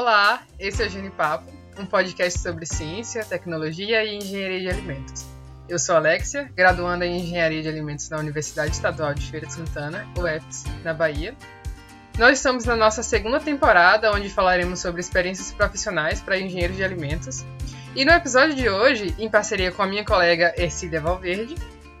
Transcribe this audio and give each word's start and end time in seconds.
Olá, 0.00 0.44
esse 0.58 0.82
é 0.82 0.86
o 0.86 0.88
Gene 0.88 1.10
Papo, 1.10 1.52
um 1.78 1.84
podcast 1.84 2.38
sobre 2.38 2.64
ciência, 2.64 3.22
tecnologia 3.22 4.02
e 4.02 4.16
engenharia 4.16 4.60
de 4.60 4.68
alimentos. 4.70 5.26
Eu 5.68 5.78
sou 5.78 5.94
Alexia, 5.94 6.50
graduanda 6.56 7.04
em 7.04 7.20
Engenharia 7.20 7.60
de 7.60 7.68
Alimentos 7.68 8.08
na 8.08 8.16
Universidade 8.16 8.70
Estadual 8.70 9.12
de 9.12 9.30
Feira 9.30 9.46
de 9.46 9.52
Santana, 9.52 10.08
UFS, 10.16 10.64
na 10.82 10.94
Bahia. 10.94 11.36
Nós 12.18 12.38
estamos 12.38 12.64
na 12.64 12.74
nossa 12.76 13.02
segunda 13.02 13.40
temporada, 13.40 14.10
onde 14.10 14.30
falaremos 14.30 14.80
sobre 14.80 15.02
experiências 15.02 15.52
profissionais 15.52 16.22
para 16.22 16.38
engenheiros 16.38 16.78
de 16.78 16.82
alimentos. 16.82 17.44
E 17.94 18.02
no 18.02 18.12
episódio 18.12 18.54
de 18.54 18.70
hoje, 18.70 19.14
em 19.18 19.28
parceria 19.28 19.70
com 19.70 19.82
a 19.82 19.86
minha 19.86 20.02
colega 20.02 20.54
Ercília 20.56 21.02
Valverde, 21.02 21.56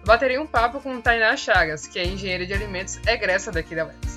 baterei 0.06 0.38
um 0.38 0.46
papo 0.46 0.80
com 0.80 0.98
Tainá 1.02 1.36
Chagas, 1.36 1.86
que 1.86 1.98
é 1.98 2.06
engenheira 2.06 2.46
de 2.46 2.54
alimentos 2.54 2.98
egressa 3.06 3.52
daqui 3.52 3.74
da 3.74 3.84
UFS. 3.84 4.09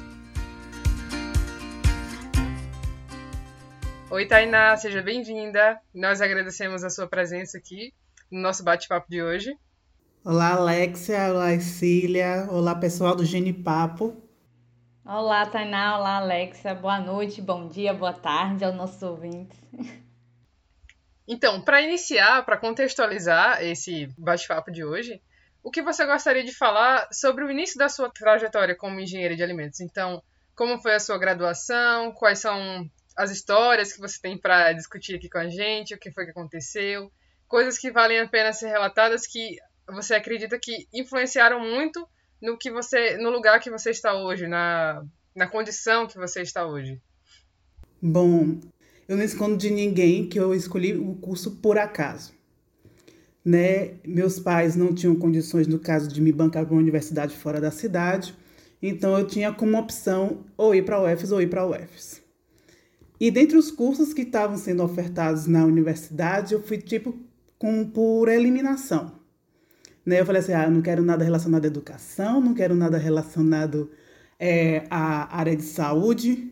Oi, 4.13 4.27
Tainá, 4.27 4.77
seja 4.77 5.02
bem-vinda. 5.02 5.81
Nós 5.91 6.22
agradecemos 6.22 6.84
a 6.84 6.90
sua 6.91 7.08
presença 7.08 7.58
aqui 7.58 7.91
no 8.30 8.39
nosso 8.39 8.63
bate-papo 8.63 9.09
de 9.09 9.23
hoje. 9.23 9.58
Olá, 10.23 10.52
Alexia. 10.52 11.31
Olá, 11.31 11.59
Cília. 11.59 12.48
Olá, 12.52 12.76
pessoal 12.76 13.16
do 13.16 13.26
Gene 13.26 13.52
Papo. 13.52 14.16
Olá, 15.03 15.48
Tainá. 15.48 15.98
Olá, 15.98 16.17
Alexia. 16.17 16.76
Boa 16.76 16.99
noite, 16.99 17.41
bom 17.41 17.67
dia, 17.67 17.91
boa 17.91 18.13
tarde 18.13 18.63
aos 18.63 18.76
nossos 18.76 19.02
ouvintes. 19.02 19.59
Então, 21.27 21.59
para 21.61 21.81
iniciar, 21.81 22.45
para 22.45 22.58
contextualizar 22.58 23.64
esse 23.64 24.14
bate-papo 24.16 24.72
de 24.72 24.86
hoje, 24.86 25.20
o 25.64 25.72
que 25.72 25.81
você 25.81 26.05
gostaria 26.05 26.44
de 26.44 26.55
falar 26.55 27.08
sobre 27.11 27.44
o 27.44 27.50
início 27.50 27.80
da 27.80 27.89
sua 27.89 28.11
trajetória 28.11 28.75
como 28.75 29.00
engenheira 29.00 29.36
de 29.36 29.41
alimentos? 29.41 29.80
Então, 29.80 30.22
como 30.55 30.78
foi 30.78 30.94
a 30.94 31.00
sua 31.00 31.17
graduação? 31.17 32.11
Quais 32.11 32.38
são 32.38 32.88
as 33.16 33.31
histórias 33.31 33.94
que 33.94 34.00
você 34.00 34.19
tem 34.22 34.38
para 34.38 34.73
discutir 34.73 35.16
aqui 35.16 35.30
com 35.30 35.38
a 35.38 35.47
gente? 35.47 35.94
O 35.94 36.00
que 36.00 36.11
foi 36.11 36.25
que 36.25 36.31
aconteceu? 36.31 37.11
coisas 37.53 37.78
que 37.78 37.92
valem 37.92 38.19
a 38.19 38.28
pena 38.28 38.52
ser 38.52 38.69
relatadas 38.69 39.28
que 39.28 39.58
você 39.88 40.16
acredita 40.16 40.58
que 40.58 40.88
influenciaram 40.92 41.59
muito 41.59 42.03
no 42.41 42.58
que 42.58 42.72
você 42.72 43.16
no 43.17 43.30
lugar 43.30 43.59
que 43.59 43.69
você 43.69 43.91
está 43.91 44.16
hoje, 44.16 44.47
na, 44.47 45.06
na 45.36 45.45
condição 45.45 46.08
que 46.08 46.17
você 46.17 46.41
está 46.41 46.66
hoje? 46.66 47.00
Bom, 48.02 48.59
eu 49.08 49.16
não 49.16 49.23
escondo 49.23 49.56
de 49.56 49.69
ninguém 49.69 50.28
que 50.28 50.39
eu 50.39 50.56
escolhi 50.56 50.97
o 50.97 51.14
curso 51.14 51.52
por 51.58 51.78
acaso. 51.78 52.34
Né? 53.45 53.97
Meus 54.03 54.39
pais 54.39 54.75
não 54.75 54.91
tinham 54.91 55.16
condições, 55.16 55.67
no 55.67 55.78
caso, 55.78 56.08
de 56.08 56.22
me 56.22 56.31
bancar 56.31 56.66
para 56.66 56.73
uma 56.73 56.81
universidade 56.81 57.36
fora 57.36 57.61
da 57.61 57.69
cidade, 57.69 58.36
então 58.81 59.16
eu 59.16 59.28
tinha 59.28 59.53
como 59.53 59.78
opção 59.78 60.44
ou 60.58 60.73
ir 60.73 60.84
para 60.84 60.95
a 60.95 61.14
UFES 61.14 61.31
ou 61.31 61.39
ir 61.39 61.52
para 61.52 61.61
a 61.61 61.67
UFES. 61.67 62.22
E 63.19 63.31
dentre 63.31 63.58
os 63.58 63.72
cursos 63.72 64.14
que 64.14 64.23
estavam 64.23 64.58
sendo 64.58 64.83
ofertados 64.83 65.47
na 65.47 65.66
universidade, 65.66 66.53
eu 66.53 66.61
fui 66.61 66.78
tipo 66.78 67.17
com, 67.58 67.86
por 67.86 68.28
eliminação. 68.28 69.19
Né? 70.06 70.19
Eu 70.19 70.25
falei 70.25 70.42
assim, 70.42 70.53
ah, 70.53 70.69
não 70.69 70.81
quero 70.81 71.03
nada 71.03 71.23
relacionado 71.23 71.64
à 71.64 71.67
educação, 71.67 72.41
não 72.41 72.53
quero 72.53 72.75
nada 72.75 72.97
relacionado 72.97 73.89
é, 74.39 74.86
à 74.89 75.38
área 75.38 75.56
de 75.56 75.64
saúde. 75.64 76.52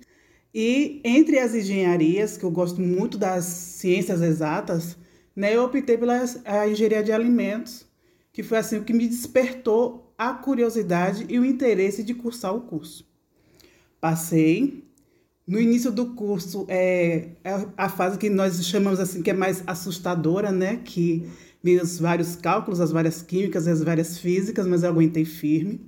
E 0.53 1.01
entre 1.03 1.39
as 1.39 1.53
engenharias, 1.53 2.37
que 2.37 2.43
eu 2.43 2.51
gosto 2.51 2.81
muito 2.81 3.17
das 3.17 3.45
ciências 3.45 4.21
exatas, 4.21 4.97
né, 5.35 5.55
eu 5.55 5.63
optei 5.63 5.97
pela 5.97 6.23
a 6.45 6.67
engenharia 6.67 7.03
de 7.03 7.11
alimentos, 7.11 7.85
que 8.33 8.43
foi 8.43 8.57
assim 8.57 8.77
o 8.77 8.83
que 8.83 8.93
me 8.93 9.07
despertou 9.07 10.13
a 10.17 10.33
curiosidade 10.33 11.25
e 11.29 11.39
o 11.39 11.45
interesse 11.45 12.03
de 12.03 12.13
cursar 12.13 12.55
o 12.55 12.61
curso. 12.61 13.09
Passei, 13.99 14.83
no 15.47 15.59
início 15.59 15.91
do 15.91 16.13
curso, 16.13 16.65
é, 16.69 17.29
é, 17.43 17.67
a 17.75 17.89
fase 17.89 18.17
que 18.17 18.29
nós 18.29 18.63
chamamos 18.65 18.99
assim, 18.99 19.21
que 19.21 19.29
é 19.29 19.33
mais 19.33 19.63
assustadora, 19.65 20.51
né? 20.51 20.81
Que 20.83 21.27
vem 21.63 21.79
os 21.79 21.99
vários 21.99 22.35
cálculos, 22.35 22.79
as 22.79 22.91
várias 22.91 23.21
químicas, 23.21 23.67
as 23.67 23.83
várias 23.83 24.17
físicas, 24.17 24.67
mas 24.67 24.83
eu 24.83 24.89
aguentei 24.89 25.25
firme. 25.25 25.81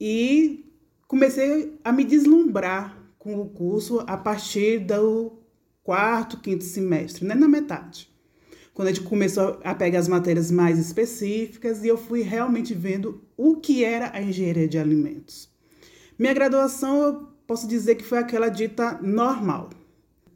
E 0.00 0.64
comecei 1.06 1.78
a 1.82 1.90
me 1.90 2.04
deslumbrar 2.04 2.96
com 3.18 3.40
o 3.40 3.48
curso 3.48 4.04
a 4.06 4.16
partir 4.16 4.80
do 4.80 5.32
quarto, 5.82 6.40
quinto 6.40 6.64
semestre, 6.64 7.26
né? 7.26 7.34
Na 7.34 7.48
metade. 7.48 8.08
Quando 8.74 8.88
a 8.88 8.92
gente 8.92 9.04
começou 9.04 9.58
a 9.64 9.74
pegar 9.74 9.98
as 9.98 10.06
matérias 10.06 10.52
mais 10.52 10.78
específicas 10.78 11.82
e 11.82 11.88
eu 11.88 11.98
fui 11.98 12.22
realmente 12.22 12.74
vendo 12.74 13.24
o 13.36 13.56
que 13.56 13.82
era 13.82 14.12
a 14.14 14.22
engenharia 14.22 14.68
de 14.68 14.78
alimentos. 14.78 15.50
Minha 16.16 16.32
graduação 16.32 17.28
posso 17.48 17.66
dizer 17.66 17.94
que 17.94 18.04
foi 18.04 18.18
aquela 18.18 18.50
dita 18.50 19.00
normal. 19.02 19.70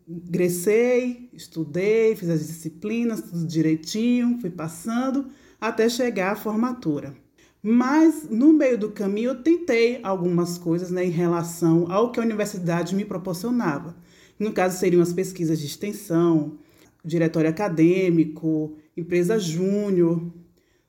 Ingressei, 0.09 1.29
estudei, 1.35 2.17
fiz 2.17 2.31
as 2.31 2.47
disciplinas, 2.47 3.21
tudo 3.21 3.47
direitinho, 3.47 4.39
fui 4.41 4.51
passando 4.51 5.27
até 5.61 5.89
chegar 5.91 6.33
à 6.33 6.37
formatura. 6.37 7.15
Mas 7.63 8.29
no 8.29 8.53
meio 8.53 8.79
do 8.79 8.91
caminho 8.91 9.31
eu 9.31 9.43
tentei 9.43 10.01
algumas 10.03 10.57
coisas 10.57 10.91
né, 10.91 11.05
em 11.05 11.11
relação 11.11 11.93
ao 11.93 12.11
que 12.11 12.19
a 12.19 12.23
universidade 12.23 12.97
me 12.97 13.05
proporcionava. 13.05 13.95
No 14.39 14.53
caso, 14.53 14.79
seriam 14.79 15.03
as 15.03 15.13
pesquisas 15.13 15.61
de 15.61 15.67
extensão, 15.67 16.59
diretório 17.05 17.51
acadêmico, 17.51 18.75
empresa 18.97 19.39
júnior. 19.39 20.33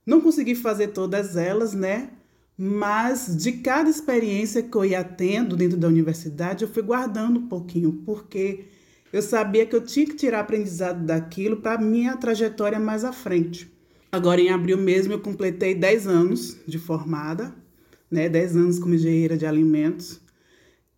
Não 0.06 0.22
consegui 0.22 0.56
fazer 0.56 0.88
todas 0.88 1.36
elas, 1.36 1.74
né? 1.74 2.10
Mas 2.58 3.36
de 3.36 3.54
cada 3.54 3.90
experiência 3.90 4.62
que 4.62 4.76
eu 4.76 4.86
ia 4.86 5.04
tendo 5.04 5.56
dentro 5.56 5.78
da 5.78 5.88
universidade, 5.88 6.64
eu 6.64 6.70
fui 6.70 6.84
guardando 6.84 7.40
um 7.40 7.48
pouquinho, 7.48 8.02
porque 8.06 8.66
eu 9.12 9.22
sabia 9.22 9.66
que 9.66 9.76
eu 9.76 9.82
tinha 9.82 10.06
que 10.06 10.16
tirar 10.16 10.42
aprendizado 10.42 11.06
daquilo 11.06 11.58
para 11.58 11.82
minha 11.82 12.16
trajetória 12.18 12.80
mais 12.80 13.04
à 13.04 13.12
frente. 13.12 13.72
Agora, 14.12 14.40
em 14.40 14.50
abril 14.50 14.78
mesmo, 14.78 15.14
eu 15.14 15.20
completei 15.20 15.74
10 15.74 16.08
anos 16.08 16.58
de 16.68 16.78
formada, 16.78 17.54
né? 18.10 18.30
10 18.30 18.56
anos 18.56 18.80
como 18.80 18.94
engenheira 18.94 19.36
de 19.36 19.46
alimentos. 19.46 20.22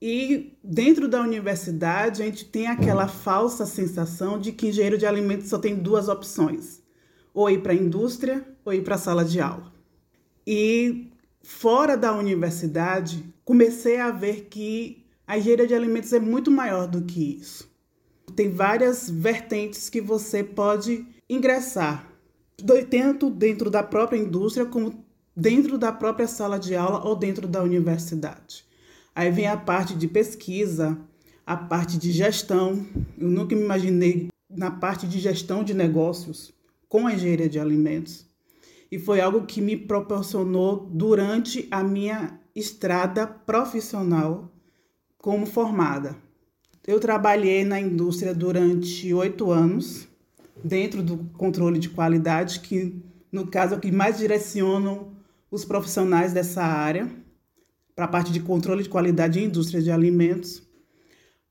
E 0.02 0.58
dentro 0.62 1.08
da 1.08 1.22
universidade, 1.22 2.22
a 2.22 2.26
gente 2.26 2.46
tem 2.46 2.68
aquela 2.68 3.08
falsa 3.08 3.66
sensação 3.66 4.38
de 4.38 4.52
que 4.52 4.68
engenheiro 4.68 4.98
de 4.98 5.06
alimentos 5.06 5.48
só 5.48 5.58
tem 5.58 5.76
duas 5.76 6.10
opções: 6.10 6.82
ou 7.34 7.50
ir 7.50 7.62
para 7.62 7.72
a 7.72 7.76
indústria 7.76 8.46
ou 8.66 8.74
ir 8.74 8.84
para 8.84 8.96
a 8.96 8.98
sala 9.00 9.24
de 9.24 9.40
aula. 9.40 9.72
E 10.46 11.12
fora 11.46 11.96
da 11.96 12.12
universidade, 12.12 13.24
comecei 13.44 14.00
a 14.00 14.10
ver 14.10 14.48
que 14.50 15.06
a 15.28 15.38
engenharia 15.38 15.68
de 15.68 15.76
alimentos 15.76 16.12
é 16.12 16.20
muito 16.20 16.50
maior 16.50 16.88
do 16.88 17.04
que 17.04 17.38
isso. 17.40 17.70
Tem 18.36 18.50
várias 18.50 19.08
vertentes 19.08 19.88
que 19.88 20.02
você 20.02 20.44
pode 20.44 21.06
ingressar, 21.30 22.12
tanto 22.90 23.30
dentro 23.30 23.70
da 23.70 23.84
própria 23.84 24.18
indústria 24.18 24.66
como 24.66 25.06
dentro 25.36 25.78
da 25.78 25.92
própria 25.92 26.28
sala 26.28 26.58
de 26.58 26.76
aula 26.76 27.06
ou 27.06 27.16
dentro 27.16 27.48
da 27.48 27.62
universidade. 27.62 28.66
Aí 29.14 29.30
vem 29.30 29.48
a 29.48 29.56
parte 29.56 29.94
de 29.94 30.08
pesquisa, 30.08 30.98
a 31.46 31.56
parte 31.56 31.98
de 31.98 32.12
gestão. 32.12 32.86
Eu 33.18 33.30
nunca 33.30 33.56
me 33.56 33.62
imaginei 33.62 34.30
na 34.50 34.72
parte 34.72 35.08
de 35.08 35.20
gestão 35.20 35.64
de 35.64 35.74
negócios 35.76 36.52
com 36.90 37.06
a 37.06 37.14
engenharia 37.14 37.48
de 37.48 37.60
alimentos 37.60 38.26
e 38.92 39.00
foi 39.00 39.20
algo 39.20 39.46
que 39.46 39.62
me 39.62 39.76
proporcionou 39.76 40.90
durante 40.92 41.68
a 41.72 41.84
minha 41.84 42.40
estrada 42.56 43.28
profissional 43.28 44.52
como 45.18 45.46
formada. 45.46 46.16
Eu 46.88 47.00
trabalhei 47.00 47.66
na 47.66 47.80
indústria 47.80 48.34
durante 48.34 49.14
oito 49.14 49.52
anos, 49.52 50.08
dentro 50.64 51.02
do 51.02 51.18
controle 51.34 51.80
de 51.80 51.90
qualidade, 51.90 52.60
que 52.60 53.02
no 53.32 53.48
caso 53.48 53.74
é 53.74 53.78
o 53.78 53.80
que 53.80 53.92
mais 53.92 54.18
direcionam 54.18 55.12
os 55.50 55.66
profissionais 55.66 56.32
dessa 56.32 56.64
área, 56.64 57.10
para 57.96 58.06
a 58.06 58.10
parte 58.10 58.32
de 58.32 58.40
controle 58.40 58.84
de 58.84 58.90
qualidade 58.90 59.40
em 59.40 59.46
indústria 59.46 59.82
de 59.82 59.90
alimentos. 59.90 60.62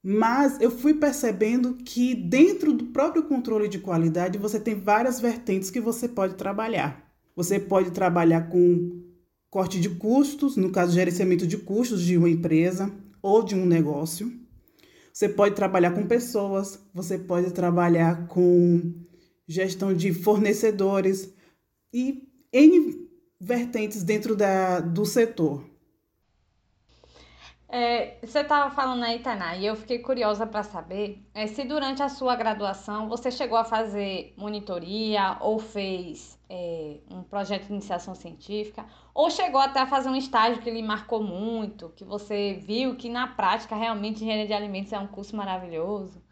Mas 0.03 0.61
eu 0.61 0.71
fui 0.71 0.95
percebendo 0.95 1.75
que 1.75 2.15
dentro 2.15 2.75
do 2.75 2.85
próprio 2.87 3.23
controle 3.23 3.69
de 3.69 3.79
qualidade 3.79 4.39
você 4.39 4.61
tem 4.61 4.75
várias 4.75 5.19
vertentes 5.19 5.71
que 5.71 5.81
você 5.81 6.07
pode 6.07 6.35
trabalhar. 6.35 7.04
Você 7.37 7.59
pode 7.59 7.91
trabalhar 7.91 8.49
com 8.49 9.03
corte 9.51 9.81
de 9.81 9.91
custos, 9.91 10.57
no 10.57 10.71
caso, 10.71 10.95
gerenciamento 10.95 11.47
de 11.47 11.59
custos 11.59 12.03
de 12.03 12.17
uma 12.17 12.29
empresa 12.29 12.93
ou 13.23 13.43
de 13.43 13.55
um 13.55 13.65
negócio. 13.67 14.33
Você 15.13 15.29
pode 15.29 15.55
trabalhar 15.55 15.93
com 15.93 16.07
pessoas, 16.07 16.85
você 16.93 17.17
pode 17.17 17.53
trabalhar 17.53 18.27
com 18.27 18.93
gestão 19.47 19.95
de 19.95 20.13
fornecedores 20.13 21.33
e 21.93 22.29
N 22.53 23.09
vertentes 23.41 24.03
dentro 24.03 24.35
da, 24.35 24.81
do 24.81 25.05
setor. 25.05 25.65
É, 27.69 28.19
você 28.25 28.41
estava 28.41 28.73
falando 28.73 29.03
aí, 29.03 29.19
Tainá, 29.19 29.57
e 29.57 29.67
eu 29.67 29.75
fiquei 29.75 29.99
curiosa 29.99 30.47
para 30.47 30.63
saber 30.63 31.25
é, 31.35 31.47
se 31.49 31.65
durante 31.65 32.03
a 32.03 32.09
sua 32.09 32.37
graduação 32.37 33.09
você 33.09 33.31
chegou 33.33 33.59
a 33.59 33.65
fazer 33.65 34.33
monitoria 34.37 35.37
ou 35.41 35.59
fez 35.59 36.39
é, 36.49 36.99
um 37.11 37.23
projeto 37.23 37.67
de 37.67 37.73
iniciação 37.73 38.15
científica, 38.15 38.85
ou 39.15 39.31
chegou 39.31 39.61
até 39.61 39.81
a 39.81 39.87
fazer 39.87 40.09
um 40.09 40.17
estágio 40.17 40.63
que 40.63 40.71
lhe 40.71 40.83
marcou 40.83 41.23
muito, 41.23 41.91
que 41.97 42.05
você 42.05 42.55
viu 42.67 42.97
que 42.97 43.09
na 43.09 43.27
prática 43.27 43.75
realmente 43.77 44.17
engenharia 44.23 44.47
de 44.47 44.53
alimentos 44.53 44.93
é 44.93 44.99
um 44.99 45.07
curso 45.07 45.37
maravilhoso. 45.37 46.23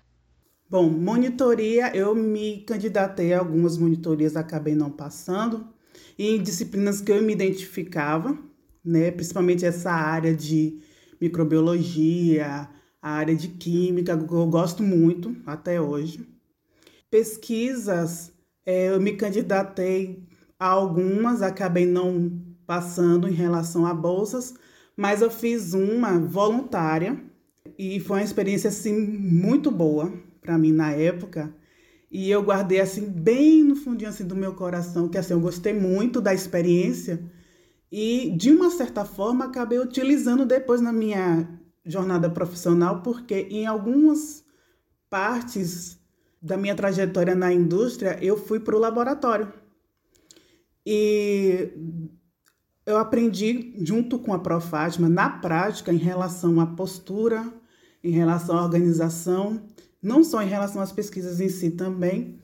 Bom, 0.69 0.89
monitoria, 0.89 1.95
eu 1.95 2.15
me 2.15 2.63
candidatei 2.63 3.35
a 3.35 3.41
algumas 3.41 3.77
monitorias, 3.77 4.37
acabei 4.37 4.75
não 4.75 4.91
passando. 4.91 5.69
Em 6.19 6.43
disciplinas 6.43 7.01
que 7.01 7.13
eu 7.13 7.23
me 7.23 7.33
identificava, 7.33 8.39
né, 8.85 9.11
principalmente 9.11 9.67
essa 9.67 9.93
área 9.93 10.35
de 10.35 10.81
microbiologia, 11.21 12.69
a 13.03 13.11
área 13.11 13.35
de 13.35 13.49
química, 13.49 14.17
que 14.17 14.33
eu 14.33 14.47
gosto 14.47 14.83
muito 14.83 15.37
até 15.45 15.81
hoje. 15.81 16.27
Pesquisas, 17.11 18.32
é, 18.65 18.89
eu 18.89 19.01
me 19.01 19.13
candidatei 19.13 20.23
a 20.59 20.67
algumas, 20.67 21.43
acabei 21.43 21.87
não 21.87 22.41
passando 22.67 23.29
em 23.29 23.33
relação 23.33 23.85
a 23.87 23.93
bolsas, 23.93 24.55
mas 24.97 25.23
eu 25.23 25.31
fiz 25.31 25.75
uma 25.75 26.19
voluntária 26.19 27.21
e 27.79 28.01
foi 28.01 28.19
uma 28.19 28.25
experiência 28.25 28.69
assim 28.69 28.95
muito 28.95 29.71
boa 29.71 30.13
para 30.41 30.59
mim 30.59 30.73
na 30.73 30.93
época. 30.93 31.55
E 32.11 32.31
eu 32.31 32.43
guardei 32.43 32.81
assim 32.81 33.09
bem 33.09 33.65
no 33.65 33.75
fundinho 33.75 34.11
assim 34.11 34.27
do 34.27 34.37
meu 34.37 34.55
coração, 34.55 35.09
que 35.09 35.19
assim 35.19 35.33
eu 35.33 35.41
gostei 35.41 35.73
muito 35.73 36.21
da 36.21 36.35
experiência 36.35 37.23
e 37.91 38.35
de 38.37 38.51
uma 38.51 38.71
certa 38.71 39.05
forma 39.05 39.47
acabei 39.47 39.79
utilizando 39.79 40.47
depois 40.47 40.81
na 40.81 40.93
minha 40.93 41.49
jornada 41.85 42.31
profissional, 42.31 43.03
porque 43.03 43.47
em 43.51 43.67
algumas 43.67 44.45
partes 45.11 45.99
da 46.43 46.57
minha 46.57 46.75
trajetória 46.75 47.35
na 47.35 47.53
indústria 47.53 48.19
eu 48.21 48.37
fui 48.37 48.59
para 48.59 48.77
o 48.77 48.81
laboratório. 48.81 49.53
E 50.85 51.71
eu 52.85 52.99
aprendi 52.99 53.75
junto 53.79 54.19
com 54.19 54.35
a 54.35 54.39
Prof. 54.41 54.67
Fátima, 54.67 55.09
na 55.09 55.31
prática, 55.31 55.93
em 55.93 55.99
relação 55.99 56.61
à 56.61 56.67
postura, 56.67 57.53
em 58.03 58.11
relação 58.11 58.59
à 58.59 58.65
organização, 58.65 59.63
não 60.03 60.25
só 60.25 60.43
em 60.43 60.49
relação 60.49 60.83
às 60.83 60.91
pesquisas 60.91 61.41
em 61.41 61.49
si 61.49 61.71
também, 61.71 62.41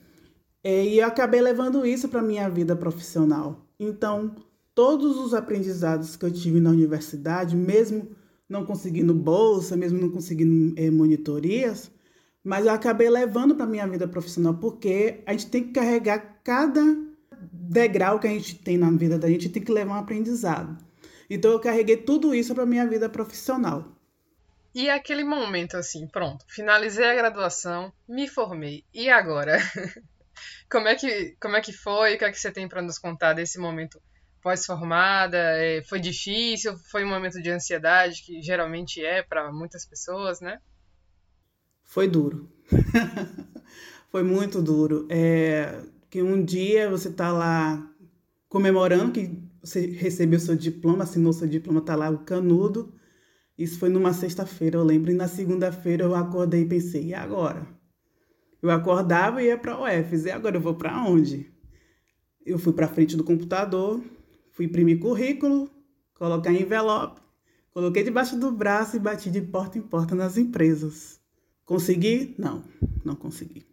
e 0.62 0.98
eu 0.98 1.06
acabei 1.06 1.40
levando 1.40 1.84
isso 1.84 2.08
para 2.08 2.20
a 2.20 2.22
minha 2.22 2.48
vida 2.48 2.76
profissional. 2.76 3.66
Então, 3.80 4.36
todos 4.74 5.16
os 5.16 5.34
aprendizados 5.34 6.14
que 6.14 6.24
eu 6.24 6.30
tive 6.30 6.60
na 6.60 6.70
universidade, 6.70 7.56
mesmo 7.56 8.10
não 8.48 8.64
conseguindo 8.64 9.14
bolsa, 9.14 9.76
mesmo 9.76 9.98
não 10.00 10.10
conseguindo 10.10 10.74
é, 10.78 10.90
monitorias, 10.90 11.90
mas 12.48 12.64
eu 12.64 12.72
acabei 12.72 13.10
levando 13.10 13.54
para 13.54 13.66
minha 13.66 13.86
vida 13.86 14.08
profissional, 14.08 14.54
porque 14.54 15.22
a 15.26 15.32
gente 15.32 15.48
tem 15.48 15.64
que 15.64 15.72
carregar 15.72 16.40
cada 16.42 16.80
degrau 17.52 18.18
que 18.18 18.26
a 18.26 18.30
gente 18.30 18.54
tem 18.54 18.78
na 18.78 18.90
vida 18.90 19.18
da 19.18 19.28
gente, 19.28 19.50
tem 19.50 19.62
que 19.62 19.70
levar 19.70 19.96
um 19.96 19.98
aprendizado. 19.98 20.82
Então 21.28 21.50
eu 21.52 21.60
carreguei 21.60 21.98
tudo 21.98 22.34
isso 22.34 22.54
para 22.54 22.64
minha 22.64 22.86
vida 22.86 23.06
profissional. 23.06 23.84
E 24.74 24.88
aquele 24.88 25.24
momento 25.24 25.76
assim, 25.76 26.08
pronto, 26.08 26.42
finalizei 26.48 27.04
a 27.04 27.14
graduação, 27.14 27.92
me 28.08 28.26
formei. 28.26 28.82
E 28.94 29.10
agora? 29.10 29.58
como 30.72 30.88
é 30.88 30.94
que 30.94 31.36
como 31.38 31.54
é 31.54 31.60
que 31.60 31.74
foi? 31.74 32.14
O 32.14 32.18
que 32.18 32.24
é 32.24 32.30
que 32.30 32.40
você 32.40 32.50
tem 32.50 32.66
para 32.66 32.80
nos 32.80 32.98
contar 32.98 33.34
desse 33.34 33.58
momento 33.58 34.00
pós-formada? 34.40 35.36
É, 35.36 35.82
foi 35.84 36.00
difícil? 36.00 36.78
Foi 36.90 37.04
um 37.04 37.10
momento 37.10 37.42
de 37.42 37.50
ansiedade 37.50 38.22
que 38.24 38.40
geralmente 38.40 39.04
é 39.04 39.22
para 39.22 39.52
muitas 39.52 39.84
pessoas, 39.84 40.40
né? 40.40 40.58
Foi 41.88 42.06
duro. 42.06 42.46
foi 44.12 44.23
muito 44.23 44.61
duro. 44.61 45.06
É, 45.08 45.81
que 46.11 46.23
um 46.23 46.44
dia 46.44 46.90
você 46.90 47.08
está 47.08 47.32
lá 47.32 47.90
comemorando 48.46 49.12
que 49.12 49.43
você 49.62 49.87
recebeu 49.87 50.38
seu 50.38 50.55
diploma, 50.55 51.05
assinou 51.05 51.32
seu 51.32 51.49
diploma, 51.49 51.81
está 51.81 51.96
lá 51.96 52.11
o 52.11 52.19
canudo. 52.19 52.93
Isso 53.56 53.79
foi 53.79 53.88
numa 53.88 54.12
sexta-feira, 54.12 54.76
eu 54.76 54.85
lembro. 54.85 55.11
E 55.11 55.14
na 55.14 55.26
segunda-feira 55.26 56.05
eu 56.05 56.14
acordei 56.14 56.61
e 56.61 56.69
pensei, 56.69 57.06
e 57.06 57.14
agora? 57.14 57.67
Eu 58.61 58.70
acordava 58.70 59.43
e 59.43 59.46
ia 59.46 59.56
para 59.56 59.79
o 59.79 59.85
UFS, 59.85 60.26
e 60.26 60.31
agora 60.31 60.58
eu 60.58 60.61
vou 60.61 60.75
para 60.75 61.02
onde? 61.02 61.50
Eu 62.44 62.58
fui 62.58 62.75
para 62.75 62.87
frente 62.87 63.17
do 63.17 63.25
computador, 63.25 64.05
fui 64.52 64.67
imprimir 64.67 64.99
currículo, 64.99 65.70
colocar 66.14 66.52
em 66.52 66.62
envelope, 66.62 67.23
coloquei 67.70 68.02
debaixo 68.02 68.38
do 68.38 68.52
braço 68.52 68.96
e 68.96 69.00
bati 69.00 69.31
de 69.31 69.40
porta 69.40 69.79
em 69.79 69.82
porta 69.82 70.14
nas 70.14 70.37
empresas. 70.37 71.17
Consegui? 71.68 72.34
Não, 72.38 72.64
não 73.04 73.14
consegui. 73.14 73.66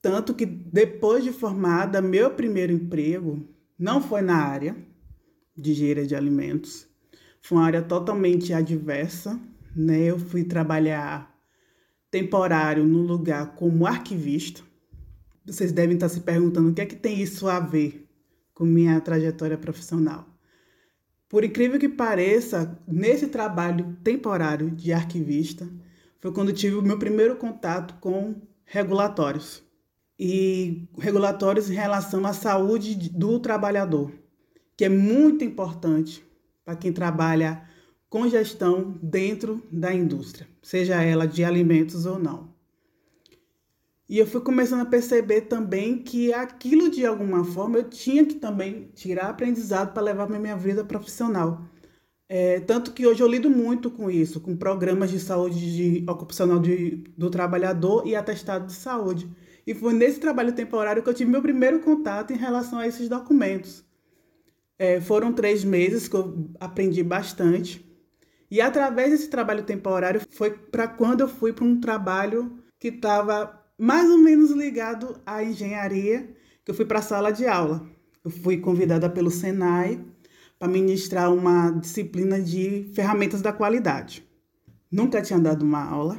Tanto 0.00 0.32
que 0.32 0.46
depois 0.46 1.22
de 1.22 1.30
formada, 1.30 2.00
meu 2.00 2.30
primeiro 2.30 2.72
emprego 2.72 3.46
não 3.78 4.00
foi 4.00 4.22
na 4.22 4.36
área 4.36 4.74
de 5.54 5.72
engenharia 5.72 6.06
de 6.06 6.16
alimentos. 6.16 6.88
Foi 7.42 7.58
uma 7.58 7.66
área 7.66 7.82
totalmente 7.82 8.54
adversa, 8.54 9.38
né? 9.76 10.04
Eu 10.04 10.18
fui 10.18 10.42
trabalhar 10.42 11.38
temporário 12.10 12.82
no 12.86 13.02
lugar 13.02 13.54
como 13.56 13.86
arquivista. 13.86 14.62
Vocês 15.44 15.70
devem 15.70 15.96
estar 15.96 16.08
se 16.08 16.20
perguntando 16.20 16.70
o 16.70 16.72
que 16.72 16.80
é 16.80 16.86
que 16.86 16.96
tem 16.96 17.20
isso 17.20 17.46
a 17.46 17.60
ver 17.60 18.08
com 18.54 18.64
minha 18.64 18.98
trajetória 19.02 19.58
profissional. 19.58 20.26
Por 21.28 21.44
incrível 21.44 21.78
que 21.78 21.90
pareça, 21.90 22.80
nesse 22.88 23.26
trabalho 23.26 23.98
temporário 24.02 24.70
de 24.70 24.94
arquivista, 24.94 25.68
foi 26.20 26.32
quando 26.32 26.52
tive 26.52 26.76
o 26.76 26.82
meu 26.82 26.98
primeiro 26.98 27.36
contato 27.36 27.94
com 28.00 28.34
regulatórios 28.64 29.62
e 30.18 30.88
regulatórios 30.98 31.70
em 31.70 31.74
relação 31.74 32.26
à 32.26 32.32
saúde 32.32 32.94
do 33.10 33.38
trabalhador, 33.38 34.12
que 34.76 34.84
é 34.84 34.88
muito 34.88 35.44
importante 35.44 36.24
para 36.64 36.76
quem 36.76 36.92
trabalha 36.92 37.62
com 38.10 38.28
gestão 38.28 38.98
dentro 39.02 39.62
da 39.70 39.94
indústria, 39.94 40.48
seja 40.62 41.02
ela 41.02 41.26
de 41.26 41.44
alimentos 41.44 42.04
ou 42.04 42.18
não. 42.18 42.48
E 44.08 44.18
eu 44.18 44.26
fui 44.26 44.40
começando 44.40 44.80
a 44.80 44.86
perceber 44.86 45.42
também 45.42 45.98
que 45.98 46.32
aquilo 46.32 46.90
de 46.90 47.04
alguma 47.04 47.44
forma 47.44 47.76
eu 47.76 47.84
tinha 47.84 48.24
que 48.24 48.36
também 48.36 48.90
tirar 48.94 49.28
aprendizado 49.28 49.92
para 49.92 50.02
levar 50.02 50.26
para 50.26 50.38
minha 50.38 50.56
vida 50.56 50.82
profissional. 50.82 51.62
É, 52.28 52.60
tanto 52.60 52.92
que 52.92 53.06
hoje 53.06 53.22
eu 53.22 53.26
lido 53.26 53.48
muito 53.48 53.90
com 53.90 54.10
isso, 54.10 54.38
com 54.40 54.54
programas 54.54 55.10
de 55.10 55.18
saúde 55.18 56.00
de, 56.00 56.10
ocupacional 56.10 56.58
de, 56.58 56.96
do 57.16 57.30
trabalhador 57.30 58.06
e 58.06 58.14
atestado 58.14 58.66
de 58.66 58.74
saúde. 58.74 59.28
E 59.66 59.74
foi 59.74 59.94
nesse 59.94 60.20
trabalho 60.20 60.52
temporário 60.52 61.02
que 61.02 61.08
eu 61.08 61.14
tive 61.14 61.30
meu 61.30 61.40
primeiro 61.40 61.80
contato 61.80 62.32
em 62.32 62.36
relação 62.36 62.78
a 62.78 62.86
esses 62.86 63.08
documentos. 63.08 63.82
É, 64.78 65.00
foram 65.00 65.32
três 65.32 65.64
meses 65.64 66.06
que 66.06 66.14
eu 66.16 66.50
aprendi 66.60 67.02
bastante. 67.02 67.84
E 68.50 68.60
através 68.60 69.10
desse 69.10 69.28
trabalho 69.28 69.62
temporário 69.62 70.20
foi 70.30 70.50
para 70.50 70.86
quando 70.86 71.20
eu 71.20 71.28
fui 71.28 71.52
para 71.52 71.64
um 71.64 71.80
trabalho 71.80 72.58
que 72.78 72.88
estava 72.88 73.58
mais 73.78 74.08
ou 74.08 74.18
menos 74.18 74.50
ligado 74.50 75.20
à 75.24 75.42
engenharia, 75.42 76.28
que 76.64 76.70
eu 76.70 76.74
fui 76.74 76.84
para 76.84 76.98
a 76.98 77.02
sala 77.02 77.30
de 77.30 77.46
aula. 77.46 77.86
Eu 78.24 78.30
fui 78.30 78.58
convidada 78.58 79.08
pelo 79.08 79.30
Senai 79.30 80.04
para 80.58 80.68
ministrar 80.68 81.32
uma 81.32 81.70
disciplina 81.70 82.40
de 82.40 82.90
ferramentas 82.94 83.40
da 83.40 83.52
qualidade. 83.52 84.26
Nunca 84.90 85.22
tinha 85.22 85.38
dado 85.38 85.62
uma 85.62 85.84
aula. 85.84 86.18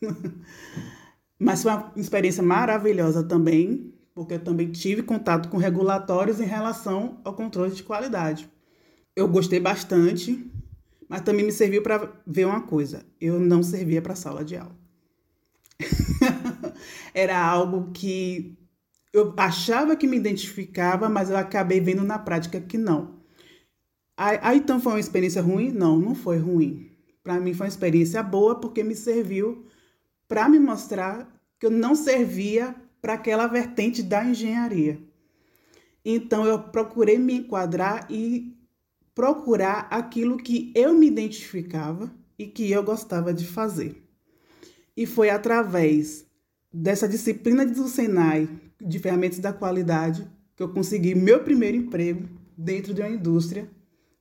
Mas 1.38 1.62
foi 1.62 1.72
uma 1.72 1.92
experiência 1.96 2.42
maravilhosa 2.42 3.22
também, 3.22 3.92
porque 4.14 4.34
eu 4.34 4.38
também 4.38 4.70
tive 4.70 5.02
contato 5.02 5.48
com 5.48 5.56
regulatórios 5.56 6.40
em 6.40 6.44
relação 6.44 7.20
ao 7.24 7.34
controle 7.34 7.72
de 7.72 7.82
qualidade. 7.82 8.50
Eu 9.16 9.26
gostei 9.26 9.58
bastante, 9.58 10.50
mas 11.08 11.20
também 11.20 11.44
me 11.44 11.52
serviu 11.52 11.82
para 11.82 12.10
ver 12.26 12.46
uma 12.46 12.62
coisa: 12.62 13.04
eu 13.20 13.38
não 13.38 13.62
servia 13.62 14.00
para 14.00 14.14
sala 14.14 14.44
de 14.44 14.56
aula. 14.56 14.74
Era 17.12 17.38
algo 17.38 17.90
que 17.92 18.56
eu 19.12 19.34
achava 19.36 19.96
que 19.96 20.06
me 20.06 20.16
identificava, 20.16 21.08
mas 21.08 21.28
eu 21.28 21.36
acabei 21.36 21.80
vendo 21.80 22.02
na 22.02 22.18
prática 22.18 22.60
que 22.60 22.78
não. 22.78 23.21
Aí, 24.16 24.58
então 24.58 24.80
foi 24.80 24.92
uma 24.92 25.00
experiência 25.00 25.42
ruim? 25.42 25.72
Não, 25.72 25.98
não 25.98 26.14
foi 26.14 26.38
ruim. 26.38 26.90
Para 27.22 27.40
mim 27.40 27.54
foi 27.54 27.66
uma 27.66 27.70
experiência 27.70 28.22
boa 28.22 28.60
porque 28.60 28.82
me 28.82 28.94
serviu 28.94 29.64
para 30.28 30.48
me 30.48 30.58
mostrar 30.58 31.28
que 31.58 31.66
eu 31.66 31.70
não 31.70 31.94
servia 31.94 32.74
para 33.00 33.14
aquela 33.14 33.46
vertente 33.46 34.02
da 34.02 34.24
engenharia. 34.24 35.00
Então 36.04 36.44
eu 36.44 36.58
procurei 36.58 37.18
me 37.18 37.34
enquadrar 37.34 38.06
e 38.10 38.56
procurar 39.14 39.86
aquilo 39.90 40.36
que 40.36 40.72
eu 40.74 40.94
me 40.94 41.06
identificava 41.06 42.12
e 42.38 42.46
que 42.46 42.70
eu 42.70 42.82
gostava 42.82 43.32
de 43.32 43.46
fazer. 43.46 44.02
E 44.96 45.06
foi 45.06 45.30
através 45.30 46.26
dessa 46.72 47.08
disciplina 47.08 47.64
do 47.64 47.88
Senai 47.88 48.48
de 48.80 48.98
ferramentas 48.98 49.38
da 49.38 49.52
qualidade 49.52 50.26
que 50.56 50.62
eu 50.62 50.68
consegui 50.68 51.14
meu 51.14 51.44
primeiro 51.44 51.76
emprego 51.76 52.28
dentro 52.56 52.92
de 52.92 53.00
uma 53.00 53.10
indústria 53.10 53.70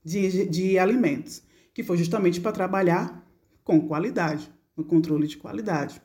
de, 0.03 0.45
de 0.47 0.79
alimentos, 0.79 1.43
que 1.73 1.83
foi 1.83 1.97
justamente 1.97 2.41
para 2.41 2.51
trabalhar 2.51 3.25
com 3.63 3.87
qualidade, 3.87 4.51
no 4.75 4.83
controle 4.83 5.27
de 5.27 5.37
qualidade. 5.37 6.01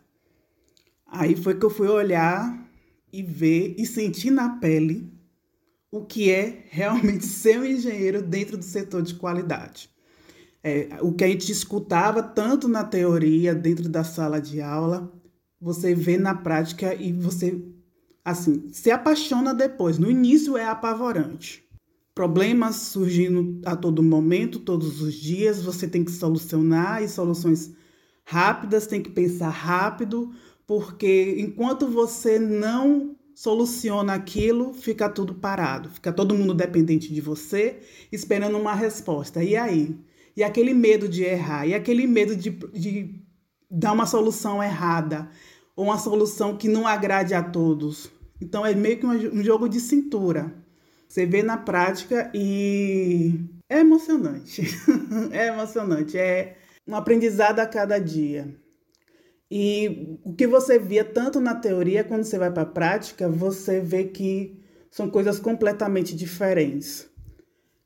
Aí 1.07 1.37
foi 1.37 1.59
que 1.59 1.65
eu 1.65 1.71
fui 1.71 1.89
olhar 1.89 2.69
e 3.13 3.23
ver 3.23 3.75
e 3.79 3.87
sentir 3.87 4.31
na 4.31 4.59
pele 4.59 5.13
o 5.91 6.05
que 6.05 6.31
é 6.31 6.65
realmente 6.69 7.25
ser 7.27 7.59
um 7.59 7.65
engenheiro 7.65 8.23
dentro 8.23 8.57
do 8.57 8.65
setor 8.65 9.03
de 9.03 9.15
qualidade. 9.15 9.91
É, 10.63 10.89
o 11.01 11.13
que 11.13 11.23
a 11.23 11.29
gente 11.29 11.51
escutava 11.51 12.23
tanto 12.23 12.67
na 12.67 12.83
teoria, 12.83 13.55
dentro 13.55 13.89
da 13.89 14.03
sala 14.03 14.41
de 14.41 14.61
aula, 14.61 15.13
você 15.61 15.95
vê 15.95 16.19
na 16.19 16.35
prática 16.35 16.95
e 16.95 17.13
você, 17.13 17.63
assim, 18.25 18.69
se 18.73 18.91
apaixona 18.91 19.55
depois. 19.55 19.97
No 19.97 20.11
início 20.11 20.57
é 20.57 20.65
apavorante. 20.65 21.66
Problemas 22.17 22.77
surgindo 22.77 23.61
a 23.67 23.77
todo 23.77 24.03
momento, 24.03 24.59
todos 24.59 25.03
os 25.03 25.13
dias, 25.13 25.61
você 25.61 25.87
tem 25.87 26.03
que 26.03 26.11
solucionar 26.11 27.03
e 27.03 27.09
soluções 27.11 27.75
rápidas, 28.25 28.87
tem 28.87 29.03
que 29.03 29.11
pensar 29.11 29.51
rápido, 29.51 30.33
porque 30.67 31.37
enquanto 31.39 31.87
você 31.87 32.39
não 32.39 33.15
soluciona 33.35 34.15
aquilo, 34.15 34.73
fica 34.73 35.11
tudo 35.11 35.35
parado, 35.35 35.91
fica 35.91 36.11
todo 36.11 36.35
mundo 36.35 36.55
dependente 36.55 37.13
de 37.13 37.21
você, 37.21 37.81
esperando 38.11 38.57
uma 38.57 38.73
resposta. 38.73 39.45
E 39.45 39.55
aí? 39.55 39.95
E 40.35 40.43
aquele 40.43 40.73
medo 40.73 41.07
de 41.07 41.23
errar, 41.23 41.67
e 41.67 41.75
aquele 41.75 42.07
medo 42.07 42.35
de, 42.35 42.49
de 42.49 43.23
dar 43.71 43.93
uma 43.93 44.07
solução 44.07 44.63
errada, 44.63 45.29
ou 45.77 45.85
uma 45.85 45.99
solução 45.99 46.57
que 46.57 46.67
não 46.67 46.87
agrade 46.87 47.35
a 47.35 47.43
todos. 47.43 48.11
Então 48.41 48.65
é 48.65 48.75
meio 48.75 49.01
que 49.01 49.05
um 49.05 49.45
jogo 49.45 49.69
de 49.69 49.81
cintura. 49.81 50.65
Você 51.09 51.25
vê 51.25 51.43
na 51.43 51.57
prática 51.57 52.31
e 52.35 53.41
é 53.69 53.81
emocionante. 53.81 54.63
é 55.33 55.49
emocionante, 55.49 56.19
é 56.19 56.57
um 56.87 56.95
aprendizado 56.95 57.61
a 57.61 57.67
cada 57.67 57.99
dia. 57.99 58.55
E 59.51 60.19
o 60.25 60.35
que 60.35 60.47
você 60.47 60.79
via 60.79 61.05
tanto 61.05 61.41
na 61.41 61.55
teoria, 61.55 62.03
quando 62.03 62.25
você 62.25 62.39
vai 62.39 62.51
para 62.51 62.65
a 62.65 62.67
prática, 62.67 63.29
você 63.29 63.81
vê 63.81 64.05
que 64.05 64.61
são 64.91 65.09
coisas 65.09 65.39
completamente 65.39 66.17
diferentes. 66.17 67.09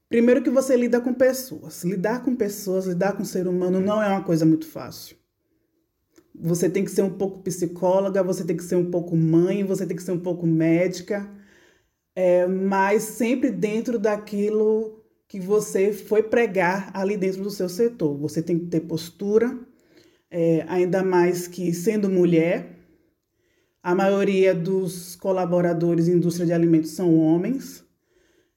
Primeiro 0.08 0.42
que 0.42 0.50
você 0.50 0.76
lida 0.76 1.00
com 1.00 1.12
pessoas. 1.14 1.84
Lidar 1.84 2.24
com 2.24 2.34
pessoas, 2.34 2.86
lidar 2.86 3.12
com 3.16 3.24
ser 3.24 3.46
humano 3.46 3.80
não 3.80 4.02
é 4.02 4.08
uma 4.08 4.24
coisa 4.24 4.44
muito 4.46 4.66
fácil. 4.66 5.16
Você 6.34 6.70
tem 6.70 6.84
que 6.84 6.90
ser 6.90 7.02
um 7.02 7.10
pouco 7.10 7.42
psicóloga, 7.42 8.22
você 8.22 8.44
tem 8.44 8.56
que 8.56 8.64
ser 8.64 8.76
um 8.76 8.90
pouco 8.90 9.14
mãe, 9.14 9.62
você 9.62 9.86
tem 9.86 9.96
que 9.96 10.02
ser 10.02 10.12
um 10.12 10.18
pouco 10.20 10.46
médica, 10.46 11.30
é, 12.14 12.46
mas 12.46 13.02
sempre 13.02 13.50
dentro 13.50 13.98
daquilo 13.98 15.00
que 15.28 15.38
você 15.38 15.92
foi 15.92 16.24
pregar 16.24 16.90
ali 16.92 17.16
dentro 17.16 17.42
do 17.42 17.50
seu 17.50 17.68
setor. 17.68 18.16
Você 18.18 18.42
tem 18.42 18.58
que 18.58 18.66
ter 18.66 18.80
postura, 18.80 19.58
é, 20.30 20.64
ainda 20.68 21.04
mais 21.04 21.46
que 21.46 21.72
sendo 21.72 22.08
mulher, 22.10 22.78
a 23.82 23.94
maioria 23.94 24.54
dos 24.54 25.16
colaboradores 25.16 26.08
em 26.08 26.14
indústria 26.14 26.46
de 26.46 26.52
alimentos 26.52 26.90
são 26.90 27.16
homens. 27.16 27.84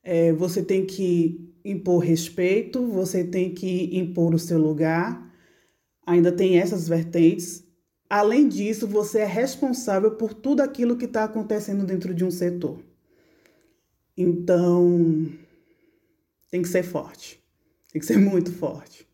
É, 0.03 0.33
você 0.33 0.61
tem 0.61 0.85
que 0.85 1.53
impor 1.63 2.03
respeito, 2.03 2.85
você 2.87 3.23
tem 3.23 3.53
que 3.53 3.97
impor 3.97 4.33
o 4.33 4.39
seu 4.39 4.57
lugar. 4.57 5.31
Ainda 6.05 6.31
tem 6.31 6.57
essas 6.57 6.87
vertentes. 6.87 7.63
Além 8.09 8.49
disso, 8.49 8.85
você 8.85 9.19
é 9.19 9.25
responsável 9.25 10.11
por 10.11 10.33
tudo 10.33 10.61
aquilo 10.61 10.97
que 10.97 11.05
está 11.05 11.23
acontecendo 11.23 11.85
dentro 11.85 12.13
de 12.13 12.25
um 12.25 12.31
setor. 12.31 12.79
Então, 14.15 15.31
tem 16.49 16.61
que 16.61 16.67
ser 16.67 16.83
forte. 16.83 17.43
Tem 17.91 17.99
que 17.99 18.05
ser 18.05 18.17
muito 18.17 18.51
forte. 18.51 19.07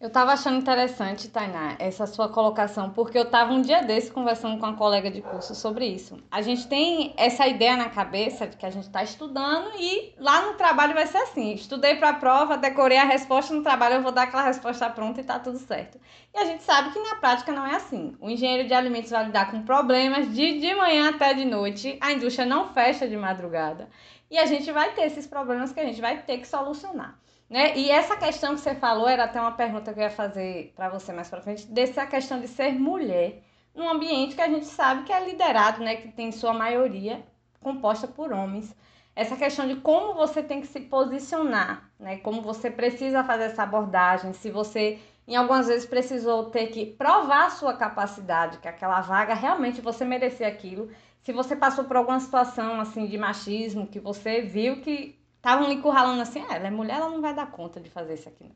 Eu 0.00 0.06
estava 0.06 0.32
achando 0.32 0.58
interessante, 0.58 1.28
Tainá, 1.28 1.74
essa 1.76 2.06
sua 2.06 2.28
colocação, 2.28 2.90
porque 2.90 3.18
eu 3.18 3.24
estava 3.24 3.52
um 3.52 3.60
dia 3.60 3.82
desse 3.82 4.12
conversando 4.12 4.56
com 4.56 4.64
uma 4.64 4.76
colega 4.76 5.10
de 5.10 5.20
curso 5.20 5.56
sobre 5.56 5.86
isso. 5.86 6.22
A 6.30 6.40
gente 6.40 6.68
tem 6.68 7.12
essa 7.16 7.48
ideia 7.48 7.76
na 7.76 7.90
cabeça 7.90 8.46
de 8.46 8.56
que 8.56 8.64
a 8.64 8.70
gente 8.70 8.84
está 8.84 9.02
estudando 9.02 9.72
e 9.76 10.14
lá 10.16 10.42
no 10.42 10.54
trabalho 10.54 10.94
vai 10.94 11.04
ser 11.04 11.18
assim: 11.18 11.52
estudei 11.52 11.96
para 11.96 12.10
a 12.10 12.14
prova, 12.14 12.56
decorei 12.56 12.96
a 12.96 13.02
resposta 13.02 13.52
no 13.52 13.64
trabalho, 13.64 13.96
eu 13.96 14.02
vou 14.02 14.12
dar 14.12 14.22
aquela 14.22 14.44
resposta 14.44 14.88
pronta 14.88 15.18
e 15.18 15.22
está 15.22 15.40
tudo 15.40 15.58
certo. 15.58 15.98
E 16.32 16.38
a 16.38 16.44
gente 16.44 16.62
sabe 16.62 16.92
que 16.92 17.00
na 17.00 17.16
prática 17.16 17.50
não 17.50 17.66
é 17.66 17.74
assim. 17.74 18.16
O 18.20 18.30
engenheiro 18.30 18.68
de 18.68 18.74
alimentos 18.74 19.10
vai 19.10 19.24
lidar 19.24 19.50
com 19.50 19.62
problemas 19.62 20.32
de, 20.32 20.60
de 20.60 20.74
manhã 20.76 21.10
até 21.10 21.34
de 21.34 21.44
noite, 21.44 21.98
a 22.00 22.12
indústria 22.12 22.46
não 22.46 22.72
fecha 22.72 23.08
de 23.08 23.16
madrugada 23.16 23.88
e 24.30 24.38
a 24.38 24.46
gente 24.46 24.70
vai 24.70 24.92
ter 24.92 25.02
esses 25.02 25.26
problemas 25.26 25.72
que 25.72 25.80
a 25.80 25.84
gente 25.84 26.00
vai 26.00 26.22
ter 26.22 26.38
que 26.38 26.46
solucionar. 26.46 27.18
Né? 27.48 27.76
E 27.76 27.90
essa 27.90 28.16
questão 28.16 28.54
que 28.54 28.60
você 28.60 28.74
falou 28.74 29.08
era 29.08 29.24
até 29.24 29.40
uma 29.40 29.52
pergunta 29.52 29.92
que 29.92 29.98
eu 29.98 30.04
ia 30.04 30.10
fazer 30.10 30.72
para 30.76 30.88
você 30.88 31.12
mais 31.12 31.28
para 31.28 31.40
frente, 31.40 31.66
dessa 31.66 32.06
questão 32.06 32.40
de 32.40 32.48
ser 32.48 32.72
mulher 32.72 33.42
num 33.74 33.88
ambiente 33.88 34.34
que 34.34 34.42
a 34.42 34.48
gente 34.48 34.66
sabe 34.66 35.04
que 35.04 35.12
é 35.12 35.24
liderado, 35.24 35.82
né, 35.82 35.96
que 35.96 36.08
tem 36.08 36.30
sua 36.32 36.52
maioria 36.52 37.24
composta 37.60 38.06
por 38.06 38.32
homens. 38.32 38.74
Essa 39.14 39.36
questão 39.36 39.66
de 39.66 39.76
como 39.76 40.14
você 40.14 40.42
tem 40.42 40.60
que 40.60 40.66
se 40.66 40.78
posicionar, 40.80 41.90
né? 41.98 42.18
Como 42.18 42.40
você 42.40 42.70
precisa 42.70 43.24
fazer 43.24 43.44
essa 43.44 43.64
abordagem, 43.64 44.32
se 44.32 44.48
você 44.48 45.00
em 45.26 45.34
algumas 45.34 45.66
vezes 45.66 45.84
precisou 45.84 46.50
ter 46.50 46.68
que 46.68 46.86
provar 46.86 47.46
a 47.46 47.50
sua 47.50 47.74
capacidade, 47.74 48.58
que 48.58 48.68
aquela 48.68 49.00
vaga 49.00 49.34
realmente 49.34 49.80
você 49.80 50.04
merecia 50.04 50.46
aquilo. 50.46 50.88
Se 51.20 51.32
você 51.32 51.56
passou 51.56 51.84
por 51.84 51.96
alguma 51.96 52.20
situação 52.20 52.80
assim 52.80 53.06
de 53.06 53.18
machismo, 53.18 53.88
que 53.88 53.98
você 53.98 54.40
viu 54.40 54.80
que 54.80 55.17
estavam 55.38 55.68
lhe 55.68 55.80
curralando 55.80 56.20
assim, 56.20 56.44
ah, 56.48 56.56
ela 56.56 56.66
é 56.66 56.70
mulher, 56.70 56.96
ela 56.96 57.08
não 57.08 57.22
vai 57.22 57.34
dar 57.34 57.50
conta 57.50 57.80
de 57.80 57.88
fazer 57.88 58.14
isso 58.14 58.28
aqui 58.28 58.44
não. 58.44 58.54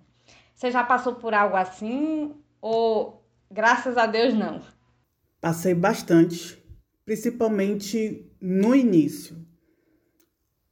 Você 0.54 0.70
já 0.70 0.84
passou 0.84 1.14
por 1.14 1.32
algo 1.32 1.56
assim 1.56 2.34
ou 2.60 3.26
graças 3.50 3.96
a 3.96 4.06
Deus 4.06 4.34
não? 4.34 4.60
Passei 5.40 5.74
bastante, 5.74 6.62
principalmente 7.04 8.30
no 8.40 8.74
início. 8.74 9.36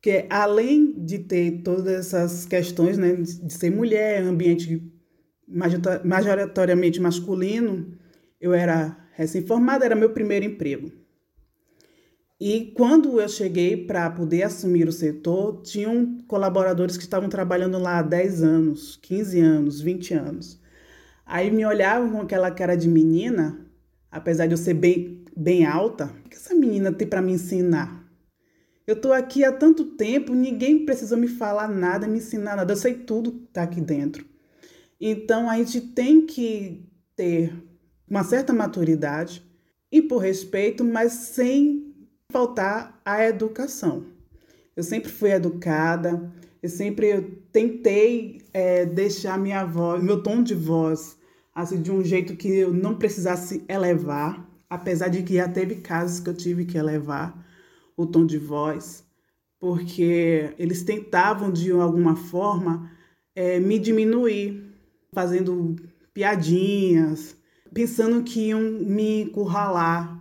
Que 0.01 0.27
além 0.31 0.93
de 0.93 1.19
ter 1.19 1.63
todas 1.63 2.15
essas 2.15 2.47
questões, 2.47 2.97
né, 2.97 3.15
de 3.15 3.53
ser 3.53 3.71
mulher, 3.71 4.23
ambiente 4.23 4.81
majoritariamente 6.05 7.01
masculino, 7.01 7.99
eu 8.41 8.55
era 8.55 8.97
recém-formada, 9.15 9.85
era 9.85 9.97
meu 9.97 10.11
primeiro 10.11 10.47
emprego. 10.47 11.00
E 12.41 12.73
quando 12.75 13.21
eu 13.21 13.29
cheguei 13.29 13.77
para 13.77 14.09
poder 14.09 14.45
assumir 14.45 14.89
o 14.89 14.93
setor, 14.93 15.61
tinham 15.61 16.17
colaboradores 16.27 16.97
que 16.97 17.03
estavam 17.03 17.29
trabalhando 17.29 17.79
lá 17.79 17.99
há 17.99 18.03
10 18.03 18.43
anos, 18.43 18.97
15 19.03 19.41
anos, 19.41 19.81
20 19.83 20.15
anos. 20.15 20.59
Aí 21.27 21.51
me 21.51 21.67
olhavam 21.67 22.11
com 22.11 22.23
aquela 22.23 22.51
cara 22.51 22.75
de 22.75 22.89
menina, 22.89 23.67
apesar 24.11 24.47
de 24.47 24.55
eu 24.55 24.57
ser 24.57 24.73
bem, 24.73 25.23
bem 25.37 25.67
alta. 25.67 26.07
O 26.25 26.31
que 26.31 26.37
essa 26.37 26.55
menina 26.55 26.91
tem 26.91 27.07
para 27.07 27.21
me 27.21 27.33
ensinar? 27.33 28.11
Eu 28.87 28.95
estou 28.95 29.13
aqui 29.13 29.45
há 29.45 29.53
tanto 29.53 29.85
tempo, 29.97 30.35
ninguém 30.35 30.87
precisou 30.87 31.19
me 31.19 31.29
falar 31.29 31.69
nada, 31.69 32.09
me 32.09 32.19
ensinar 32.19 32.57
nada. 32.57 32.73
Eu 32.73 32.77
sei 32.77 32.95
tudo 32.95 33.33
que 33.33 33.45
está 33.49 33.65
aqui 33.65 33.83
dentro. 33.83 34.25
Então 34.99 35.51
a 35.51 35.59
gente 35.59 35.81
tem 35.81 36.25
que 36.25 36.89
ter 37.15 37.53
uma 38.09 38.25
certa 38.25 38.51
maturidade 38.55 39.45
e 39.93 40.01
por 40.01 40.19
respeito, 40.19 40.83
mas 40.83 41.13
sem 41.13 41.90
faltar 42.31 43.01
a 43.05 43.25
educação. 43.25 44.05
Eu 44.77 44.83
sempre 44.83 45.11
fui 45.11 45.31
educada, 45.31 46.33
eu 46.63 46.69
sempre 46.69 47.43
tentei 47.53 48.43
é, 48.53 48.87
deixar 48.87 49.39
minha 49.39 49.65
voz, 49.65 50.03
meu 50.03 50.23
tom 50.23 50.43
de 50.43 50.55
voz, 50.55 51.19
assim, 51.55 51.83
de 51.83 51.91
um 51.91 52.03
jeito 52.03 52.37
que 52.37 52.49
eu 52.49 52.73
não 52.73 52.97
precisasse 52.97 53.65
elevar, 53.69 54.49
apesar 54.69 55.09
de 55.09 55.23
que 55.23 55.35
já 55.35 55.49
teve 55.49 55.77
casos 55.77 56.21
que 56.21 56.31
eu 56.31 56.35
tive 56.35 56.65
que 56.65 56.79
elevar 56.79 57.37
o 57.97 58.07
tom 58.07 58.25
de 58.25 58.39
voz, 58.39 59.05
porque 59.59 60.55
eles 60.59 60.83
tentavam 60.83 61.51
de 61.51 61.71
alguma 61.73 62.17
forma 62.17 62.91
é, 63.35 63.59
me 63.59 63.79
diminuir, 63.79 64.65
fazendo 65.13 65.77
piadinhas, 66.15 67.37
pensando 67.73 68.23
que 68.23 68.49
iam 68.49 68.61
me 68.61 69.23
encurralar 69.23 70.21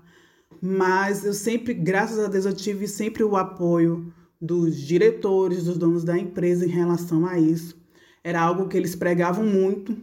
mas 0.62 1.26
eu 1.26 1.34
sempre, 1.34 1.74
graças 1.74 2.20
a 2.20 2.28
Deus, 2.28 2.46
eu 2.46 2.54
tive 2.54 2.88
sempre 2.88 3.24
o 3.24 3.36
apoio 3.36 4.14
dos 4.42 4.78
diretores, 4.80 5.64
dos 5.66 5.78
donos 5.78 6.04
da 6.04 6.18
empresa 6.18 6.66
em 6.66 6.70
relação 6.70 7.26
a 7.26 7.40
isso. 7.40 7.78
Era 8.24 8.42
algo 8.42 8.68
que 8.68 8.78
eles 8.78 8.96
pregavam 8.96 9.46
muito, 9.46 9.98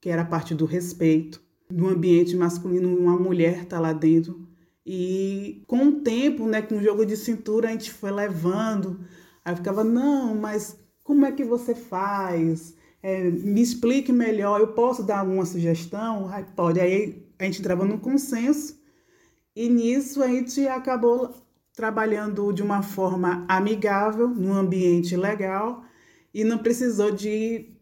que 0.00 0.08
era 0.08 0.22
a 0.22 0.26
parte 0.26 0.54
do 0.54 0.64
respeito, 0.64 1.40
do 1.70 1.88
ambiente 1.88 2.36
masculino, 2.36 2.96
uma 2.96 3.16
mulher 3.18 3.64
tá 3.66 3.78
lá 3.78 3.92
dentro. 3.92 4.48
E 4.84 5.62
com 5.66 5.86
o 5.86 6.00
tempo, 6.00 6.46
né, 6.46 6.62
com 6.62 6.76
o 6.76 6.82
jogo 6.82 7.04
de 7.04 7.16
cintura, 7.16 7.68
a 7.68 7.72
gente 7.72 7.90
foi 7.90 8.10
levando. 8.10 9.00
Aí 9.44 9.52
eu 9.52 9.56
ficava, 9.56 9.84
não, 9.84 10.34
mas 10.34 10.78
como 11.04 11.26
é 11.26 11.32
que 11.32 11.44
você 11.44 11.74
faz? 11.74 12.74
É, 13.02 13.30
me 13.30 13.62
explique 13.62 14.12
melhor, 14.12 14.60
eu 14.60 14.68
posso 14.68 15.02
dar 15.02 15.20
alguma 15.20 15.44
sugestão? 15.44 16.28
Aí 16.28 16.44
pode. 16.56 16.80
Aí 16.80 17.26
a 17.38 17.44
gente 17.44 17.60
entrava 17.60 17.84
num 17.84 17.98
consenso 17.98 18.79
e 19.60 19.68
nisso 19.68 20.22
a 20.22 20.26
gente 20.26 20.66
acabou 20.66 21.34
trabalhando 21.74 22.50
de 22.50 22.62
uma 22.62 22.82
forma 22.82 23.44
amigável, 23.46 24.26
num 24.26 24.54
ambiente 24.54 25.14
legal 25.14 25.82
e 26.32 26.44
não 26.44 26.56
precisou 26.56 27.10
de 27.10 27.76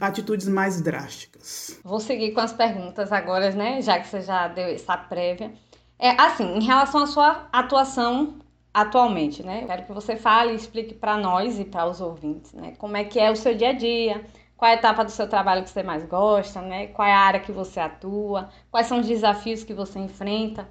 atitudes 0.00 0.46
mais 0.46 0.80
drásticas. 0.80 1.80
Vou 1.82 1.98
seguir 1.98 2.30
com 2.30 2.38
as 2.38 2.52
perguntas 2.52 3.10
agora, 3.10 3.50
né? 3.50 3.82
Já 3.82 3.98
que 3.98 4.06
você 4.06 4.20
já 4.20 4.46
deu 4.46 4.66
essa 4.66 4.96
prévia. 4.96 5.52
É 5.98 6.10
assim, 6.10 6.44
em 6.44 6.62
relação 6.62 7.02
à 7.02 7.06
sua 7.08 7.48
atuação 7.52 8.38
atualmente, 8.72 9.42
né? 9.42 9.64
Quero 9.66 9.84
que 9.84 9.92
você 9.92 10.14
fale 10.14 10.52
e 10.52 10.54
explique 10.54 10.94
para 10.94 11.16
nós 11.16 11.58
e 11.58 11.64
para 11.64 11.88
os 11.88 12.00
ouvintes, 12.00 12.52
né? 12.52 12.76
Como 12.78 12.96
é 12.96 13.02
que 13.02 13.18
é 13.18 13.32
o 13.32 13.36
seu 13.36 13.52
dia 13.52 13.70
a 13.70 13.72
dia, 13.72 14.24
qual 14.56 14.70
a 14.70 14.74
etapa 14.74 15.04
do 15.04 15.10
seu 15.10 15.28
trabalho 15.28 15.64
que 15.64 15.70
você 15.70 15.82
mais 15.82 16.04
gosta, 16.04 16.62
né? 16.62 16.86
Qual 16.86 17.08
é 17.08 17.12
a 17.12 17.18
área 17.18 17.40
que 17.40 17.50
você 17.50 17.80
atua, 17.80 18.48
quais 18.70 18.86
são 18.86 19.00
os 19.00 19.08
desafios 19.08 19.64
que 19.64 19.74
você 19.74 19.98
enfrenta. 19.98 20.68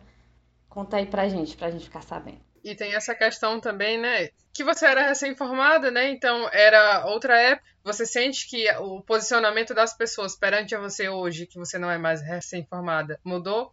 Conta 0.76 0.98
aí 0.98 1.06
pra 1.06 1.30
gente, 1.30 1.56
pra 1.56 1.72
gente 1.72 1.86
ficar 1.86 2.02
sabendo. 2.02 2.42
E 2.62 2.76
tem 2.76 2.94
essa 2.96 3.16
questão 3.16 3.62
também, 3.62 3.98
né? 3.98 4.28
Que 4.54 4.62
você 4.62 4.86
era 4.86 5.08
recém-formada, 5.08 5.90
né? 5.90 6.12
Então 6.12 6.50
era 6.52 7.06
outra 7.06 7.40
época. 7.40 7.66
Você 7.82 8.06
sente 8.06 8.50
que 8.50 8.70
o 8.80 9.02
posicionamento 9.02 9.74
das 9.74 9.96
pessoas 9.96 10.36
perante 10.36 10.76
a 10.76 10.80
você 10.82 11.08
hoje, 11.08 11.48
que 11.48 11.58
você 11.58 11.78
não 11.78 11.90
é 11.90 11.98
mais 11.98 12.22
recém-formada, 12.22 13.18
mudou? 13.24 13.72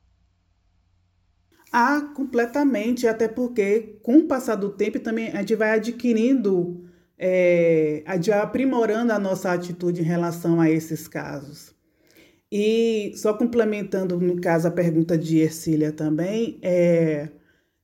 Ah, 1.72 2.12
completamente. 2.14 3.08
Até 3.08 3.26
porque, 3.26 3.98
com 4.00 4.18
o 4.18 4.28
passar 4.28 4.54
do 4.54 4.70
tempo, 4.70 5.00
também 5.00 5.30
a 5.30 5.40
gente 5.40 5.56
vai 5.56 5.72
adquirindo, 5.72 6.88
é, 7.18 8.04
a 8.06 8.14
gente 8.14 8.30
vai 8.30 8.38
aprimorando 8.38 9.12
a 9.12 9.18
nossa 9.18 9.50
atitude 9.50 10.02
em 10.02 10.04
relação 10.04 10.60
a 10.60 10.70
esses 10.70 11.08
casos. 11.08 11.74
E 12.54 13.14
só 13.16 13.32
complementando, 13.32 14.20
no 14.20 14.38
caso, 14.38 14.68
a 14.68 14.70
pergunta 14.70 15.16
de 15.16 15.38
Ercília 15.38 15.90
também, 15.90 16.58
é, 16.60 17.30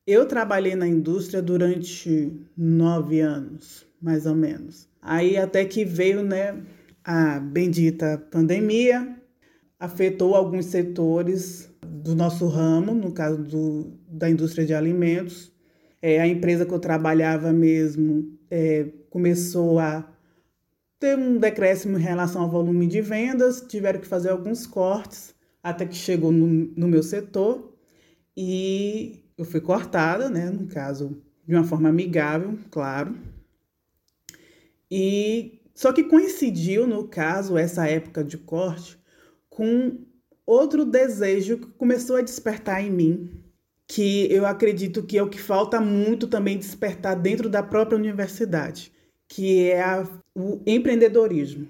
eu 0.07 0.27
trabalhei 0.29 0.75
na 0.75 0.87
indústria 0.87 1.41
durante 1.41 2.31
nove 2.55 3.21
anos, 3.21 3.87
mais 3.99 4.27
ou 4.27 4.35
menos. 4.35 4.87
Aí 5.01 5.39
até 5.39 5.65
que 5.65 5.87
veio 5.87 6.23
né, 6.23 6.63
a 7.03 7.41
bendita 7.41 8.23
pandemia, 8.31 9.17
afetou 9.81 10.35
alguns 10.35 10.67
setores 10.67 11.73
do 11.83 12.15
nosso 12.15 12.47
ramo, 12.47 12.93
no 12.93 13.11
caso 13.11 13.43
do, 13.43 13.99
da 14.07 14.29
indústria 14.29 14.67
de 14.67 14.75
alimentos. 14.75 15.51
É, 16.03 16.21
a 16.21 16.27
empresa 16.27 16.67
que 16.67 16.75
eu 16.75 16.79
trabalhava 16.79 17.55
mesmo 17.55 18.39
é, 18.51 18.87
começou 19.09 19.79
a 19.79 20.07
ter 20.99 21.17
um 21.17 21.39
decréscimo 21.39 21.99
em 21.99 22.03
relação 22.03 22.43
ao 22.43 22.51
volume 22.51 22.87
de 22.87 23.01
vendas, 23.01 23.61
tiveram 23.61 24.01
que 24.01 24.07
fazer 24.07 24.31
alguns 24.31 24.67
cortes 24.67 25.35
até 25.63 25.87
que 25.87 25.95
chegou 25.95 26.33
no, 26.33 26.47
no 26.47 26.89
meu 26.89 27.03
setor 27.03 27.73
e 28.37 29.25
eu 29.37 29.45
fui 29.45 29.61
cortada, 29.61 30.29
né, 30.29 30.51
no 30.51 30.67
caso, 30.67 31.23
de 31.47 31.55
uma 31.55 31.65
forma 31.65 31.89
amigável, 31.89 32.59
claro. 32.71 33.17
E 34.91 35.61
só 35.75 35.93
que 35.93 36.05
coincidiu, 36.05 36.87
no 36.87 37.07
caso, 37.07 37.57
essa 37.57 37.87
época 37.89 38.25
de 38.25 38.37
corte 38.37 38.99
com 39.49 39.99
outro 40.47 40.85
desejo 40.85 41.59
que 41.59 41.67
começou 41.67 42.17
a 42.17 42.23
despertar 42.23 42.83
em 42.83 42.91
mim, 42.91 43.31
que 43.87 44.33
eu 44.33 44.47
acredito 44.47 45.03
que 45.03 45.19
é 45.19 45.23
o 45.23 45.29
que 45.29 45.41
falta 45.41 45.81
muito 45.81 46.27
também 46.27 46.59
despertar 46.59 47.15
dentro 47.15 47.49
da 47.49 47.63
própria 47.63 47.99
universidade, 47.99 48.93
que 49.29 49.71
é 49.71 49.83
a, 49.83 50.09
o 50.35 50.63
empreendedorismo. 50.67 51.69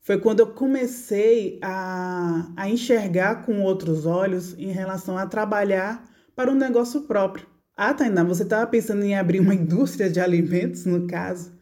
Foi 0.00 0.18
quando 0.18 0.40
eu 0.40 0.46
comecei 0.46 1.58
a, 1.62 2.50
a 2.56 2.70
enxergar 2.70 3.44
com 3.44 3.60
outros 3.62 4.06
olhos 4.06 4.56
em 4.58 4.70
relação 4.70 5.18
a 5.18 5.26
trabalhar 5.26 6.08
para 6.34 6.50
um 6.50 6.54
negócio 6.54 7.02
próprio. 7.02 7.46
Ah, 7.76 7.92
Tainá, 7.92 8.24
você 8.24 8.44
estava 8.44 8.66
pensando 8.66 9.02
em 9.04 9.16
abrir 9.16 9.40
uma 9.40 9.52
indústria 9.54 10.08
de 10.08 10.20
alimentos, 10.20 10.86
no 10.86 11.06
caso? 11.06 11.52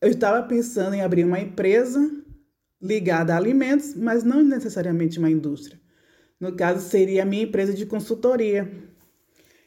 Eu 0.00 0.10
estava 0.10 0.46
pensando 0.46 0.94
em 0.94 1.02
abrir 1.02 1.24
uma 1.24 1.40
empresa 1.40 2.10
ligada 2.80 3.32
a 3.32 3.36
alimentos, 3.36 3.94
mas 3.94 4.24
não 4.24 4.42
necessariamente 4.42 5.18
uma 5.18 5.30
indústria. 5.30 5.80
No 6.38 6.54
caso, 6.54 6.88
seria 6.88 7.22
a 7.22 7.26
minha 7.26 7.44
empresa 7.44 7.72
de 7.72 7.86
consultoria. 7.86 8.70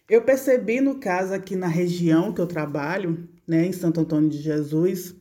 Eu 0.10 0.22
percebi, 0.22 0.82
no 0.82 1.00
caso, 1.00 1.34
aqui 1.34 1.56
na 1.56 1.68
região 1.68 2.34
que 2.34 2.42
eu 2.42 2.46
trabalho, 2.46 3.28
né, 3.48 3.66
em 3.66 3.72
Santo 3.72 4.00
Antônio 4.00 4.30
de 4.30 4.40
Jesus, 4.40 5.16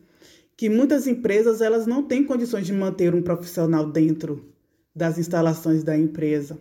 que 0.57 0.69
muitas 0.69 1.07
empresas 1.07 1.61
elas 1.61 1.87
não 1.87 2.03
têm 2.03 2.25
condições 2.25 2.67
de 2.67 2.73
manter 2.73 3.15
um 3.15 3.23
profissional 3.23 3.91
dentro 3.91 4.53
das 4.95 5.19
instalações 5.19 5.83
da 5.83 5.97
empresa. 5.97 6.59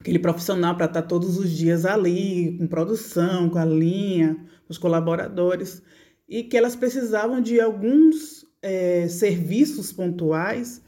Aquele 0.00 0.18
profissional 0.18 0.74
para 0.76 0.86
estar 0.86 1.02
todos 1.02 1.36
os 1.38 1.50
dias 1.50 1.84
ali, 1.84 2.56
com 2.58 2.66
produção, 2.66 3.50
com 3.50 3.58
a 3.58 3.64
linha, 3.64 4.36
os 4.68 4.78
colaboradores, 4.78 5.82
e 6.26 6.42
que 6.42 6.56
elas 6.56 6.74
precisavam 6.74 7.40
de 7.40 7.60
alguns 7.60 8.46
é, 8.62 9.08
serviços 9.08 9.92
pontuais 9.92 10.80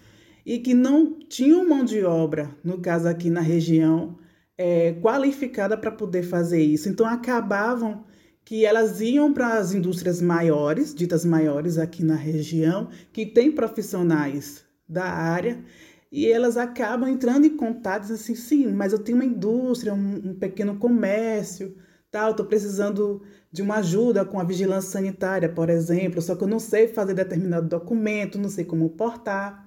e 0.46 0.58
que 0.58 0.72
não 0.72 1.18
tinham 1.18 1.68
mão 1.68 1.84
de 1.84 2.02
obra, 2.04 2.50
no 2.64 2.80
caso 2.80 3.06
aqui 3.06 3.28
na 3.28 3.40
região, 3.40 4.18
é, 4.56 4.92
qualificada 4.94 5.76
para 5.76 5.90
poder 5.90 6.22
fazer 6.22 6.62
isso. 6.62 6.88
Então 6.88 7.06
acabavam 7.06 8.04
que 8.44 8.64
elas 8.64 9.00
iam 9.00 9.32
para 9.32 9.54
as 9.58 9.72
indústrias 9.72 10.20
maiores, 10.20 10.94
ditas 10.94 11.24
maiores 11.24 11.78
aqui 11.78 12.04
na 12.04 12.16
região, 12.16 12.88
que 13.12 13.24
tem 13.24 13.52
profissionais 13.52 14.64
da 14.88 15.04
área, 15.04 15.64
e 16.10 16.26
elas 16.26 16.56
acabam 16.56 17.08
entrando 17.08 17.46
em 17.46 17.56
contato 17.56 18.12
assim, 18.12 18.34
sim, 18.34 18.66
mas 18.66 18.92
eu 18.92 18.98
tenho 18.98 19.16
uma 19.16 19.24
indústria, 19.24 19.94
um, 19.94 20.30
um 20.30 20.34
pequeno 20.34 20.76
comércio, 20.76 21.74
tal, 22.10 22.32
estou 22.32 22.44
precisando 22.44 23.22
de 23.50 23.62
uma 23.62 23.76
ajuda 23.76 24.24
com 24.24 24.38
a 24.38 24.44
vigilância 24.44 24.90
sanitária, 24.90 25.48
por 25.48 25.70
exemplo, 25.70 26.20
só 26.20 26.36
que 26.36 26.44
eu 26.44 26.48
não 26.48 26.58
sei 26.58 26.88
fazer 26.88 27.14
determinado 27.14 27.68
documento, 27.68 28.38
não 28.38 28.50
sei 28.50 28.64
como 28.64 28.90
portar. 28.90 29.66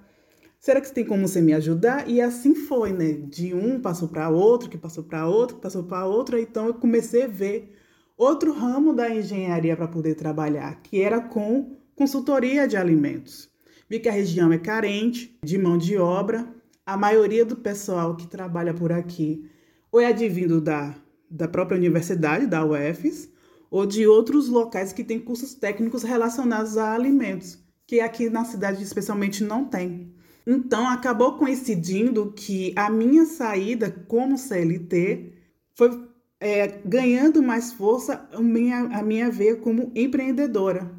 Será 0.59 0.79
que 0.81 0.93
tem 0.93 1.05
como 1.05 1.27
você 1.27 1.41
me 1.41 1.53
ajudar? 1.53 2.07
E 2.07 2.21
assim 2.21 2.55
foi, 2.55 2.91
né? 2.91 3.13
De 3.13 3.53
um 3.53 3.79
passou 3.79 4.07
para 4.07 4.29
outro, 4.29 4.69
que 4.69 4.77
passou 4.77 5.03
para 5.03 5.27
outro, 5.27 5.57
que 5.57 5.61
passou 5.61 5.83
para 5.83 6.05
outro, 6.05 6.37
então 6.37 6.67
eu 6.67 6.73
comecei 6.75 7.23
a 7.23 7.27
ver 7.27 7.75
outro 8.17 8.53
ramo 8.53 8.93
da 8.93 9.13
engenharia 9.13 9.75
para 9.75 9.87
poder 9.87 10.15
trabalhar, 10.15 10.81
que 10.81 11.01
era 11.01 11.19
com 11.21 11.75
consultoria 11.95 12.67
de 12.67 12.77
alimentos. 12.77 13.49
Vi 13.89 13.99
que 13.99 14.09
a 14.09 14.11
região 14.11 14.51
é 14.51 14.57
carente 14.57 15.37
de 15.43 15.57
mão 15.57 15.77
de 15.77 15.97
obra. 15.97 16.47
A 16.85 16.97
maioria 16.97 17.45
do 17.45 17.55
pessoal 17.55 18.15
que 18.15 18.27
trabalha 18.27 18.73
por 18.73 18.91
aqui 18.91 19.49
ou 19.91 19.99
é 19.99 20.07
advindo 20.07 20.59
da 20.59 20.95
da 21.29 21.47
própria 21.47 21.77
universidade, 21.77 22.47
da 22.47 22.65
UFES, 22.65 23.29
ou 23.69 23.85
de 23.85 24.07
outros 24.07 24.47
locais 24.47 24.93
que 24.93 25.03
têm 25.03 25.19
cursos 25.19 25.53
técnicos 25.53 26.03
relacionados 26.03 26.77
a 26.77 26.93
alimentos, 26.93 27.59
que 27.85 27.99
aqui 27.99 28.29
na 28.29 28.45
cidade 28.45 28.81
especialmente 28.81 29.43
não 29.43 29.65
tem. 29.65 30.13
Então, 30.47 30.87
acabou 30.87 31.37
coincidindo 31.37 32.31
que 32.31 32.71
a 32.75 32.89
minha 32.89 33.25
saída 33.25 33.89
como 34.07 34.37
CLT 34.37 35.33
foi 35.75 36.07
é, 36.39 36.67
ganhando 36.85 37.41
mais 37.41 37.71
força 37.73 38.27
a 38.31 38.41
minha, 38.41 38.79
a 38.79 39.03
minha 39.03 39.29
veia 39.31 39.55
como 39.55 39.91
empreendedora. 39.95 40.91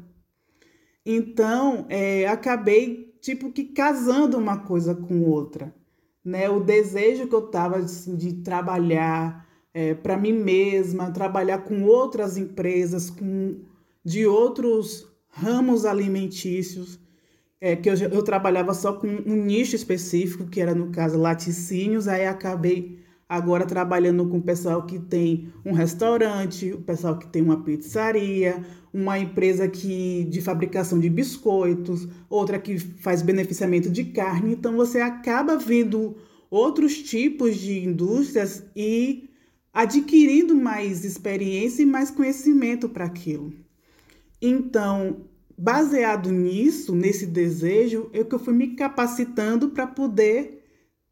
Então, 1.05 1.85
é, 1.89 2.27
acabei, 2.27 3.15
tipo, 3.21 3.51
que 3.51 3.65
casando 3.65 4.37
uma 4.37 4.57
coisa 4.57 4.93
com 4.93 5.21
outra. 5.23 5.73
Né? 6.23 6.49
O 6.49 6.59
desejo 6.59 7.27
que 7.27 7.35
eu 7.35 7.43
tava 7.49 7.77
assim, 7.77 8.15
de 8.15 8.33
trabalhar, 8.43 9.47
é, 9.73 9.93
para 9.93 10.17
mim 10.17 10.33
mesma, 10.33 11.11
trabalhar 11.11 11.59
com 11.59 11.83
outras 11.83 12.37
empresas, 12.37 13.09
com 13.09 13.61
de 14.03 14.25
outros 14.25 15.05
ramos 15.29 15.85
alimentícios, 15.85 16.99
é, 17.59 17.75
que 17.75 17.89
eu, 17.89 17.95
eu 17.95 18.23
trabalhava 18.23 18.73
só 18.73 18.93
com 18.93 19.07
um 19.07 19.35
nicho 19.35 19.75
específico, 19.75 20.47
que 20.47 20.61
era 20.61 20.73
no 20.73 20.91
caso 20.91 21.17
laticínios, 21.17 22.07
aí 22.07 22.25
acabei 22.25 22.99
agora 23.29 23.65
trabalhando 23.65 24.27
com 24.27 24.37
o 24.37 24.41
pessoal 24.41 24.85
que 24.85 24.99
tem 24.99 25.51
um 25.65 25.73
restaurante, 25.73 26.71
o 26.71 26.81
pessoal 26.81 27.17
que 27.17 27.27
tem 27.27 27.41
uma 27.41 27.61
pizzaria, 27.61 28.63
uma 28.93 29.19
empresa 29.19 29.67
que 29.67 30.25
de 30.29 30.41
fabricação 30.41 30.99
de 30.99 31.09
biscoitos, 31.09 32.07
outra 32.29 32.57
que 32.57 32.79
faz 32.79 33.21
beneficiamento 33.21 33.89
de 33.89 34.05
carne. 34.05 34.53
Então 34.53 34.75
você 34.75 35.01
acaba 35.01 35.57
vendo 35.57 36.15
outros 36.49 37.01
tipos 37.01 37.57
de 37.57 37.83
indústrias 37.83 38.63
e 38.75 39.29
adquirindo 39.73 40.55
mais 40.55 41.03
experiência 41.03 41.83
e 41.83 41.85
mais 41.85 42.09
conhecimento 42.09 42.87
para 42.87 43.05
aquilo. 43.05 43.53
Então, 44.41 45.25
baseado 45.57 46.31
nisso, 46.31 46.95
nesse 46.95 47.25
desejo, 47.25 48.09
eu 48.13 48.25
que 48.25 48.33
eu 48.33 48.39
fui 48.39 48.53
me 48.53 48.75
capacitando 48.75 49.69
para 49.69 49.85
poder 49.85 50.56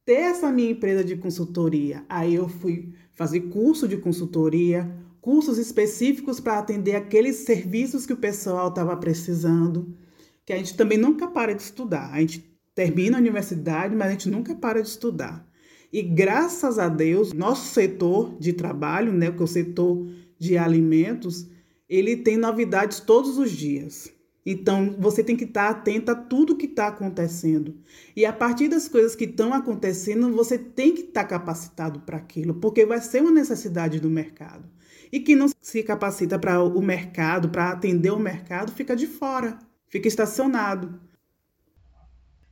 ter 0.05 0.13
essa 0.13 0.51
minha 0.51 0.71
empresa 0.71 1.03
de 1.03 1.15
consultoria. 1.17 2.05
Aí 2.07 2.35
eu 2.35 2.47
fui 2.47 2.93
fazer 3.13 3.41
curso 3.41 3.87
de 3.87 3.97
consultoria, 3.97 4.95
cursos 5.19 5.57
específicos 5.57 6.39
para 6.39 6.59
atender 6.59 6.95
aqueles 6.95 7.37
serviços 7.37 8.05
que 8.05 8.13
o 8.13 8.17
pessoal 8.17 8.69
estava 8.69 8.95
precisando, 8.95 9.97
que 10.45 10.53
a 10.53 10.57
gente 10.57 10.77
também 10.77 10.97
nunca 10.97 11.27
para 11.27 11.53
de 11.53 11.63
estudar. 11.63 12.13
A 12.13 12.19
gente 12.19 12.45
termina 12.75 13.17
a 13.17 13.19
universidade, 13.19 13.95
mas 13.95 14.07
a 14.07 14.11
gente 14.11 14.29
nunca 14.29 14.53
para 14.53 14.81
de 14.81 14.89
estudar. 14.89 15.49
E 15.91 16.01
graças 16.01 16.77
a 16.77 16.87
Deus, 16.87 17.33
nosso 17.33 17.73
setor 17.73 18.37
de 18.37 18.53
trabalho, 18.53 19.11
né, 19.11 19.31
que 19.31 19.41
é 19.41 19.43
o 19.43 19.47
setor 19.47 20.07
de 20.37 20.57
alimentos, 20.57 21.47
ele 21.89 22.17
tem 22.17 22.37
novidades 22.37 22.99
todos 22.99 23.37
os 23.37 23.49
dias. 23.49 24.11
Então, 24.45 24.95
você 24.99 25.23
tem 25.23 25.35
que 25.35 25.45
estar 25.45 25.69
atento 25.69 26.11
a 26.11 26.15
tudo 26.15 26.55
que 26.55 26.67
está 26.67 26.87
acontecendo. 26.87 27.75
E 28.15 28.25
a 28.25 28.31
partir 28.31 28.67
das 28.67 28.87
coisas 28.87 29.15
que 29.15 29.23
estão 29.23 29.53
acontecendo, 29.53 30.31
você 30.31 30.57
tem 30.57 30.93
que 30.93 31.01
estar 31.01 31.23
capacitado 31.23 32.01
para 32.01 32.17
aquilo, 32.17 32.53
porque 32.55 32.85
vai 32.85 33.01
ser 33.01 33.21
uma 33.21 33.31
necessidade 33.31 33.99
do 33.99 34.09
mercado. 34.09 34.69
E 35.11 35.19
quem 35.19 35.35
não 35.35 35.47
se 35.61 35.81
capacita 35.81 36.37
para 36.37 36.61
o 36.61 36.81
mercado, 36.81 37.49
para 37.49 37.69
atender 37.71 38.11
o 38.11 38.19
mercado, 38.19 38.71
fica 38.71 38.95
de 38.95 39.07
fora, 39.07 39.57
fica 39.87 40.07
estacionado. 40.07 40.99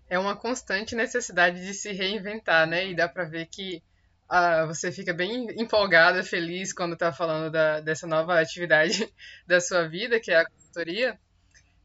é 0.10 0.18
uma 0.18 0.36
constante 0.36 0.96
necessidade 0.96 1.66
de 1.66 1.74
se 1.74 1.92
reinventar, 1.92 2.68
né? 2.68 2.88
E 2.88 2.96
dá 2.96 3.08
para 3.10 3.26
ver 3.26 3.48
que 3.48 3.84
uh, 4.32 4.68
você 4.68 4.92
fica 4.92 5.14
bem 5.14 5.48
empolgada, 5.60 6.24
feliz 6.24 6.72
quando 6.74 6.94
está 6.94 7.12
falando 7.12 7.52
da, 7.52 7.80
dessa 7.82 8.08
nova 8.08 8.40
atividade 8.40 9.12
da 9.48 9.60
sua 9.60 9.88
vida, 9.88 10.20
que 10.20 10.32
é 10.32 10.38
a 10.38 10.50
consultoria. 10.50 11.20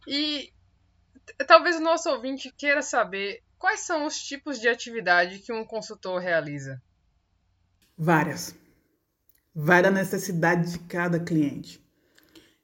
E 0.09 0.51
talvez 1.47 1.77
o 1.77 1.83
nosso 1.83 2.09
ouvinte 2.09 2.51
queira 2.57 2.81
saber 2.81 3.43
quais 3.59 3.81
são 3.81 4.07
os 4.07 4.19
tipos 4.19 4.59
de 4.59 4.67
atividade 4.67 5.41
que 5.41 5.53
um 5.53 5.67
consultor 5.67 6.19
realiza. 6.19 6.81
Várias. 7.95 8.55
Várias 9.55 9.93
necessidades 9.93 10.73
de 10.73 10.79
cada 10.79 11.21
cliente. 11.21 11.79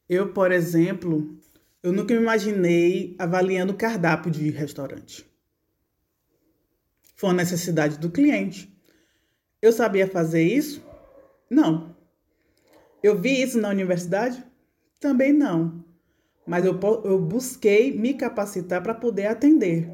Eu, 0.09 0.33
por 0.33 0.51
exemplo, 0.53 1.39
eu 1.83 1.93
nunca 1.93 2.15
me 2.15 2.21
imaginei 2.21 3.15
avaliando 3.19 3.75
cardápio 3.75 4.31
de 4.31 4.49
restaurante. 4.49 5.31
Foi 7.15 7.29
uma 7.29 7.37
necessidade 7.37 7.99
do 7.99 8.11
cliente. 8.11 8.75
Eu 9.61 9.71
sabia 9.71 10.09
fazer 10.09 10.43
isso? 10.43 10.83
Não. 11.51 11.95
Eu 13.03 13.21
vi 13.21 13.43
isso 13.43 13.61
na 13.61 13.69
universidade? 13.69 14.43
Também 14.99 15.31
não. 15.31 15.84
Mas 16.47 16.65
eu, 16.65 16.79
eu 17.05 17.19
busquei 17.19 17.97
me 17.97 18.15
capacitar 18.15 18.83
para 18.83 18.95
poder 18.95 19.27
atender. 19.27 19.91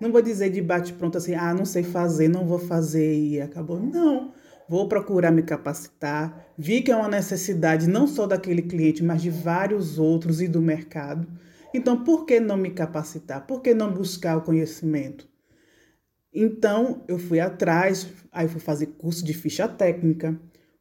Não 0.00 0.10
vou 0.10 0.22
dizer 0.22 0.50
de 0.50 0.62
bate-pronto 0.62 1.18
assim, 1.18 1.34
ah, 1.34 1.52
não 1.52 1.66
sei 1.66 1.82
fazer, 1.82 2.28
não 2.28 2.46
vou 2.46 2.58
fazer 2.58 3.14
e 3.14 3.40
acabou. 3.40 3.78
Não. 3.78 4.32
Vou 4.66 4.88
procurar 4.88 5.30
me 5.30 5.42
capacitar. 5.42 6.46
Vi 6.56 6.80
que 6.80 6.90
é 6.90 6.96
uma 6.96 7.08
necessidade 7.08 7.88
não 7.88 8.06
só 8.06 8.26
daquele 8.26 8.62
cliente, 8.62 9.02
mas 9.02 9.20
de 9.20 9.28
vários 9.28 9.98
outros 9.98 10.40
e 10.40 10.48
do 10.48 10.62
mercado. 10.62 11.26
Então, 11.74 12.02
por 12.02 12.24
que 12.24 12.40
não 12.40 12.56
me 12.56 12.70
capacitar? 12.70 13.46
Por 13.46 13.60
que 13.60 13.74
não 13.74 13.92
buscar 13.92 14.36
o 14.38 14.42
conhecimento? 14.42 15.28
Então, 16.32 17.02
eu 17.08 17.18
fui 17.18 17.40
atrás, 17.40 18.06
aí 18.32 18.48
fui 18.48 18.60
fazer 18.60 18.86
curso 18.86 19.24
de 19.24 19.34
ficha 19.34 19.68
técnica, 19.68 20.38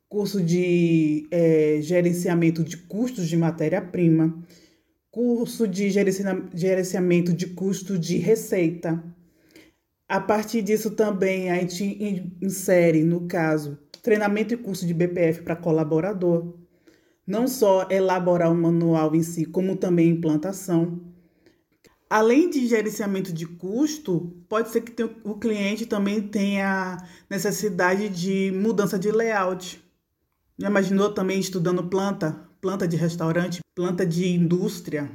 curso 0.07 0.41
de 0.41 1.27
é, 1.31 1.79
gerenciamento 1.81 2.63
de 2.63 2.77
custos 2.77 3.27
de 3.27 3.35
matéria-prima, 3.35 4.43
curso 5.11 5.67
de 5.67 5.89
gerenciamento 5.89 7.33
de 7.33 7.47
custo 7.47 7.97
de 7.97 8.17
receita. 8.17 9.03
A 10.07 10.19
partir 10.19 10.61
disso 10.61 10.91
também 10.91 11.49
a 11.51 11.55
gente 11.55 12.35
insere, 12.41 13.03
no 13.03 13.27
caso, 13.27 13.77
treinamento 14.01 14.53
e 14.53 14.57
curso 14.57 14.85
de 14.85 14.93
BPF 14.93 15.41
para 15.43 15.55
colaborador. 15.55 16.55
Não 17.25 17.47
só 17.47 17.87
elaborar 17.91 18.51
o 18.51 18.55
manual 18.55 19.15
em 19.15 19.21
si, 19.21 19.45
como 19.45 19.75
também 19.75 20.09
implantação. 20.09 20.99
Além 22.09 22.49
de 22.49 22.67
gerenciamento 22.67 23.31
de 23.31 23.45
custo, 23.45 24.33
pode 24.49 24.69
ser 24.69 24.81
que 24.81 25.03
o 25.23 25.35
cliente 25.35 25.85
também 25.85 26.21
tenha 26.21 26.97
necessidade 27.29 28.09
de 28.09 28.51
mudança 28.51 28.97
de 28.97 29.11
layout. 29.11 29.79
Já 30.57 30.69
imaginou 30.69 31.13
também 31.13 31.39
estudando 31.39 31.87
planta, 31.87 32.49
planta 32.59 32.87
de 32.87 32.97
restaurante, 32.97 33.59
planta 33.79 34.05
de 34.05 34.27
indústria, 34.27 35.09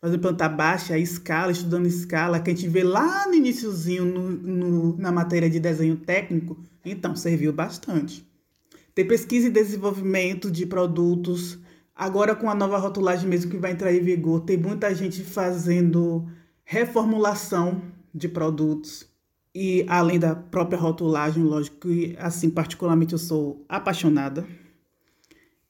fazer 0.00 0.18
planta 0.18 0.48
baixa, 0.48 0.98
escala, 0.98 1.52
estudando 1.52 1.86
escala, 1.86 2.40
que 2.40 2.50
a 2.50 2.52
gente 2.52 2.68
vê 2.68 2.82
lá 2.82 3.28
no 3.28 3.34
iníciozinho 3.34 4.96
na 4.98 5.12
matéria 5.12 5.48
de 5.48 5.60
desenho 5.60 5.94
técnico, 5.94 6.58
então 6.84 7.14
serviu 7.14 7.52
bastante. 7.52 8.28
Tem 8.92 9.06
pesquisa 9.06 9.46
e 9.46 9.50
desenvolvimento 9.50 10.50
de 10.50 10.66
produtos 10.66 11.56
Agora, 11.94 12.34
com 12.34 12.50
a 12.50 12.54
nova 12.56 12.76
rotulagem 12.76 13.28
mesmo 13.28 13.52
que 13.52 13.56
vai 13.56 13.70
entrar 13.70 13.92
em 13.94 14.00
vigor, 14.00 14.40
tem 14.40 14.56
muita 14.56 14.92
gente 14.92 15.22
fazendo 15.22 16.26
reformulação 16.64 17.80
de 18.12 18.28
produtos. 18.28 19.08
E 19.54 19.86
além 19.88 20.18
da 20.18 20.34
própria 20.34 20.76
rotulagem, 20.76 21.44
lógico 21.44 21.76
que, 21.86 22.16
assim, 22.18 22.50
particularmente 22.50 23.12
eu 23.12 23.18
sou 23.18 23.64
apaixonada. 23.68 24.44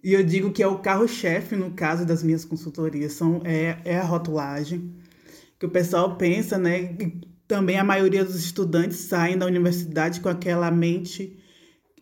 E 0.04 0.12
eu 0.12 0.22
digo 0.22 0.52
que 0.52 0.62
é 0.62 0.66
o 0.66 0.78
carro-chefe, 0.78 1.56
no 1.56 1.70
caso 1.70 2.04
das 2.04 2.22
minhas 2.22 2.44
consultorias, 2.44 3.14
são, 3.14 3.40
é, 3.42 3.78
é 3.84 3.98
a 3.98 4.04
rotulagem. 4.04 4.92
Que 5.58 5.64
o 5.64 5.70
pessoal 5.70 6.16
pensa, 6.16 6.58
né? 6.58 6.94
também 7.48 7.78
a 7.78 7.84
maioria 7.84 8.24
dos 8.24 8.36
estudantes 8.36 8.98
saem 8.98 9.38
da 9.38 9.46
universidade 9.46 10.20
com 10.20 10.28
aquela 10.28 10.70
mente 10.70 11.38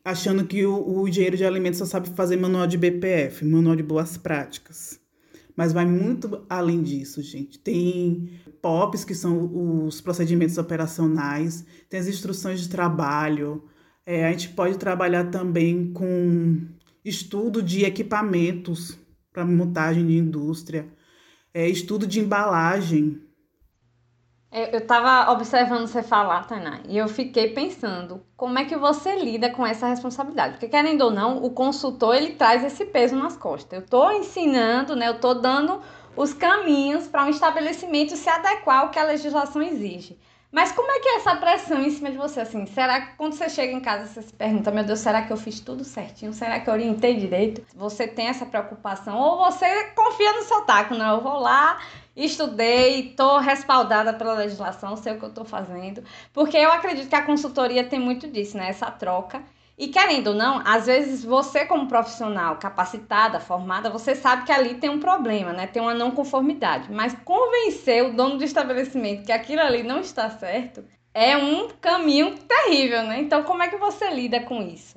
achando 0.05 0.45
que 0.45 0.65
o, 0.67 0.85
o 0.85 1.09
engenheiro 1.09 1.37
de 1.37 1.45
alimentos 1.45 1.79
só 1.79 1.87
sabe 1.87 2.11
fazer 2.11 2.37
manual 2.37 2.67
de 2.67 2.77
BPF, 2.77 3.45
manual 3.45 3.77
de 3.77 3.83
boas 3.83 4.17
práticas. 4.17 5.01
Mas 5.57 5.73
vai 5.73 5.85
muito 5.85 6.45
além 6.49 6.83
disso, 6.83 7.23
gente. 7.23 7.59
Tem 7.59 8.31
POPs, 8.61 9.05
que 9.05 9.15
são 9.15 9.85
os 9.87 10.01
procedimentos 10.01 10.59
operacionais, 10.59 11.65
tem 11.89 12.01
as 12.01 12.09
instruções 12.09 12.61
de 12.61 12.69
trabalho. 12.69 13.63
É, 14.05 14.27
a 14.27 14.31
gente 14.33 14.49
pode 14.51 14.79
trabalhar 14.79 15.31
também 15.31 15.93
com 15.93 16.67
estudo 17.05 17.63
de 17.63 17.85
equipamentos 17.85 18.99
para 19.33 19.45
montagem 19.45 20.07
de 20.07 20.17
indústria, 20.17 20.89
é, 21.53 21.69
estudo 21.69 22.07
de 22.07 22.21
embalagem, 22.21 23.21
eu 24.53 24.81
estava 24.81 25.33
observando 25.33 25.87
você 25.87 26.03
falar, 26.03 26.47
Tainá, 26.47 26.81
e 26.87 26.99
eu 26.99 27.09
fiquei 27.09 27.55
pensando 27.55 28.21
como 28.37 28.59
é 28.59 28.67
que 28.67 28.77
você 28.77 29.19
lida 29.19 29.49
com 29.49 29.65
essa 29.65 29.87
responsabilidade. 29.87 30.53
Porque, 30.53 30.69
querendo 30.69 31.01
ou 31.01 31.11
não, 31.11 31.43
o 31.43 31.49
consultor 31.49 32.15
ele 32.15 32.35
traz 32.35 32.63
esse 32.63 32.85
peso 32.85 33.17
nas 33.17 33.35
costas. 33.35 33.79
Eu 33.79 33.85
estou 33.85 34.13
ensinando, 34.13 34.95
né, 34.95 35.09
eu 35.09 35.15
estou 35.15 35.41
dando 35.41 35.81
os 36.15 36.35
caminhos 36.35 37.09
para 37.09 37.25
um 37.25 37.31
estabelecimento 37.31 38.15
se 38.15 38.29
adequar 38.29 38.81
ao 38.81 38.91
que 38.91 38.99
a 38.99 39.05
legislação 39.05 39.63
exige. 39.63 40.19
Mas 40.53 40.71
como 40.71 40.91
é 40.93 41.01
que 41.01 41.09
é 41.09 41.17
essa 41.17 41.35
pressão 41.37 41.83
em 41.83 41.91
cima 41.91 42.11
de 42.11 42.19
você? 42.19 42.41
Assim, 42.41 42.67
será 42.67 43.01
que 43.01 43.17
quando 43.17 43.33
você 43.33 43.49
chega 43.49 43.73
em 43.73 43.81
casa 43.81 44.07
você 44.07 44.21
se 44.21 44.35
pergunta, 44.35 44.71
meu 44.71 44.85
Deus, 44.85 44.99
será 44.99 45.23
que 45.23 45.33
eu 45.33 45.37
fiz 45.39 45.59
tudo 45.61 45.83
certinho? 45.83 46.31
Será 46.35 46.61
que 46.61 46.69
eu 46.69 46.75
orientei 46.75 47.17
direito? 47.17 47.65
Você 47.75 48.07
tem 48.07 48.27
essa 48.27 48.45
preocupação? 48.45 49.19
Ou 49.19 49.39
você 49.39 49.85
confia 49.95 50.31
no 50.35 50.43
seu 50.43 50.61
taco, 50.61 50.95
não? 50.95 51.17
Eu 51.17 51.23
vou 51.23 51.39
lá, 51.41 51.81
estudei, 52.15 53.09
estou 53.09 53.39
respaldada 53.39 54.13
pela 54.13 54.35
legislação, 54.35 54.95
sei 54.95 55.15
o 55.15 55.19
que 55.19 55.25
eu 55.25 55.31
estou 55.31 55.45
fazendo. 55.47 56.05
Porque 56.35 56.59
eu 56.59 56.71
acredito 56.71 57.09
que 57.09 57.17
a 57.17 57.25
consultoria 57.25 57.85
tem 57.85 57.99
muito 57.99 58.29
disso, 58.29 58.59
né? 58.59 58.69
Essa 58.69 58.91
troca. 58.91 59.43
E 59.77 59.89
querendo 59.89 60.29
ou 60.29 60.35
não, 60.35 60.63
às 60.65 60.87
vezes 60.87 61.25
você, 61.25 61.65
como 61.65 61.89
profissional 61.89 62.57
capacitada, 62.57 63.41
formada, 63.41 63.91
você 63.91 64.15
sabe 64.15 64.45
que 64.45 64.53
ali 64.53 64.75
tem 64.75 64.91
um 64.91 65.01
problema, 65.01 65.53
né? 65.53 65.67
Tem 65.67 65.81
uma 65.81 65.95
não 65.95 66.11
conformidade. 66.11 66.93
Mas 66.93 67.17
convencer 67.25 68.05
o 68.05 68.15
dono 68.15 68.37
do 68.37 68.45
estabelecimento 68.45 69.25
que 69.25 69.33
aquilo 69.33 69.63
ali 69.63 69.83
não 69.83 70.01
está 70.01 70.31
certo 70.31 70.85
é 71.15 71.37
um 71.37 71.69
caminho 71.81 72.37
terrível, 72.39 73.03
né? 73.05 73.21
Então, 73.21 73.43
como 73.43 73.63
é 73.63 73.69
que 73.69 73.77
você 73.77 74.11
lida 74.11 74.41
com 74.41 74.63
isso? 74.63 74.97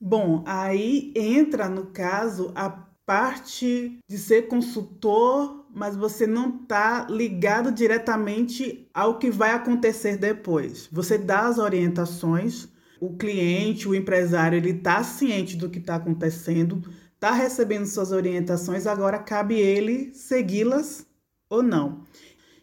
Bom, 0.00 0.42
aí 0.46 1.12
entra 1.14 1.68
no 1.68 1.86
caso 1.86 2.52
a 2.56 2.70
parte 3.06 3.98
de 4.08 4.18
ser 4.18 4.48
consultor, 4.48 5.64
mas 5.74 5.96
você 5.96 6.26
não 6.26 6.60
está 6.62 7.06
ligado 7.08 7.72
diretamente 7.72 8.88
ao 8.92 9.18
que 9.18 9.30
vai 9.30 9.52
acontecer 9.52 10.16
depois. 10.16 10.88
Você 10.90 11.18
dá 11.18 11.46
as 11.46 11.58
orientações 11.58 12.68
o 13.02 13.16
cliente, 13.16 13.88
o 13.88 13.96
empresário, 13.96 14.56
ele 14.56 14.70
está 14.70 15.02
ciente 15.02 15.56
do 15.56 15.68
que 15.68 15.80
está 15.80 15.96
acontecendo, 15.96 16.88
está 17.14 17.32
recebendo 17.32 17.84
suas 17.84 18.12
orientações, 18.12 18.86
agora 18.86 19.18
cabe 19.18 19.56
ele 19.58 20.14
segui-las 20.14 21.04
ou 21.50 21.64
não. 21.64 22.04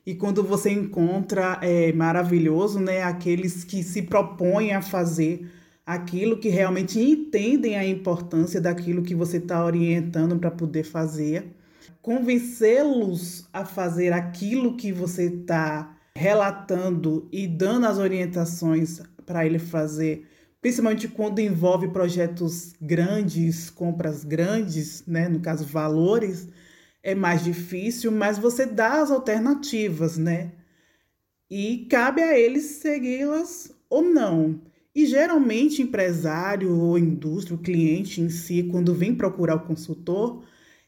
E 0.05 0.15
quando 0.15 0.41
você 0.41 0.71
encontra, 0.71 1.59
é 1.61 1.91
maravilhoso, 1.91 2.79
né? 2.79 3.03
Aqueles 3.03 3.65
que 3.65 3.83
se 3.83 4.03
propõem 4.03 4.71
a 4.71 4.81
fazer 4.81 5.45
aquilo 5.85 6.39
que 6.39 6.47
realmente 6.47 7.01
entendem 7.01 7.75
a 7.75 7.85
importância 7.85 8.61
daquilo 8.61 9.03
que 9.03 9.13
você 9.13 9.39
está 9.39 9.65
orientando 9.65 10.39
para 10.39 10.49
poder 10.49 10.85
fazer, 10.85 11.53
convencê-los 12.01 13.45
a 13.51 13.65
fazer 13.65 14.13
aquilo 14.13 14.77
que 14.77 14.93
você 14.93 15.25
está 15.25 15.97
relatando 16.15 17.27
e 17.29 17.45
dando 17.45 17.87
as 17.87 17.97
orientações 17.97 19.01
para 19.29 19.45
ele 19.45 19.59
fazer, 19.59 20.27
principalmente 20.59 21.07
quando 21.07 21.37
envolve 21.37 21.89
projetos 21.89 22.73
grandes, 22.81 23.69
compras 23.69 24.23
grandes, 24.23 25.05
né, 25.05 25.29
no 25.29 25.39
caso 25.39 25.63
valores, 25.65 26.47
é 27.03 27.13
mais 27.13 27.43
difícil, 27.43 28.11
mas 28.11 28.39
você 28.39 28.65
dá 28.65 28.99
as 28.99 29.11
alternativas, 29.11 30.17
né? 30.17 30.53
E 31.47 31.85
cabe 31.91 32.23
a 32.23 32.37
eles 32.37 32.63
segui-las 32.81 33.71
ou 33.87 34.01
não. 34.01 34.59
E 34.95 35.05
geralmente 35.05 35.83
empresário 35.83 36.75
ou 36.75 36.97
indústria, 36.97 37.55
o 37.55 37.61
cliente 37.61 38.21
em 38.21 38.29
si, 38.29 38.63
quando 38.63 38.95
vem 38.95 39.13
procurar 39.13 39.57
o 39.57 39.67
consultor, 39.67 40.43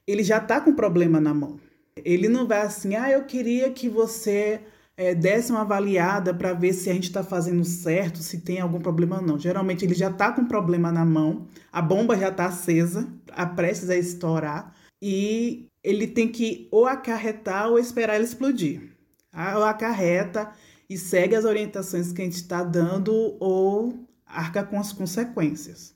ele 0.08 0.24
já 0.24 0.40
está 0.40 0.60
com 0.60 0.72
o 0.72 0.76
problema 0.76 1.22
na 1.22 1.32
mão. 1.32 1.60
Ele 1.96 2.28
não 2.28 2.48
vai 2.48 2.62
assim, 2.62 2.96
ah, 2.96 3.12
eu 3.12 3.24
queria 3.26 3.70
que 3.70 3.88
você 3.88 4.62
é, 5.02 5.16
desse 5.16 5.52
uma 5.52 5.62
avaliada 5.62 6.32
para 6.32 6.54
ver 6.54 6.74
se 6.74 6.88
a 6.88 6.94
gente 6.94 7.06
está 7.06 7.24
fazendo 7.24 7.66
certo, 7.66 8.20
se 8.20 8.42
tem 8.42 8.60
algum 8.60 8.80
problema 8.80 9.16
ou 9.16 9.22
não. 9.24 9.40
Geralmente 9.40 9.84
ele 9.84 9.96
já 9.96 10.12
está 10.12 10.32
com 10.32 10.46
problema 10.46 10.92
na 10.92 11.04
mão, 11.04 11.48
a 11.72 11.82
bomba 11.82 12.16
já 12.16 12.30
está 12.30 12.46
acesa, 12.46 13.12
a 13.32 13.48
prestes 13.48 13.90
a 13.90 13.96
estourar, 13.96 14.76
e 15.02 15.66
ele 15.84 16.06
tem 16.06 16.32
que 16.32 16.68
ou 16.72 16.86
acarretar 16.86 17.68
ou 17.68 17.80
esperar 17.80 18.16
ele 18.16 18.26
explodir. 18.26 18.96
Ah, 19.34 19.58
ou 19.58 19.64
acarreta 19.64 20.52
e 20.88 20.96
segue 20.98 21.36
as 21.36 21.46
orientações 21.46 22.14
que 22.14 22.22
a 22.22 22.26
gente 22.26 22.36
está 22.36 22.64
dando 22.64 23.12
ou 23.40 24.08
arca 24.24 24.64
com 24.64 24.80
as 24.80 24.94
consequências. 24.94 25.96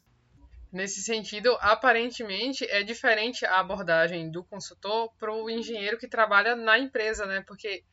Nesse 0.72 1.04
sentido, 1.04 1.56
aparentemente 1.60 2.66
é 2.66 2.82
diferente 2.82 3.46
a 3.46 3.60
abordagem 3.60 4.32
do 4.32 4.44
consultor 4.44 5.12
para 5.20 5.32
o 5.32 5.48
engenheiro 5.48 5.98
que 5.98 6.08
trabalha 6.08 6.56
na 6.56 6.80
empresa, 6.80 7.26
né? 7.28 7.44
Porque 7.46 7.84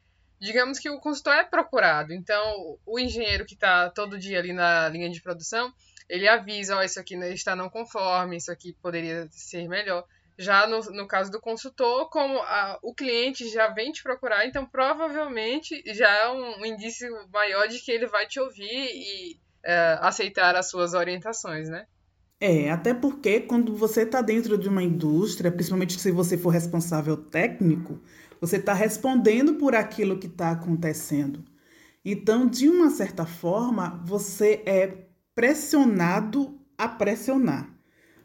digamos 0.42 0.80
que 0.80 0.90
o 0.90 0.98
consultor 0.98 1.34
é 1.34 1.44
procurado, 1.44 2.12
então 2.12 2.76
o 2.84 2.98
engenheiro 2.98 3.46
que 3.46 3.54
está 3.54 3.88
todo 3.88 4.18
dia 4.18 4.40
ali 4.40 4.52
na 4.52 4.88
linha 4.88 5.08
de 5.08 5.22
produção, 5.22 5.72
ele 6.08 6.28
avisa, 6.28 6.74
ó, 6.74 6.80
oh, 6.80 6.82
isso 6.82 6.98
aqui 6.98 7.14
está 7.14 7.54
não 7.54 7.70
conforme, 7.70 8.36
isso 8.36 8.50
aqui 8.50 8.76
poderia 8.82 9.28
ser 9.30 9.68
melhor. 9.68 10.04
Já 10.36 10.66
no, 10.66 10.80
no 10.90 11.06
caso 11.06 11.30
do 11.30 11.40
consultor, 11.40 12.10
como 12.10 12.38
a, 12.40 12.76
o 12.82 12.92
cliente 12.92 13.48
já 13.50 13.68
vem 13.68 13.92
te 13.92 14.02
procurar, 14.02 14.44
então 14.44 14.66
provavelmente 14.66 15.80
já 15.94 16.10
é 16.10 16.28
um, 16.28 16.60
um 16.60 16.66
indício 16.66 17.08
maior 17.32 17.68
de 17.68 17.78
que 17.78 17.92
ele 17.92 18.08
vai 18.08 18.26
te 18.26 18.40
ouvir 18.40 18.66
e 18.66 19.38
é, 19.64 19.98
aceitar 20.00 20.56
as 20.56 20.68
suas 20.68 20.92
orientações, 20.92 21.68
né? 21.68 21.86
É, 22.40 22.72
até 22.72 22.92
porque 22.92 23.38
quando 23.42 23.76
você 23.76 24.02
está 24.02 24.20
dentro 24.20 24.58
de 24.58 24.68
uma 24.68 24.82
indústria, 24.82 25.52
principalmente 25.52 26.00
se 26.00 26.10
você 26.10 26.36
for 26.36 26.50
responsável 26.50 27.16
técnico, 27.16 28.02
você 28.42 28.56
está 28.56 28.74
respondendo 28.74 29.54
por 29.54 29.72
aquilo 29.72 30.18
que 30.18 30.26
está 30.26 30.50
acontecendo. 30.50 31.44
Então, 32.04 32.48
de 32.48 32.68
uma 32.68 32.90
certa 32.90 33.24
forma, 33.24 34.02
você 34.04 34.64
é 34.66 35.06
pressionado 35.32 36.60
a 36.76 36.88
pressionar. 36.88 37.72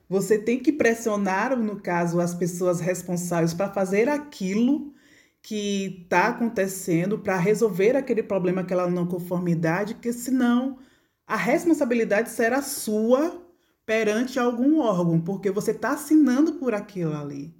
Você 0.10 0.40
tem 0.40 0.58
que 0.58 0.72
pressionar, 0.72 1.56
no 1.56 1.80
caso, 1.80 2.20
as 2.20 2.34
pessoas 2.34 2.80
responsáveis 2.80 3.54
para 3.54 3.72
fazer 3.72 4.10
aquilo 4.10 4.92
que 5.40 6.02
está 6.02 6.30
acontecendo, 6.30 7.20
para 7.20 7.38
resolver 7.38 7.96
aquele 7.96 8.24
problema, 8.24 8.62
aquela 8.62 8.90
não 8.90 9.06
conformidade, 9.06 9.94
que 9.94 10.12
senão 10.12 10.80
a 11.28 11.36
responsabilidade 11.36 12.32
será 12.32 12.64
sua 12.64 13.40
perante 13.86 14.40
algum 14.40 14.80
órgão, 14.80 15.22
porque 15.22 15.52
você 15.52 15.72
está 15.72 15.92
assinando 15.92 16.54
por 16.54 16.74
aquilo 16.74 17.14
ali. 17.16 17.57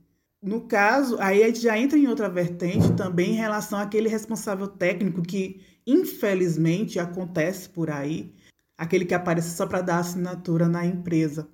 No 0.48 0.62
caso, 0.62 1.18
aí 1.20 1.44
a 1.44 1.48
gente 1.48 1.60
já 1.60 1.78
entra 1.78 2.00
em 2.00 2.08
outra 2.08 2.30
vertente 2.30 2.94
também 2.94 3.32
em 3.32 3.36
relação 3.36 3.78
àquele 3.78 4.08
responsável 4.08 4.66
técnico 4.66 5.22
que, 5.22 5.60
infelizmente, 5.86 7.00
acontece 7.00 7.68
por 7.68 7.92
aí, 7.92 8.34
aquele 8.78 9.04
que 9.04 9.14
aparece 9.14 9.58
só 9.58 9.68
para 9.68 9.82
dar 9.82 10.00
assinatura 10.00 10.70
na 10.70 10.86
empresa. 10.86 11.50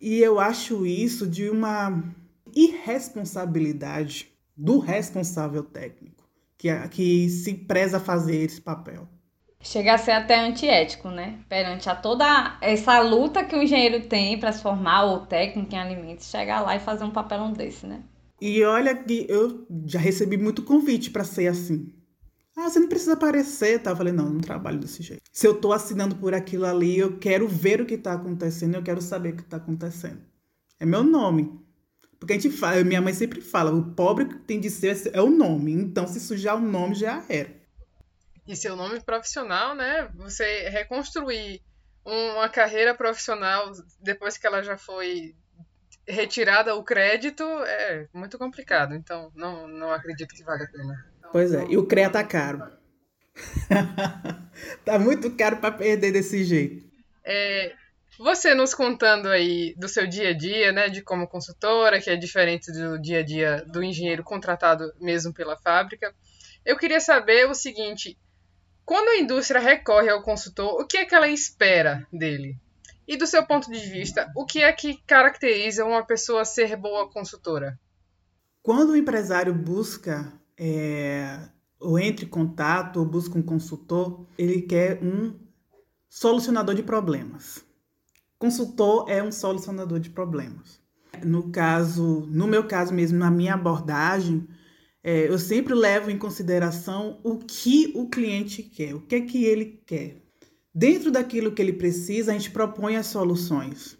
E 0.00 0.18
eu 0.18 0.40
acho 0.40 0.84
isso 0.84 1.24
de 1.24 1.48
uma 1.48 2.02
irresponsabilidade 2.52 4.32
do 4.56 4.80
responsável 4.80 5.62
técnico, 5.62 6.24
que, 6.58 6.68
que 6.88 7.28
se 7.28 7.54
preza 7.54 8.00
fazer 8.00 8.38
esse 8.38 8.60
papel. 8.60 9.06
Chega 9.60 9.94
a 9.94 9.98
ser 9.98 10.10
até 10.10 10.40
antiético, 10.40 11.08
né? 11.10 11.38
Perante 11.48 11.88
a 11.88 11.94
toda 11.94 12.58
essa 12.60 12.98
luta 12.98 13.44
que 13.44 13.54
o 13.54 13.62
engenheiro 13.62 14.08
tem 14.08 14.36
para 14.36 14.50
se 14.50 14.60
formar, 14.60 15.04
ou 15.04 15.20
técnico 15.26 15.72
em 15.72 15.78
alimentos, 15.78 16.28
chegar 16.28 16.60
lá 16.60 16.74
e 16.74 16.80
fazer 16.80 17.04
um 17.04 17.12
papelão 17.12 17.52
desse, 17.52 17.86
né? 17.86 18.02
E 18.42 18.64
olha 18.64 18.94
que 18.94 19.26
eu 19.28 19.66
já 19.86 19.98
recebi 19.98 20.36
muito 20.36 20.62
convite 20.62 21.10
para 21.10 21.22
ser 21.22 21.46
assim. 21.46 21.94
Ah, 22.56 22.68
você 22.68 22.80
não 22.80 22.88
precisa 22.88 23.12
aparecer, 23.12 23.80
tá? 23.80 23.90
Eu 23.90 23.96
falei, 23.96 24.12
não, 24.12 24.28
não 24.30 24.40
trabalho 24.40 24.78
desse 24.78 25.02
jeito. 25.02 25.22
Se 25.32 25.46
eu 25.46 25.54
tô 25.60 25.72
assinando 25.72 26.16
por 26.16 26.34
aquilo 26.34 26.66
ali, 26.66 26.98
eu 26.98 27.18
quero 27.18 27.46
ver 27.46 27.80
o 27.80 27.86
que 27.86 27.96
tá 27.96 28.12
acontecendo, 28.12 28.74
eu 28.74 28.82
quero 28.82 29.00
saber 29.00 29.34
o 29.34 29.36
que 29.36 29.44
tá 29.44 29.58
acontecendo. 29.58 30.20
É 30.80 30.84
meu 30.84 31.04
nome. 31.04 31.60
Porque 32.18 32.32
a 32.32 32.38
gente 32.38 32.50
fala, 32.50 32.82
minha 32.84 33.00
mãe 33.00 33.14
sempre 33.14 33.40
fala, 33.40 33.72
o 33.72 33.94
pobre 33.94 34.26
tem 34.46 34.60
de 34.60 34.70
ser 34.70 35.10
é 35.12 35.20
o 35.20 35.30
nome. 35.30 35.72
Então, 35.72 36.06
se 36.06 36.20
sujar 36.20 36.56
o 36.56 36.60
nome, 36.60 36.94
já 36.94 37.24
era 37.28 37.62
e 38.46 38.56
seu 38.56 38.76
nome 38.76 39.00
profissional, 39.00 39.74
né? 39.74 40.10
Você 40.16 40.68
reconstruir 40.68 41.62
uma 42.04 42.48
carreira 42.48 42.94
profissional 42.94 43.70
depois 44.00 44.36
que 44.36 44.46
ela 44.46 44.62
já 44.62 44.76
foi 44.76 45.36
retirada 46.06 46.74
o 46.74 46.82
crédito 46.82 47.42
é 47.42 48.08
muito 48.12 48.38
complicado. 48.38 48.94
Então, 48.94 49.30
não, 49.34 49.66
não 49.68 49.92
acredito 49.92 50.34
que 50.34 50.42
valha 50.42 50.64
a 50.64 50.70
pena. 50.70 51.06
Pois 51.30 51.52
é, 51.52 51.64
e 51.68 51.76
o 51.76 51.86
CREA 51.86 52.10
tá 52.10 52.22
caro. 52.24 52.62
tá 54.84 54.98
muito 54.98 55.30
caro 55.36 55.56
para 55.56 55.72
perder 55.72 56.12
desse 56.12 56.44
jeito. 56.44 56.84
É, 57.24 57.74
você 58.18 58.54
nos 58.54 58.74
contando 58.74 59.28
aí 59.28 59.74
do 59.76 59.88
seu 59.88 60.06
dia 60.06 60.30
a 60.30 60.36
dia, 60.36 60.70
né, 60.72 60.88
de 60.88 61.02
como 61.02 61.26
consultora, 61.26 62.00
que 62.00 62.10
é 62.10 62.16
diferente 62.16 62.70
do 62.70 63.00
dia 63.00 63.20
a 63.20 63.22
dia 63.22 63.64
do 63.66 63.82
engenheiro 63.82 64.22
contratado 64.22 64.92
mesmo 65.00 65.32
pela 65.32 65.56
fábrica. 65.56 66.14
Eu 66.64 66.76
queria 66.76 67.00
saber 67.00 67.48
o 67.48 67.54
seguinte: 67.54 68.18
quando 68.84 69.08
a 69.08 69.16
indústria 69.16 69.60
recorre 69.60 70.10
ao 70.10 70.22
consultor, 70.22 70.80
o 70.80 70.86
que 70.86 70.98
é 70.98 71.04
que 71.04 71.14
ela 71.14 71.28
espera 71.28 72.06
dele? 72.12 72.56
E 73.12 73.16
do 73.18 73.26
seu 73.26 73.46
ponto 73.46 73.70
de 73.70 73.78
vista, 73.78 74.32
o 74.34 74.46
que 74.46 74.62
é 74.62 74.72
que 74.72 74.96
caracteriza 75.06 75.84
uma 75.84 76.02
pessoa 76.02 76.46
ser 76.46 76.76
boa 76.76 77.10
consultora? 77.10 77.78
Quando 78.62 78.92
o 78.92 78.96
empresário 78.96 79.52
busca 79.52 80.32
é, 80.58 81.38
ou 81.78 81.98
entra 81.98 82.24
em 82.24 82.28
contato 82.28 83.00
ou 83.00 83.04
busca 83.04 83.38
um 83.38 83.42
consultor, 83.42 84.26
ele 84.38 84.62
quer 84.62 85.02
um 85.02 85.38
solucionador 86.08 86.74
de 86.74 86.82
problemas. 86.82 87.62
Consultor 88.38 89.04
é 89.10 89.22
um 89.22 89.30
solucionador 89.30 90.00
de 90.00 90.08
problemas. 90.08 90.80
No 91.22 91.52
caso, 91.52 92.26
no 92.30 92.46
meu 92.46 92.66
caso 92.66 92.94
mesmo, 92.94 93.18
na 93.18 93.30
minha 93.30 93.52
abordagem, 93.52 94.48
é, 95.04 95.28
eu 95.28 95.38
sempre 95.38 95.74
levo 95.74 96.10
em 96.10 96.16
consideração 96.16 97.20
o 97.22 97.36
que 97.36 97.92
o 97.94 98.08
cliente 98.08 98.62
quer, 98.62 98.94
o 98.94 99.02
que 99.02 99.16
é 99.16 99.20
que 99.20 99.44
ele 99.44 99.82
quer. 99.84 100.21
Dentro 100.74 101.10
daquilo 101.10 101.52
que 101.52 101.60
ele 101.60 101.74
precisa, 101.74 102.30
a 102.30 102.34
gente 102.34 102.50
propõe 102.50 102.96
as 102.96 103.06
soluções. 103.06 103.98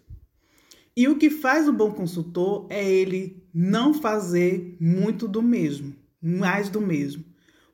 E 0.95 1.07
o 1.07 1.17
que 1.17 1.29
faz 1.29 1.67
o 1.67 1.73
bom 1.73 1.91
consultor 1.91 2.67
é 2.69 2.83
ele 2.83 3.43
não 3.53 3.93
fazer 3.93 4.75
muito 4.79 5.27
do 5.27 5.41
mesmo, 5.41 5.95
mais 6.21 6.69
do 6.69 6.81
mesmo. 6.81 7.23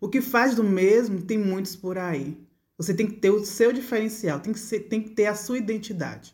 O 0.01 0.09
que 0.09 0.21
faz 0.21 0.55
do 0.55 0.63
mesmo 0.63 1.21
tem 1.21 1.37
muitos 1.37 1.75
por 1.75 1.97
aí. 1.97 2.37
Você 2.77 2.93
tem 2.93 3.07
que 3.07 3.17
ter 3.17 3.29
o 3.29 3.45
seu 3.45 3.73
diferencial, 3.73 4.39
tem 4.39 4.53
que, 4.53 4.59
ser, 4.59 4.81
tem 4.81 5.01
que 5.01 5.09
ter 5.09 5.25
a 5.25 5.35
sua 5.35 5.57
identidade. 5.57 6.33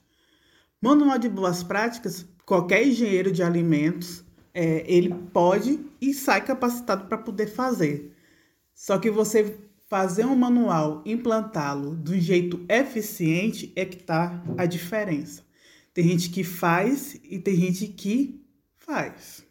Manual 0.79 1.17
de 1.17 1.27
boas 1.27 1.63
práticas, 1.63 2.25
qualquer 2.45 2.87
engenheiro 2.87 3.31
de 3.31 3.41
alimentos 3.41 4.23
é, 4.53 4.83
ele 4.87 5.13
pode 5.33 5.79
e 5.99 6.13
sai 6.13 6.45
capacitado 6.45 7.07
para 7.07 7.17
poder 7.17 7.47
fazer. 7.47 8.15
Só 8.75 8.99
que 8.99 9.09
você 9.09 9.57
fazer 9.87 10.25
um 10.25 10.35
manual, 10.35 11.03
implantá-lo 11.05 11.95
do 11.95 12.17
jeito 12.19 12.65
eficiente 12.67 13.71
é 13.75 13.85
que 13.85 13.97
está 13.97 14.43
a 14.57 14.65
diferença. 14.65 15.43
Tem 15.93 16.07
gente 16.07 16.29
que 16.29 16.43
faz 16.43 17.19
e 17.23 17.39
tem 17.39 17.55
gente 17.55 17.87
que 17.87 18.43
faz. 18.79 19.45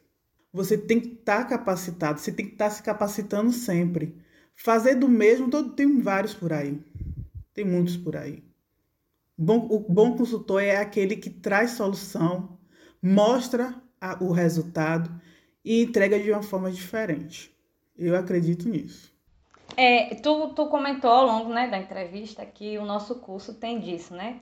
Você 0.53 0.77
tem 0.77 1.01
que 1.01 1.09
estar 1.09 1.45
tá 1.45 1.45
capacitado, 1.45 2.21
você 2.21 2.33
tem 2.33 2.47
que 2.47 2.53
estar 2.53 2.69
tá 2.69 2.71
se 2.71 2.83
capacitando 2.83 3.53
sempre. 3.53 4.17
Fazer 4.55 4.95
do 4.95 5.09
mesmo, 5.09 5.51
todo, 5.51 5.71
tem 5.71 6.01
vários 6.01 6.35
por 6.35 6.53
aí. 6.53 6.81
Tem 7.53 7.65
muitos 7.65 7.97
por 7.97 8.17
aí. 8.17 8.43
Bom, 9.37 9.67
o 9.71 9.81
bom 9.81 10.17
consultor 10.17 10.63
é 10.63 10.77
aquele 10.77 11.17
que 11.17 11.31
traz 11.31 11.73
solução, 11.73 12.59
mostra 13.03 13.83
a, 14.01 14.23
o 14.23 14.31
resultado 14.31 15.11
e 15.65 15.83
entrega 15.83 16.21
de 16.21 16.31
uma 16.31 16.43
forma 16.43 16.71
diferente. 16.71 17.53
Eu 17.97 18.17
acredito 18.17 18.69
nisso. 18.69 19.14
É, 19.77 20.15
tu, 20.17 20.49
tu 20.55 20.67
comentou 20.67 21.11
ao 21.11 21.27
longo 21.27 21.53
né, 21.53 21.69
da 21.69 21.79
entrevista 21.79 22.45
que 22.47 22.79
o 22.79 22.85
nosso 22.85 23.17
curso 23.17 23.55
tem 23.55 23.81
disso, 23.81 24.15
né? 24.15 24.41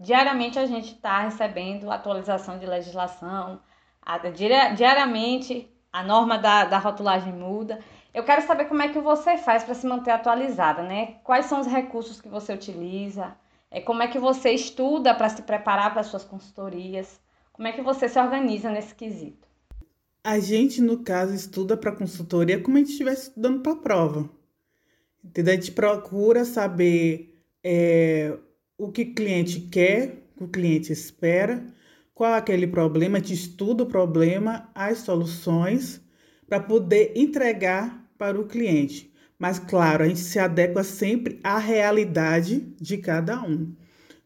Diariamente 0.00 0.58
a 0.58 0.66
gente 0.66 0.94
está 0.94 1.20
recebendo 1.20 1.90
atualização 1.90 2.58
de 2.58 2.66
legislação, 2.66 3.60
a, 4.02 4.18
diariamente 4.18 5.70
a 5.92 6.02
norma 6.02 6.36
da, 6.36 6.64
da 6.64 6.78
rotulagem 6.78 7.32
muda. 7.32 7.78
Eu 8.12 8.24
quero 8.24 8.42
saber 8.42 8.66
como 8.66 8.82
é 8.82 8.88
que 8.88 8.98
você 8.98 9.36
faz 9.36 9.62
para 9.62 9.74
se 9.74 9.86
manter 9.86 10.10
atualizada, 10.10 10.82
né? 10.82 11.16
Quais 11.22 11.46
são 11.46 11.60
os 11.60 11.66
recursos 11.66 12.20
que 12.20 12.28
você 12.28 12.52
utiliza? 12.52 13.36
É, 13.70 13.80
como 13.80 14.02
é 14.02 14.08
que 14.08 14.18
você 14.18 14.50
estuda 14.50 15.14
para 15.14 15.28
se 15.28 15.42
preparar 15.42 15.92
para 15.92 16.00
as 16.00 16.08
suas 16.08 16.24
consultorias? 16.24 17.20
Como 17.52 17.68
é 17.68 17.72
que 17.72 17.82
você 17.82 18.08
se 18.08 18.18
organiza 18.18 18.70
nesse 18.70 18.94
quesito? 18.94 19.46
A 20.24 20.38
gente, 20.38 20.80
no 20.80 21.04
caso, 21.04 21.34
estuda 21.34 21.76
para 21.76 21.92
consultoria 21.92 22.60
como 22.60 22.76
a 22.76 22.80
gente 22.80 22.92
estivesse 22.92 23.28
estudando 23.28 23.62
para 23.62 23.72
a 23.72 23.76
prova. 23.76 24.30
Entendeu? 25.24 25.54
A 25.54 25.56
gente 25.56 25.72
procura 25.72 26.44
saber 26.44 27.34
é, 27.64 28.36
o 28.78 28.92
que 28.92 29.02
o 29.02 29.14
cliente 29.14 29.60
quer, 29.60 30.28
o 30.34 30.38
que 30.38 30.44
o 30.44 30.48
cliente 30.48 30.92
espera, 30.92 31.64
qual 32.14 32.34
é 32.34 32.38
aquele 32.38 32.66
problema, 32.66 33.18
a 33.18 33.20
gente 33.20 33.34
estuda 33.34 33.82
o 33.82 33.86
problema, 33.86 34.70
as 34.74 34.98
soluções, 34.98 36.00
para 36.48 36.60
poder 36.60 37.12
entregar 37.16 38.08
para 38.18 38.38
o 38.38 38.46
cliente. 38.46 39.12
Mas, 39.38 39.58
claro, 39.58 40.04
a 40.04 40.08
gente 40.08 40.20
se 40.20 40.38
adequa 40.38 40.84
sempre 40.84 41.40
à 41.42 41.58
realidade 41.58 42.60
de 42.80 42.98
cada 42.98 43.42
um 43.42 43.74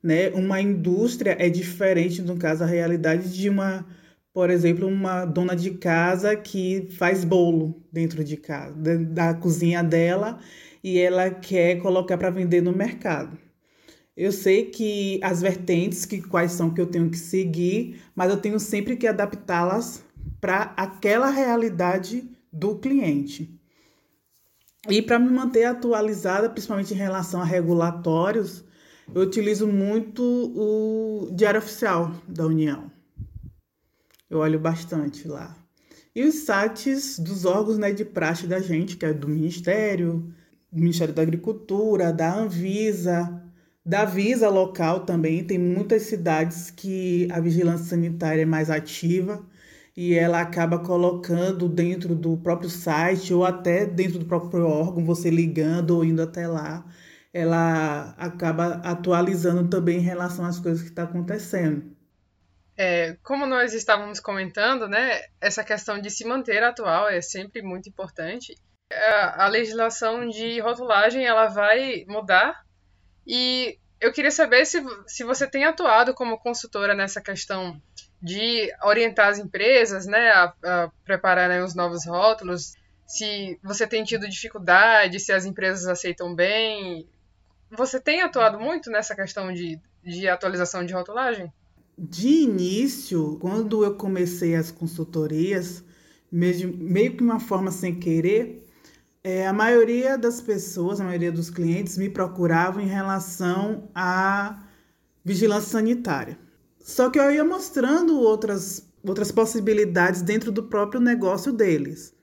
né? 0.03 0.31
Uma 0.31 0.61
indústria 0.61 1.37
é 1.39 1.49
diferente, 1.49 2.23
no 2.23 2.37
caso, 2.37 2.65
a 2.65 2.67
realidade 2.67 3.33
de 3.37 3.49
uma, 3.49 3.87
por 4.33 4.51
exemplo, 4.51 4.87
uma 4.87 5.25
dona 5.25 5.55
de 5.57 5.73
casa 5.73 6.37
que 6.37 6.89
faz 6.99 7.25
bolo 7.25 7.83
dentro 7.93 8.23
de 8.25 8.37
casa, 8.37 8.75
da 8.99 9.35
cozinha 9.35 9.83
dela, 9.83 10.39
e 10.83 10.99
ela 10.99 11.31
quer 11.31 11.81
colocar 11.81 12.17
para 12.19 12.31
vender 12.31 12.62
no 12.62 12.73
mercado. 12.73 13.38
Eu 14.17 14.33
sei 14.33 14.64
que 14.67 15.21
as 15.23 15.41
vertentes, 15.41 16.05
que 16.05 16.21
quais 16.21 16.53
são 16.53 16.71
que 16.71 16.81
eu 16.81 16.87
tenho 16.87 17.09
que 17.09 17.19
seguir, 17.19 18.01
mas 18.17 18.31
eu 18.31 18.37
tenho 18.37 18.59
sempre 18.59 18.97
que 18.97 19.07
adaptá-las 19.07 20.03
para 20.41 20.75
aquela 20.77 21.31
realidade 21.31 22.29
do 22.53 22.77
cliente. 22.77 23.57
E 24.88 25.03
para 25.03 25.19
me 25.19 25.31
manter 25.31 25.64
atualizada, 25.64 26.51
principalmente 26.51 26.95
em 26.95 26.97
relação 26.97 27.41
a 27.41 27.45
regulatórios, 27.45 28.64
eu 29.14 29.23
utilizo 29.23 29.67
muito 29.67 30.23
o 30.23 31.31
Diário 31.33 31.59
Oficial 31.59 32.12
da 32.27 32.47
União. 32.47 32.91
Eu 34.29 34.38
olho 34.38 34.59
bastante 34.59 35.27
lá. 35.27 35.57
E 36.14 36.25
os 36.25 36.35
sites 36.35 37.19
dos 37.19 37.45
órgãos 37.45 37.79
né, 37.79 37.93
de 37.93 38.05
praxe 38.05 38.47
da 38.47 38.61
gente, 38.61 38.97
que 38.97 39.07
é 39.07 39.12
do 39.12 39.29
Ministério, 39.29 40.35
Ministério 40.70 41.14
da 41.14 41.22
Agricultura, 41.22 42.12
da 42.12 42.35
Anvisa, 42.35 43.42
da 43.85 44.04
Visa 44.04 44.48
local 44.48 45.00
também. 45.07 45.44
Tem 45.44 45.59
muitas 45.59 46.02
cidades 46.02 46.70
que 46.70 47.28
a 47.33 47.40
vigilância 47.40 47.87
sanitária 47.87 48.42
é 48.42 48.46
mais 48.46 48.70
ativa 48.70 49.44
e 49.96 50.14
ela 50.14 50.40
acaba 50.40 50.78
colocando 50.78 51.68
dentro 51.68 52.14
do 52.14 52.37
próprio 52.37 52.70
site 52.70 53.35
ou 53.35 53.44
até 53.44 53.85
dentro 53.85 54.20
do 54.20 54.26
próprio 54.26 54.64
órgão, 54.66 55.04
você 55.04 55.31
ligando 55.31 55.90
ou 55.90 56.04
indo 56.04 56.22
até 56.22 56.46
lá, 56.46 56.85
ela 57.33 58.14
acaba 58.16 58.74
atualizando 58.85 59.68
também 59.68 59.98
em 59.98 60.02
relação 60.02 60.44
às 60.44 60.61
coisas 60.61 60.83
que 60.83 60.90
estão 60.90 61.04
tá 61.04 61.11
acontecendo. 61.11 61.96
É, 62.76 63.16
como 63.24 63.44
nós 63.44 63.74
estávamos 63.74 64.20
comentando, 64.20 64.87
né, 64.87 65.20
essa 65.40 65.64
questão 65.64 66.00
de 66.00 66.11
se 66.11 66.24
manter 66.24 66.62
atual 66.62 67.09
é 67.09 67.20
sempre 67.20 67.61
muito 67.61 67.88
importante. 67.88 68.54
A, 68.90 69.48
legislação 69.48 70.29
de 70.29 70.61
rotulagem 70.61 71.24
ela 71.27 71.48
vai 71.48 72.05
mudar 72.09 72.64
e 73.27 73.79
eu 74.01 74.12
queria 74.12 74.31
saber 74.31 74.64
se, 74.64 74.83
se 75.07 75.24
você 75.24 75.46
tem 75.46 75.64
atuado 75.64 76.14
como 76.14 76.38
consultora 76.38 76.94
nessa 76.94 77.20
questão 77.20 77.81
de 78.22 78.70
orientar 78.83 79.29
as 79.29 79.38
empresas 79.38 80.07
né, 80.07 80.31
a, 80.31 80.55
a 80.64 80.90
preparar 81.05 81.48
né, 81.48 81.62
os 81.62 81.74
novos 81.74 82.07
rótulos, 82.07 82.72
se 83.09 83.59
você 83.62 83.87
tem 83.87 84.05
tido 84.05 84.29
dificuldade, 84.29 85.18
se 85.18 85.33
as 85.33 85.46
empresas 85.46 85.87
aceitam 85.87 86.35
bem. 86.35 87.09
Você 87.70 87.98
tem 87.98 88.20
atuado 88.20 88.61
muito 88.61 88.90
nessa 88.90 89.14
questão 89.14 89.53
de, 89.53 89.81
de 90.05 90.29
atualização 90.29 90.85
de 90.85 90.92
rotulagem? 90.92 91.51
De 91.96 92.29
início, 92.29 93.38
quando 93.40 93.83
eu 93.83 93.94
comecei 93.94 94.55
as 94.55 94.70
consultorias, 94.70 95.83
meio, 96.31 96.77
meio 96.77 97.16
que 97.16 97.22
uma 97.22 97.40
forma 97.40 97.70
sem 97.70 97.98
querer, 97.98 98.67
é, 99.22 99.46
a 99.46 99.52
maioria 99.52 100.16
das 100.16 100.40
pessoas, 100.40 101.00
a 101.00 101.04
maioria 101.04 101.33
dos 101.33 101.50
clientes 101.50 101.98
me 101.98 102.09
procuravam 102.09 102.81
em 102.83 102.87
relação 102.87 103.90
à 103.94 104.62
vigilância 105.24 105.70
sanitária. 105.70 106.38
Só 106.78 107.11
que 107.11 107.18
eu 107.18 107.31
ia 107.31 107.44
mostrando 107.44 108.18
outras, 108.18 108.88
outras 109.02 109.31
possibilidades 109.31 110.22
dentro 110.22 110.50
do 110.50 110.62
próprio 110.62 111.00
negócio 111.00 111.52
deles. 111.52 112.14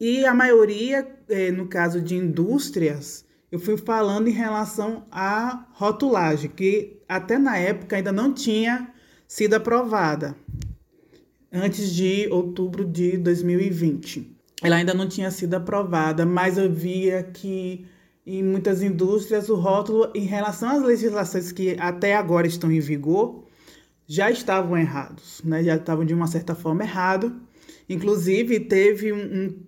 E 0.00 0.24
a 0.24 0.34
maioria, 0.34 1.06
é, 1.28 1.50
no 1.50 1.68
caso 1.68 2.00
de 2.00 2.16
indústrias, 2.16 3.24
eu 3.50 3.58
fui 3.58 3.76
falando 3.76 4.28
em 4.28 4.32
relação 4.32 5.06
à 5.10 5.66
rotulagem, 5.72 6.50
que 6.50 7.00
até 7.08 7.38
na 7.38 7.56
época 7.56 7.96
ainda 7.96 8.10
não 8.10 8.32
tinha 8.32 8.92
sido 9.28 9.54
aprovada, 9.54 10.34
antes 11.52 11.92
de 11.94 12.26
outubro 12.30 12.84
de 12.84 13.16
2020. 13.18 14.33
Ela 14.64 14.76
ainda 14.76 14.94
não 14.94 15.06
tinha 15.06 15.30
sido 15.30 15.54
aprovada, 15.54 16.24
mas 16.24 16.56
eu 16.56 16.72
via 16.72 17.22
que 17.22 17.86
em 18.26 18.42
muitas 18.42 18.82
indústrias 18.82 19.50
o 19.50 19.56
rótulo, 19.56 20.10
em 20.14 20.24
relação 20.24 20.70
às 20.70 20.82
legislações 20.82 21.52
que 21.52 21.76
até 21.78 22.16
agora 22.16 22.46
estão 22.46 22.72
em 22.72 22.80
vigor, 22.80 23.44
já 24.06 24.30
estavam 24.30 24.78
errados, 24.78 25.42
né? 25.44 25.62
já 25.62 25.76
estavam 25.76 26.04
de 26.04 26.14
uma 26.14 26.26
certa 26.26 26.54
forma 26.54 26.82
errados. 26.82 27.30
Inclusive, 27.88 28.60
teve 28.60 29.12
um, 29.12 29.18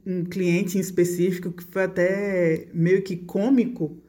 um, 0.07 0.21
um, 0.21 0.25
cliente 0.25 0.79
em 0.79 0.81
específico 0.81 1.53
que 1.53 1.65
foi 1.65 1.85
até 1.85 2.67
meio 2.73 3.03
que 3.03 3.17
cômico, 3.17 4.03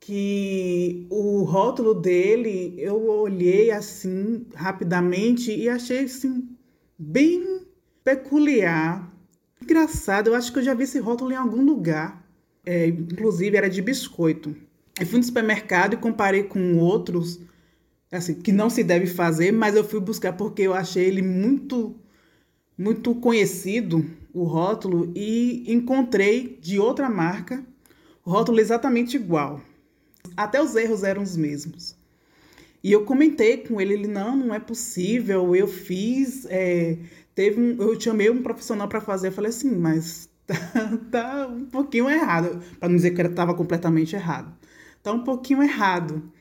que 0.00 1.06
o 1.08 1.44
rótulo 1.44 1.94
dele 1.94 2.74
eu 2.78 3.08
olhei 3.08 3.70
assim 3.70 4.44
rapidamente 4.54 5.52
e 5.52 5.68
achei 5.68 6.00
assim, 6.00 6.48
bem 6.98 7.60
peculiar. 8.02 9.15
Engraçado, 9.60 10.28
eu 10.28 10.34
acho 10.34 10.52
que 10.52 10.58
eu 10.58 10.62
já 10.62 10.74
vi 10.74 10.84
esse 10.84 10.98
rótulo 10.98 11.32
em 11.32 11.36
algum 11.36 11.64
lugar. 11.64 12.24
É, 12.64 12.86
inclusive, 12.86 13.56
era 13.56 13.70
de 13.70 13.80
biscoito. 13.80 14.56
Eu 14.98 15.06
fui 15.06 15.18
no 15.18 15.24
supermercado 15.24 15.94
e 15.94 15.98
comparei 15.98 16.44
com 16.44 16.78
outros 16.78 17.40
assim, 18.10 18.34
que 18.34 18.52
não 18.52 18.70
se 18.70 18.82
deve 18.82 19.06
fazer, 19.06 19.52
mas 19.52 19.74
eu 19.74 19.84
fui 19.84 20.00
buscar 20.00 20.32
porque 20.32 20.62
eu 20.62 20.74
achei 20.74 21.04
ele 21.04 21.22
muito 21.22 21.96
muito 22.78 23.14
conhecido, 23.14 24.04
o 24.34 24.44
rótulo, 24.44 25.10
e 25.16 25.64
encontrei 25.66 26.58
de 26.60 26.78
outra 26.78 27.08
marca 27.08 27.64
o 28.22 28.30
rótulo 28.30 28.60
exatamente 28.60 29.16
igual. 29.16 29.62
Até 30.36 30.60
os 30.60 30.74
erros 30.74 31.04
eram 31.04 31.22
os 31.22 31.36
mesmos. 31.36 31.96
E 32.82 32.92
eu 32.92 33.04
comentei 33.04 33.58
com 33.58 33.80
ele, 33.80 33.94
ele, 33.94 34.08
não, 34.08 34.36
não 34.36 34.54
é 34.54 34.58
possível, 34.58 35.54
eu 35.54 35.68
fiz, 35.68 36.44
é, 36.50 36.98
teve 37.36 37.60
um, 37.60 37.80
eu 37.80 38.00
chamei 38.00 38.28
um 38.28 38.42
profissional 38.42 38.88
para 38.88 39.00
fazer, 39.00 39.28
eu 39.28 39.32
falei 39.32 39.50
assim, 39.50 39.76
mas 39.76 40.28
tá, 40.44 40.56
tá 41.12 41.46
um 41.46 41.66
pouquinho 41.66 42.10
errado, 42.10 42.60
para 42.80 42.88
não 42.88 42.96
dizer 42.96 43.12
que 43.12 43.22
estava 43.22 43.54
completamente 43.54 44.16
errado. 44.16 44.52
Tá 45.04 45.12
um 45.12 45.22
pouquinho 45.22 45.62
errado 45.62 46.32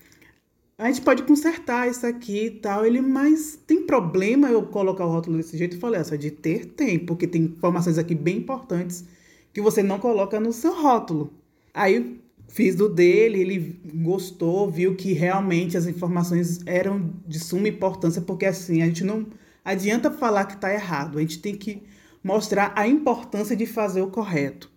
a 0.77 0.87
gente 0.87 1.01
pode 1.01 1.23
consertar 1.23 1.89
isso 1.89 2.05
aqui 2.05 2.47
e 2.47 2.51
tal. 2.51 2.85
Ele, 2.85 3.01
mas 3.01 3.57
tem 3.65 3.85
problema 3.85 4.49
eu 4.49 4.63
colocar 4.63 5.05
o 5.05 5.09
rótulo 5.09 5.37
desse 5.37 5.57
jeito? 5.57 5.77
Eu 5.77 5.79
falei, 5.79 6.01
essa 6.01 6.17
de 6.17 6.31
ter 6.31 6.65
tem, 6.65 6.99
porque 6.99 7.25
tem 7.27 7.43
informações 7.43 7.97
aqui 7.97 8.13
bem 8.13 8.37
importantes 8.37 9.05
que 9.53 9.61
você 9.61 9.81
não 9.81 9.99
coloca 9.99 10.39
no 10.39 10.51
seu 10.51 10.73
rótulo. 10.75 11.33
Aí 11.73 12.19
fiz 12.49 12.75
do 12.75 12.89
dele, 12.89 13.39
ele 13.39 13.79
gostou, 13.95 14.69
viu 14.69 14.95
que 14.95 15.13
realmente 15.13 15.77
as 15.77 15.87
informações 15.87 16.59
eram 16.65 17.13
de 17.25 17.39
suma 17.39 17.69
importância, 17.69 18.21
porque 18.21 18.45
assim, 18.45 18.81
a 18.81 18.85
gente 18.85 19.03
não 19.03 19.25
adianta 19.65 20.11
falar 20.11 20.45
que 20.45 20.53
está 20.53 20.71
errado, 20.71 21.17
a 21.17 21.21
gente 21.21 21.39
tem 21.39 21.55
que 21.55 21.83
mostrar 22.23 22.71
a 22.75 22.87
importância 22.87 23.55
de 23.55 23.65
fazer 23.65 24.01
o 24.01 24.07
correto. 24.07 24.71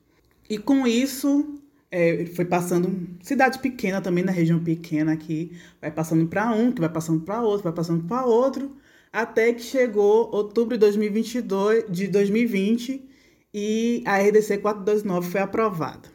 E 0.49 0.57
com 0.59 0.87
isso, 0.87 1.61
é, 1.91 2.27
foi 2.35 2.47
passando 2.47 3.17
cidade 3.23 3.59
pequena 3.59 4.01
também 4.01 4.25
na 4.25 4.33
região 4.33 4.59
pequena 4.59 5.13
aqui, 5.13 5.53
vai 5.81 5.91
passando 5.91 6.27
para 6.27 6.51
um, 6.53 6.73
que 6.73 6.81
vai 6.81 6.91
passando 6.91 7.21
para 7.21 7.43
outro, 7.43 7.65
vai 7.65 7.73
passando 7.73 8.05
para 8.05 8.25
outro, 8.25 8.77
até 9.13 9.53
que 9.53 9.63
chegou 9.63 10.31
outubro 10.35 10.77
de 10.77 10.81
2022, 10.81 11.85
de 11.91 12.09
2020 12.09 13.09
e 13.53 14.03
a 14.07 14.19
RDC 14.19 14.59
429 14.59 15.31
foi 15.31 15.41
aprovada. 15.41 16.09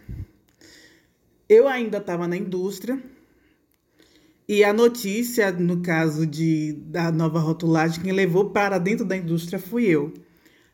Eu 1.48 1.68
ainda 1.68 1.98
estava 1.98 2.28
na 2.28 2.38
indústria 2.38 3.00
e 4.47 4.63
a 4.63 4.73
notícia, 4.73 5.51
no 5.51 5.82
caso 5.82 6.27
de, 6.27 6.73
da 6.88 7.12
nova 7.12 7.39
rotulagem, 7.39 8.01
quem 8.01 8.12
levou 8.12 8.49
para 8.49 8.77
dentro 8.77 9.06
da 9.06 9.15
indústria 9.15 9.58
fui 9.58 9.86
eu. 9.86 10.13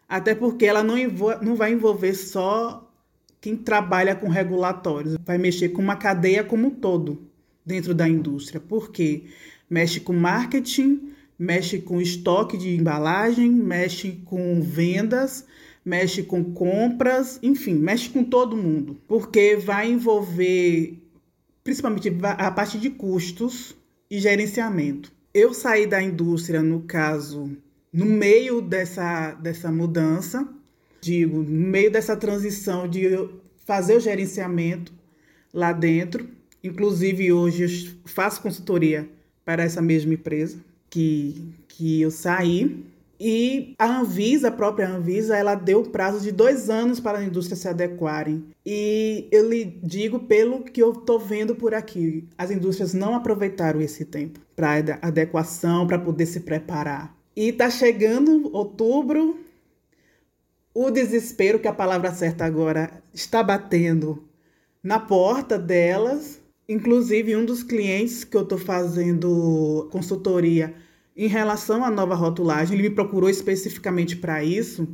Até 0.08 0.34
porque 0.34 0.66
ela 0.66 0.84
não, 0.84 0.96
não 1.42 1.56
vai 1.56 1.72
envolver 1.74 2.16
só 2.16 2.90
quem 3.40 3.56
trabalha 3.56 4.16
com 4.16 4.28
regulatórios, 4.28 5.16
vai 5.24 5.38
mexer 5.38 5.70
com 5.70 5.82
uma 5.82 5.96
cadeia 5.96 6.44
como 6.44 6.68
um 6.68 6.72
todo 6.72 7.22
dentro 7.66 7.94
da 7.94 8.08
indústria, 8.08 8.60
porque 8.60 9.26
mexe 9.70 10.00
com 10.00 10.14
marketing, 10.14 11.12
mexe 11.38 11.80
com 11.80 12.02
estoque 12.02 12.58
de 12.58 12.76
embalagem, 12.76 13.50
mexe 13.50 14.22
com 14.26 14.60
vendas, 14.62 15.46
mexe 15.86 16.24
com 16.24 16.44
compras, 16.44 17.40
enfim, 17.42 17.76
mexe 17.76 18.10
com 18.10 18.24
todo 18.24 18.58
mundo, 18.58 18.98
porque 19.08 19.56
vai 19.56 19.90
envolver 19.92 20.98
principalmente 21.70 22.12
a 22.24 22.50
parte 22.50 22.80
de 22.80 22.90
custos 22.90 23.76
e 24.10 24.18
gerenciamento. 24.20 25.12
Eu 25.32 25.54
saí 25.54 25.86
da 25.86 26.02
indústria, 26.02 26.64
no 26.64 26.82
caso, 26.82 27.56
no 27.94 28.06
meio 28.06 28.60
dessa, 28.60 29.34
dessa 29.36 29.72
mudança, 29.72 30.50
digo, 31.00 31.44
no 31.44 31.68
meio 31.68 31.92
dessa 31.92 32.18
transição 32.18 32.88
de 32.88 33.04
fazer 33.68 33.98
o 33.98 34.00
gerenciamento 34.00 34.92
lá 35.54 35.72
dentro. 35.72 36.28
Inclusive, 36.64 37.32
hoje 37.32 37.96
faço 38.04 38.42
consultoria 38.42 39.08
para 39.46 39.62
essa 39.62 39.80
mesma 39.80 40.16
empresa 40.16 40.58
que, 40.90 41.54
que 41.68 42.02
eu 42.02 42.10
saí. 42.10 42.84
E 43.20 43.76
a 43.78 44.00
Anvisa, 44.00 44.48
a 44.48 44.52
própria 44.52 44.88
Anvisa, 44.88 45.36
ela 45.36 45.54
deu 45.54 45.84
prazo 45.84 46.22
de 46.22 46.32
dois 46.32 46.70
anos 46.70 47.02
para 47.02 47.18
a 47.18 47.24
indústria 47.24 47.58
se 47.58 47.68
adequarem. 47.68 48.46
E 48.66 49.28
eu 49.30 49.50
lhe 49.50 49.66
digo 49.66 50.20
pelo 50.20 50.64
que 50.64 50.82
eu 50.82 50.94
estou 50.94 51.20
vendo 51.20 51.54
por 51.54 51.74
aqui, 51.74 52.30
as 52.38 52.50
indústrias 52.50 52.94
não 52.94 53.14
aproveitaram 53.14 53.82
esse 53.82 54.06
tempo 54.06 54.40
para 54.56 55.00
adequação, 55.02 55.86
para 55.86 56.00
poder 56.00 56.28
se 56.28 56.40
preparar. 56.40 57.14
E 57.36 57.50
está 57.50 57.70
chegando 57.70 58.50
outubro, 58.56 59.38
o 60.74 60.90
desespero, 60.90 61.60
que 61.60 61.68
a 61.68 61.74
palavra 61.74 62.14
certa 62.14 62.46
agora 62.46 63.04
está 63.14 63.44
batendo 63.44 64.24
na 64.82 64.98
porta 64.98 65.60
delas. 65.60 66.40
Inclusive, 66.70 67.36
um 67.36 67.44
dos 67.44 67.64
clientes 67.64 68.24
que 68.24 68.38
eu 68.38 68.44
estou 68.44 68.58
fazendo 68.58 69.90
consultoria 69.92 70.74
em 71.26 71.28
relação 71.28 71.84
à 71.84 71.92
nova 71.92 72.16
rotulagem, 72.16 72.78
ele 72.78 72.88
me 72.88 72.96
procurou 72.96 73.30
especificamente 73.30 74.16
para 74.16 74.42
isso. 74.42 74.88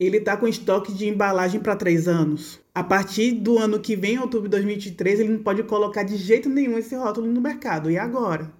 Ele 0.00 0.16
está 0.16 0.34
com 0.34 0.48
estoque 0.48 0.94
de 0.94 1.06
embalagem 1.06 1.60
para 1.60 1.76
três 1.76 2.08
anos. 2.08 2.58
A 2.74 2.82
partir 2.82 3.32
do 3.32 3.58
ano 3.58 3.78
que 3.78 3.94
vem, 3.94 4.18
outubro 4.18 4.48
de 4.48 4.52
2023, 4.52 5.20
ele 5.20 5.28
não 5.28 5.42
pode 5.42 5.62
colocar 5.64 6.04
de 6.04 6.16
jeito 6.16 6.48
nenhum 6.48 6.78
esse 6.78 6.96
rótulo 6.96 7.30
no 7.30 7.38
mercado. 7.38 7.90
E 7.90 7.98
agora? 7.98 8.50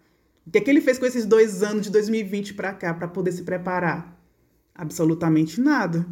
O 0.46 0.50
que, 0.50 0.58
é 0.58 0.60
que 0.60 0.68
ele 0.68 0.82
fez 0.82 0.98
com 0.98 1.06
esses 1.06 1.24
dois 1.24 1.62
anos 1.62 1.86
de 1.86 1.90
2020 1.90 2.52
para 2.52 2.74
cá 2.74 2.92
para 2.92 3.08
poder 3.08 3.32
se 3.32 3.42
preparar? 3.42 4.14
Absolutamente 4.74 5.58
nada. 5.62 6.06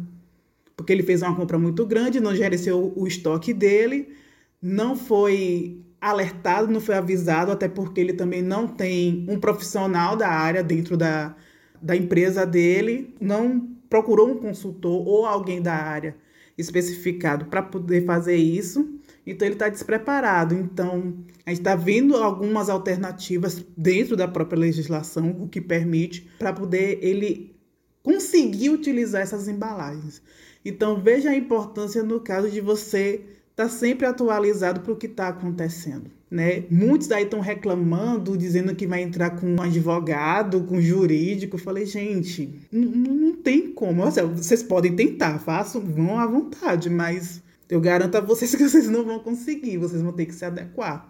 Porque 0.75 0.91
ele 0.91 1.03
fez 1.03 1.21
uma 1.21 1.35
compra 1.35 1.59
muito 1.59 1.85
grande, 1.85 2.19
não 2.19 2.35
gerenciou 2.35 2.91
o 2.95 3.05
estoque 3.05 3.53
dele, 3.53 4.15
não 4.59 4.95
foi 4.95 5.85
alertado, 6.01 6.71
não 6.71 6.81
foi 6.81 6.95
avisado, 6.95 7.51
até 7.51 7.69
porque 7.69 8.01
ele 8.01 8.13
também 8.13 8.41
não 8.41 8.67
tem 8.67 9.23
um 9.29 9.39
profissional 9.39 10.17
da 10.17 10.27
área 10.27 10.63
dentro 10.63 10.97
da, 10.97 11.35
da 11.79 11.95
empresa 11.95 12.43
dele, 12.43 13.15
não 13.21 13.69
procurou 13.87 14.31
um 14.31 14.37
consultor 14.37 15.07
ou 15.07 15.25
alguém 15.27 15.61
da 15.61 15.75
área 15.75 16.15
especificado 16.57 17.45
para 17.45 17.61
poder 17.61 18.05
fazer 18.05 18.35
isso. 18.35 18.99
Então 19.25 19.47
ele 19.47 19.55
está 19.55 19.69
despreparado. 19.69 20.55
Então 20.55 21.13
a 21.45 21.49
gente 21.51 21.59
está 21.59 21.75
vendo 21.75 22.15
algumas 22.17 22.69
alternativas 22.69 23.63
dentro 23.77 24.15
da 24.15 24.27
própria 24.27 24.59
legislação, 24.59 25.37
o 25.39 25.47
que 25.47 25.61
permite 25.61 26.27
para 26.39 26.51
poder 26.51 26.99
ele 27.01 27.55
conseguir 28.01 28.69
utilizar 28.69 29.21
essas 29.21 29.47
embalagens. 29.47 30.21
Então 30.65 31.01
veja 31.01 31.29
a 31.29 31.35
importância 31.35 32.01
no 32.01 32.19
caso 32.19 32.49
de 32.49 32.61
você 32.61 33.21
estar 33.63 33.73
tá 33.73 33.79
sempre 33.79 34.05
atualizado 34.05 34.81
para 34.81 34.93
o 34.93 34.95
que 34.95 35.07
está 35.07 35.29
acontecendo. 35.29 36.09
Né? 36.29 36.63
Muitos 36.69 37.11
aí 37.11 37.23
estão 37.23 37.41
reclamando, 37.41 38.37
dizendo 38.37 38.73
que 38.73 38.87
vai 38.87 39.01
entrar 39.01 39.31
com 39.31 39.47
um 39.55 39.61
advogado, 39.61 40.63
com 40.63 40.77
um 40.77 40.81
jurídico. 40.81 41.57
Eu 41.57 41.59
falei, 41.59 41.85
gente, 41.85 42.61
não, 42.71 43.33
tem 43.33 43.71
como. 43.71 44.03
vocês 44.09 44.63
podem 44.63 44.95
tentar, 44.95 45.39
façam, 45.39 45.81
vão 45.81 46.17
à 46.17 46.25
vontade, 46.25 46.89
mas 46.89 47.41
eu 47.69 47.81
garanto 47.81 48.15
a 48.15 48.21
vocês 48.21 48.53
que 48.55 48.67
vocês 48.67 48.89
não 48.89 49.03
vão 49.03 49.19
conseguir, 49.19 49.77
vocês 49.77 50.01
vão 50.01 50.13
ter 50.13 50.25
que 50.25 50.33
se 50.33 50.45
adequar. 50.45 51.09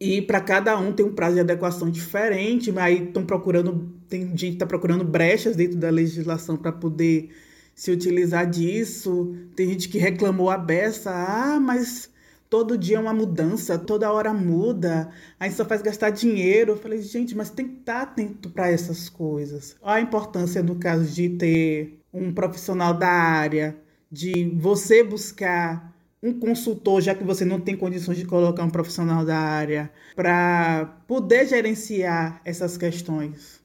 E 0.00 0.22
para 0.22 0.40
cada 0.40 0.78
um 0.78 0.92
tem 0.92 1.04
um 1.06 1.12
prazo 1.12 1.34
de 1.34 1.40
adequação 1.40 1.90
diferente, 1.90 2.70
mas 2.70 2.84
aí 2.84 3.04
estão 3.04 3.24
procurando, 3.24 3.92
tem 4.08 4.28
gente 4.28 4.46
que 4.46 4.52
está 4.54 4.66
procurando 4.66 5.04
brechas 5.04 5.56
dentro 5.56 5.78
da 5.78 5.90
legislação 5.90 6.56
para 6.56 6.72
poder 6.72 7.30
se 7.74 7.90
utilizar 7.90 8.48
disso. 8.48 9.34
Tem 9.56 9.68
gente 9.68 9.88
que 9.88 9.98
reclamou 9.98 10.50
a 10.50 10.56
beça, 10.56 11.10
ah, 11.10 11.58
mas 11.60 12.10
todo 12.48 12.78
dia 12.78 12.96
é 12.96 13.00
uma 13.00 13.12
mudança, 13.12 13.78
toda 13.78 14.12
hora 14.12 14.32
muda, 14.32 15.10
aí 15.40 15.50
só 15.50 15.64
faz 15.64 15.82
gastar 15.82 16.10
dinheiro. 16.10 16.72
Eu 16.72 16.76
falei, 16.76 17.02
gente, 17.02 17.34
mas 17.34 17.50
tem 17.50 17.66
que 17.66 17.80
estar 17.80 17.94
tá 17.94 18.02
atento 18.02 18.50
para 18.50 18.70
essas 18.70 19.08
coisas. 19.08 19.76
Olha 19.82 19.96
a 19.96 20.00
importância 20.00 20.62
no 20.62 20.76
caso 20.76 21.04
de 21.12 21.30
ter 21.30 21.98
um 22.12 22.32
profissional 22.32 22.94
da 22.94 23.08
área, 23.08 23.76
de 24.10 24.52
você 24.56 25.02
buscar 25.02 25.92
um 26.22 26.32
consultor, 26.32 27.02
já 27.02 27.14
que 27.14 27.24
você 27.24 27.44
não 27.44 27.60
tem 27.60 27.76
condições 27.76 28.16
de 28.16 28.24
colocar 28.24 28.64
um 28.64 28.70
profissional 28.70 29.24
da 29.26 29.36
área, 29.36 29.90
para 30.16 31.02
poder 31.06 31.46
gerenciar 31.46 32.40
essas 32.44 32.78
questões. 32.78 33.60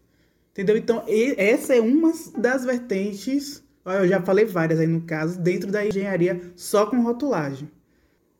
Entendeu? 0.52 0.76
Então, 0.76 1.04
essa 1.38 1.76
é 1.76 1.80
uma 1.80 2.12
das 2.38 2.66
vertentes, 2.66 3.64
eu 3.92 4.08
já 4.08 4.22
falei 4.22 4.46
várias 4.46 4.80
aí 4.80 4.88
no 4.88 5.02
caso, 5.02 5.40
dentro 5.40 5.72
da 5.72 5.86
engenharia 5.86 6.42
só 6.56 6.86
com 6.86 7.02
rotulagem. 7.02 7.70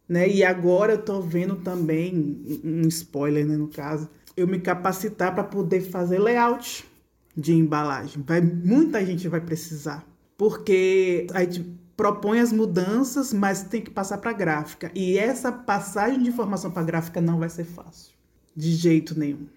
Né? 0.08 0.28
E 0.28 0.44
agora 0.44 0.94
eu 0.94 1.00
estou 1.00 1.22
vendo 1.22 1.58
também, 1.58 2.62
um 2.64 2.88
spoiler 2.88 3.46
né, 3.46 3.56
no 3.56 3.68
caso, 3.68 4.10
eu 4.36 4.48
me 4.48 4.60
capacitar 4.60 5.34
para 5.34 5.44
poder 5.44 5.82
fazer 5.82 6.20
layout 6.20 6.86
de 7.36 7.54
embalagem. 7.54 8.24
Vai, 8.26 8.42
muita 8.42 9.06
gente 9.06 9.28
vai 9.28 9.40
precisar. 9.40 10.06
Porque 10.38 11.28
a 11.34 11.44
gente 11.44 11.78
propõe 11.96 12.40
as 12.40 12.52
mudanças, 12.52 13.34
mas 13.34 13.64
tem 13.64 13.82
que 13.82 13.92
passar 13.92 14.18
para 14.20 14.32
gráfica. 14.32 14.90
E 14.96 15.18
essa 15.18 15.52
passagem 15.52 16.24
de 16.24 16.30
informação 16.30 16.72
para 16.72 16.84
gráfica 16.84 17.20
não 17.20 17.40
vai 17.40 17.50
ser 17.50 17.66
fácil, 17.66 18.14
de 18.56 18.72
jeito 18.72 19.20
nenhum. 19.20 19.48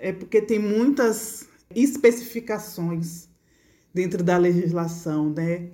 É 0.00 0.12
porque 0.12 0.40
tem 0.40 0.58
muitas 0.58 1.46
especificações 1.74 3.28
dentro 3.96 4.22
da 4.22 4.36
legislação, 4.36 5.30
né? 5.30 5.70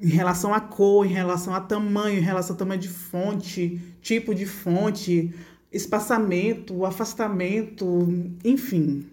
Em 0.00 0.08
relação 0.08 0.54
à 0.54 0.60
cor, 0.60 1.04
em 1.04 1.12
relação 1.12 1.52
a 1.52 1.60
tamanho, 1.60 2.18
em 2.18 2.22
relação 2.22 2.54
ao 2.54 2.58
tamanho 2.58 2.80
de 2.80 2.88
fonte, 2.88 3.80
tipo 4.00 4.32
de 4.32 4.46
fonte, 4.46 5.34
espaçamento, 5.72 6.84
afastamento, 6.84 7.84
enfim. 8.44 9.10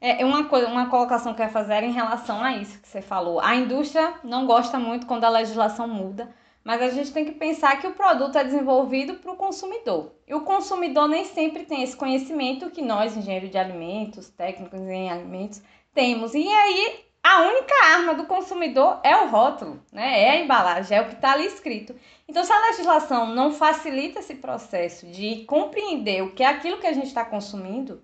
É 0.00 0.24
uma 0.24 0.46
coisa, 0.46 0.66
uma 0.66 0.90
colocação 0.90 1.32
que 1.32 1.40
eu 1.40 1.46
ia 1.46 1.52
fazer 1.52 1.74
era 1.74 1.86
em 1.86 1.92
relação 1.92 2.42
a 2.42 2.56
isso 2.56 2.80
que 2.80 2.88
você 2.88 3.00
falou. 3.00 3.38
A 3.38 3.54
indústria 3.54 4.14
não 4.24 4.44
gosta 4.44 4.76
muito 4.76 5.06
quando 5.06 5.22
a 5.22 5.28
legislação 5.28 5.86
muda, 5.86 6.34
mas 6.64 6.82
a 6.82 6.88
gente 6.88 7.12
tem 7.12 7.24
que 7.24 7.32
pensar 7.32 7.76
que 7.80 7.86
o 7.86 7.92
produto 7.92 8.36
é 8.36 8.42
desenvolvido 8.42 9.14
para 9.14 9.30
o 9.30 9.36
consumidor. 9.36 10.12
E 10.26 10.34
o 10.34 10.40
consumidor 10.40 11.06
nem 11.06 11.24
sempre 11.26 11.62
tem 11.62 11.84
esse 11.84 11.96
conhecimento 11.96 12.70
que 12.70 12.82
nós, 12.82 13.16
engenheiros 13.16 13.50
de 13.50 13.58
alimentos, 13.58 14.28
técnicos 14.30 14.80
em 14.80 15.08
alimentos, 15.08 15.62
temos. 15.94 16.34
E 16.34 16.46
aí, 16.46 17.04
a 17.22 17.42
única 17.42 17.74
arma 17.86 18.14
do 18.14 18.26
consumidor 18.26 19.00
é 19.04 19.16
o 19.16 19.28
rótulo, 19.28 19.82
né? 19.92 20.22
É 20.22 20.30
a 20.30 20.40
embalagem, 20.40 20.96
é 20.96 21.00
o 21.00 21.08
que 21.08 21.14
está 21.14 21.32
ali 21.32 21.46
escrito. 21.46 21.94
Então, 22.28 22.44
se 22.44 22.52
a 22.52 22.70
legislação 22.70 23.34
não 23.34 23.52
facilita 23.52 24.20
esse 24.20 24.34
processo 24.36 25.06
de 25.06 25.44
compreender 25.44 26.22
o 26.22 26.32
que 26.32 26.42
é 26.42 26.46
aquilo 26.46 26.78
que 26.78 26.86
a 26.86 26.92
gente 26.92 27.08
está 27.08 27.24
consumindo, 27.24 28.02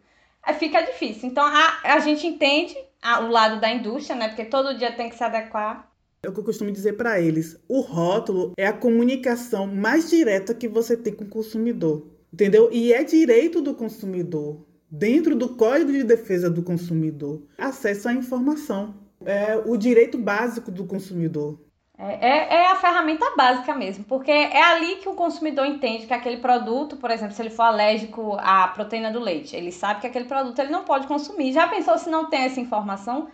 fica 0.55 0.80
difícil. 0.82 1.28
Então 1.28 1.45
a, 1.45 1.80
a 1.84 1.99
gente 2.01 2.26
entende 2.26 2.76
a, 3.03 3.20
o 3.20 3.30
lado 3.30 3.61
da 3.61 3.70
indústria, 3.70 4.16
né? 4.16 4.28
Porque 4.28 4.45
todo 4.45 4.76
dia 4.76 4.93
tem 4.93 5.09
que 5.09 5.16
se 5.16 5.24
adequar. 5.24 5.91
É 6.22 6.28
o 6.28 6.32
que 6.32 6.41
eu 6.41 6.45
costumo 6.45 6.70
dizer 6.70 6.95
para 6.95 7.20
eles. 7.20 7.61
O 7.68 7.80
rótulo 7.80 8.53
é 8.57 8.66
a 8.66 8.72
comunicação 8.72 9.66
mais 9.66 10.11
direta 10.11 10.55
que 10.55 10.68
você 10.68 10.97
tem 10.97 11.12
com 11.12 11.24
o 11.24 11.28
consumidor. 11.28 12.07
Entendeu? 12.32 12.68
E 12.70 12.93
é 12.93 13.03
direito 13.05 13.62
do 13.62 13.74
consumidor, 13.74 14.66
dentro 14.91 15.36
do 15.36 15.57
Código 15.57 15.93
de 15.93 16.03
Defesa 16.03 16.51
do 16.51 16.62
Consumidor, 16.62 17.43
acesso 17.57 18.09
à 18.09 18.12
informação. 18.12 18.95
É 19.24 19.57
o 19.57 19.76
direito 19.76 20.16
básico 20.16 20.70
do 20.70 20.84
consumidor. 20.84 21.59
É, 22.01 22.28
é, 22.28 22.55
é, 22.55 22.66
a 22.70 22.76
ferramenta 22.76 23.26
básica 23.36 23.74
mesmo, 23.74 24.05
porque 24.05 24.30
é 24.30 24.62
ali 24.62 24.97
que 24.97 25.09
o 25.09 25.14
consumidor 25.14 25.66
entende 25.66 26.07
que 26.07 26.14
aquele 26.14 26.36
produto, 26.36 26.97
por 26.97 27.11
exemplo, 27.11 27.34
se 27.34 27.43
ele 27.43 27.51
for 27.51 27.64
alérgico 27.64 28.36
à 28.39 28.68
proteína 28.68 29.11
do 29.11 29.18
leite, 29.18 29.57
ele 29.57 29.72
sabe 29.72 30.01
que 30.01 30.07
aquele 30.07 30.26
produto 30.26 30.57
ele 30.61 30.70
não 30.70 30.84
pode 30.84 31.09
consumir. 31.09 31.53
Já 31.53 31.66
pensou 31.66 31.99
se 31.99 32.09
não 32.09 32.30
tem 32.30 32.43
essa 32.43 32.61
informação? 32.61 33.28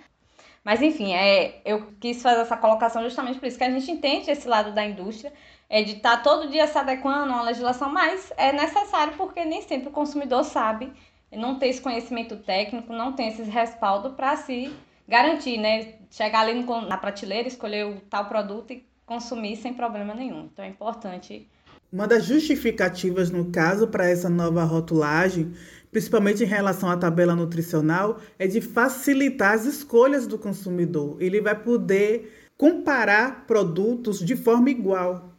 Mas 0.65 0.81
enfim, 0.81 1.13
é, 1.13 1.61
eu 1.63 1.93
quis 2.01 2.23
fazer 2.23 2.41
essa 2.41 2.57
colocação 2.57 3.03
justamente 3.03 3.39
por 3.39 3.47
isso, 3.47 3.59
que 3.59 3.65
a 3.65 3.71
gente 3.71 3.91
entende 3.91 4.31
esse 4.31 4.49
lado 4.49 4.73
da 4.73 4.83
indústria, 4.83 5.31
é 5.69 5.83
de 5.83 5.97
estar 5.97 6.17
tá 6.17 6.23
todo 6.23 6.49
dia 6.49 6.67
se 6.67 6.79
adequando 6.79 7.31
a 7.33 7.37
uma 7.37 7.43
legislação, 7.43 7.93
mas 7.93 8.33
é 8.39 8.51
necessário 8.51 9.13
porque 9.19 9.45
nem 9.45 9.61
sempre 9.61 9.89
o 9.89 9.93
consumidor 9.93 10.43
sabe, 10.43 10.91
não 11.37 11.59
tem 11.59 11.71
esse 11.71 11.81
conhecimento 11.81 12.37
técnico, 12.37 12.93
não 12.93 13.13
tem 13.13 13.29
esse 13.29 13.43
respaldo 13.43 14.11
para 14.11 14.37
se 14.37 14.73
garantir, 15.09 15.59
né? 15.59 15.95
Chegar 16.11 16.41
ali 16.41 16.55
no, 16.55 16.81
na 16.83 16.97
prateleira, 16.97 17.49
escolher 17.49 17.87
o 17.87 18.01
tal 18.09 18.27
produto 18.27 18.73
e 18.73 18.85
consumir 19.05 19.57
sem 19.57 19.75
problema 19.75 20.15
nenhum. 20.15 20.49
Então 20.53 20.65
é 20.65 20.69
importante. 20.69 21.49
Uma 21.93 22.09
das 22.09 22.25
justificativas, 22.25 23.31
no 23.31 23.51
caso, 23.51 23.87
para 23.87 24.09
essa 24.09 24.29
nova 24.29 24.65
rotulagem, 24.65 25.53
principalmente 25.91 26.43
em 26.43 26.47
relação 26.47 26.91
à 26.91 26.97
tabela 26.97 27.37
nutricional, 27.37 28.19
é 28.39 28.47
de 28.47 28.61
facilitar 28.61 29.53
as 29.53 29.65
escolhas 29.65 30.27
do 30.27 30.39
consumidor. 30.39 31.17
Ele 31.21 31.41
vai 31.41 31.55
poder 31.55 32.49
comparar 32.57 33.47
produtos 33.47 34.19
de 34.19 34.35
forma 34.35 34.71
igual 34.71 35.31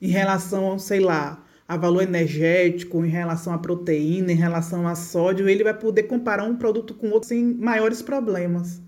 em 0.00 0.08
relação, 0.08 0.78
sei 0.78 1.00
lá, 1.00 1.44
a 1.68 1.76
valor 1.76 2.02
energético, 2.02 3.04
em 3.04 3.10
relação 3.10 3.52
à 3.52 3.58
proteína, 3.58 4.32
em 4.32 4.36
relação 4.36 4.88
a 4.88 4.94
sódio, 4.94 5.46
ele 5.46 5.62
vai 5.62 5.74
poder 5.74 6.04
comparar 6.04 6.44
um 6.44 6.56
produto 6.56 6.94
com 6.94 7.10
outro 7.10 7.28
sem 7.28 7.44
maiores 7.44 8.00
problemas. 8.00 8.80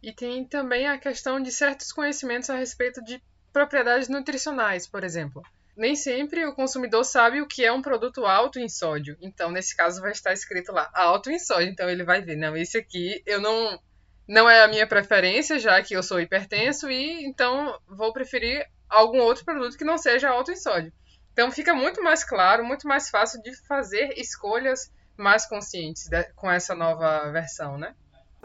E 0.00 0.12
tem 0.12 0.44
também 0.44 0.86
a 0.86 0.96
questão 0.96 1.42
de 1.42 1.50
certos 1.50 1.90
conhecimentos 1.90 2.48
a 2.48 2.56
respeito 2.56 3.02
de 3.02 3.20
propriedades 3.52 4.08
nutricionais, 4.08 4.86
por 4.86 5.02
exemplo. 5.02 5.42
Nem 5.76 5.96
sempre 5.96 6.46
o 6.46 6.54
consumidor 6.54 7.04
sabe 7.04 7.40
o 7.40 7.48
que 7.48 7.64
é 7.64 7.72
um 7.72 7.82
produto 7.82 8.24
alto 8.24 8.60
em 8.60 8.68
sódio. 8.68 9.16
Então, 9.20 9.50
nesse 9.50 9.76
caso, 9.76 10.00
vai 10.00 10.12
estar 10.12 10.32
escrito 10.32 10.70
lá 10.70 10.88
alto 10.94 11.28
em 11.28 11.40
sódio. 11.40 11.68
Então, 11.68 11.90
ele 11.90 12.04
vai 12.04 12.22
ver, 12.22 12.36
não, 12.36 12.56
esse 12.56 12.78
aqui 12.78 13.20
eu 13.26 13.40
não 13.40 13.80
não 14.26 14.48
é 14.48 14.62
a 14.62 14.68
minha 14.68 14.86
preferência, 14.86 15.58
já 15.58 15.82
que 15.82 15.94
eu 15.94 16.02
sou 16.02 16.20
hipertenso 16.20 16.90
e 16.90 17.26
então 17.26 17.78
vou 17.86 18.12
preferir 18.12 18.66
algum 18.88 19.18
outro 19.18 19.44
produto 19.44 19.76
que 19.76 19.84
não 19.84 19.98
seja 19.98 20.30
alto 20.30 20.50
em 20.50 20.56
sódio. 20.56 20.92
Então 21.34 21.50
fica 21.50 21.74
muito 21.74 22.00
mais 22.00 22.22
claro, 22.22 22.64
muito 22.64 22.86
mais 22.86 23.10
fácil 23.10 23.42
de 23.42 23.52
fazer 23.66 24.14
escolhas 24.16 24.88
mais 25.18 25.46
conscientes 25.46 26.08
com 26.36 26.48
essa 26.48 26.76
nova 26.76 27.30
versão, 27.32 27.76
né? 27.76 27.92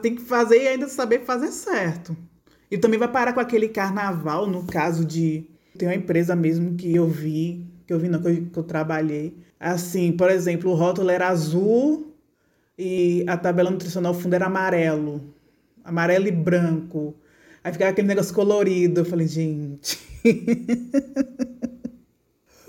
Tem 0.02 0.16
que 0.16 0.24
fazer 0.24 0.64
e 0.64 0.68
ainda 0.68 0.88
saber 0.88 1.24
fazer 1.24 1.52
certo. 1.52 2.18
E 2.70 2.80
também 2.80 3.00
vai 3.00 3.08
parar 3.08 3.34
com 3.34 3.40
aquele 3.40 3.70
carnaval, 3.70 4.48
no 4.48 4.66
caso 4.66 5.06
de 5.06 5.48
Tem 5.78 5.88
uma 5.88 5.96
empresa 5.96 6.36
mesmo 6.36 6.76
que 6.76 6.96
eu 6.96 7.08
vi, 7.08 7.66
que 7.86 7.94
eu 7.94 8.00
vi 8.00 8.10
não, 8.10 8.20
que 8.22 8.28
eu, 8.28 8.46
que 8.48 8.58
eu 8.58 8.64
trabalhei. 8.64 9.38
Assim, 9.60 10.12
por 10.12 10.32
exemplo, 10.32 10.72
o 10.72 10.76
rótulo 10.76 11.12
era 11.12 11.28
azul 11.28 12.16
e 12.78 13.24
a 13.28 13.38
tabela 13.38 13.70
nutricional 13.70 14.16
fundo 14.16 14.34
era 14.34 14.48
amarelo. 14.48 15.34
Amarelo 15.84 16.28
e 16.28 16.32
branco. 16.32 17.16
Aí 17.64 17.72
ficava 17.72 17.92
aquele 17.92 18.08
negócio 18.08 18.34
colorido. 18.34 19.02
Eu 19.02 19.06
falei, 19.06 19.28
gente. 19.28 20.00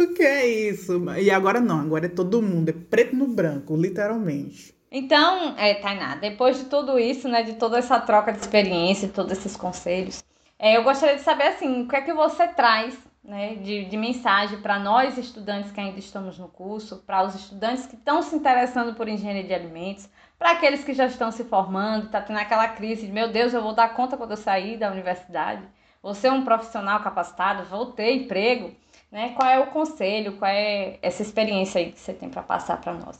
o 0.04 0.12
que 0.14 0.22
é 0.22 0.46
isso? 0.46 1.04
E 1.18 1.30
agora 1.30 1.60
não, 1.60 1.80
agora 1.80 2.06
é 2.06 2.08
todo 2.08 2.42
mundo, 2.42 2.68
é 2.68 2.72
preto 2.72 3.16
no 3.16 3.26
branco, 3.26 3.76
literalmente. 3.76 4.74
Então, 4.90 5.54
é, 5.56 5.74
Tainá, 5.74 6.16
depois 6.16 6.58
de 6.58 6.64
tudo 6.64 6.98
isso, 6.98 7.28
né, 7.28 7.42
de 7.42 7.54
toda 7.54 7.78
essa 7.78 8.00
troca 8.00 8.32
de 8.32 8.40
experiência, 8.40 9.08
todos 9.08 9.32
esses 9.32 9.56
conselhos, 9.56 10.24
é, 10.58 10.76
eu 10.76 10.82
gostaria 10.82 11.16
de 11.16 11.22
saber, 11.22 11.44
assim, 11.44 11.82
o 11.82 11.88
que 11.88 11.96
é 11.96 12.00
que 12.00 12.12
você 12.12 12.48
traz 12.48 12.98
né, 13.22 13.54
de, 13.54 13.84
de 13.84 13.96
mensagem 13.96 14.60
para 14.60 14.78
nós 14.78 15.16
estudantes 15.16 15.70
que 15.70 15.80
ainda 15.80 15.98
estamos 15.98 16.38
no 16.38 16.48
curso, 16.48 17.04
para 17.06 17.22
os 17.22 17.34
estudantes 17.34 17.86
que 17.86 17.94
estão 17.94 18.20
se 18.22 18.34
interessando 18.34 18.94
por 18.94 19.08
engenharia 19.08 19.44
de 19.44 19.54
alimentos, 19.54 20.08
para 20.38 20.52
aqueles 20.52 20.82
que 20.82 20.92
já 20.92 21.06
estão 21.06 21.30
se 21.30 21.44
formando, 21.44 22.06
está 22.06 22.20
tendo 22.20 22.38
aquela 22.38 22.66
crise 22.68 23.06
de, 23.06 23.12
meu 23.12 23.30
Deus, 23.30 23.54
eu 23.54 23.62
vou 23.62 23.74
dar 23.74 23.94
conta 23.94 24.16
quando 24.16 24.32
eu 24.32 24.36
sair 24.36 24.76
da 24.76 24.90
universidade, 24.90 25.62
vou 26.02 26.14
ser 26.14 26.32
um 26.32 26.44
profissional 26.44 27.00
capacitado, 27.00 27.64
vou 27.64 27.86
ter 27.92 28.12
emprego, 28.12 28.74
né? 29.10 29.34
Qual 29.34 29.48
é 29.48 29.58
o 29.58 29.70
conselho, 29.70 30.36
qual 30.36 30.50
é 30.50 30.98
essa 31.02 31.22
experiência 31.22 31.80
aí 31.80 31.92
que 31.92 32.00
você 32.00 32.12
tem 32.12 32.28
para 32.28 32.42
passar 32.42 32.80
para 32.80 32.94
nós? 32.94 33.18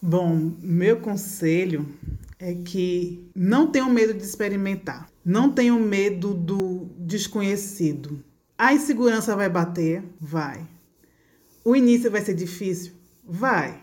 Bom, 0.00 0.52
meu 0.60 1.00
conselho 1.00 1.88
é 2.38 2.54
que 2.54 3.30
não 3.34 3.70
tenham 3.70 3.88
medo 3.88 4.12
de 4.12 4.22
experimentar. 4.22 5.08
Não 5.24 5.50
tenham 5.50 5.78
medo 5.80 6.34
do 6.34 6.90
desconhecido. 6.98 8.22
A 8.58 8.74
insegurança 8.74 9.34
vai 9.34 9.48
bater? 9.48 10.04
Vai. 10.20 10.68
O 11.64 11.74
início 11.74 12.10
vai 12.10 12.20
ser 12.20 12.34
difícil? 12.34 12.92
Vai. 13.24 13.82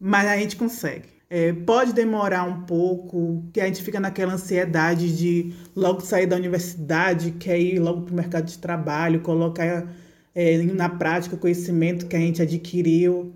Mas 0.00 0.26
a 0.26 0.36
gente 0.36 0.56
consegue. 0.56 1.15
É, 1.28 1.52
pode 1.52 1.92
demorar 1.92 2.44
um 2.44 2.62
pouco, 2.62 3.44
que 3.52 3.60
a 3.60 3.66
gente 3.66 3.82
fica 3.82 3.98
naquela 3.98 4.34
ansiedade 4.34 5.16
de 5.16 5.52
logo 5.74 6.00
sair 6.00 6.26
da 6.26 6.36
universidade, 6.36 7.32
quer 7.32 7.58
ir 7.58 7.80
logo 7.80 8.02
para 8.02 8.12
o 8.12 8.16
mercado 8.16 8.44
de 8.46 8.58
trabalho, 8.58 9.20
colocar 9.20 9.92
é, 10.34 10.56
na 10.62 10.88
prática 10.88 11.34
o 11.34 11.38
conhecimento 11.38 12.06
que 12.06 12.14
a 12.14 12.20
gente 12.20 12.40
adquiriu. 12.42 13.32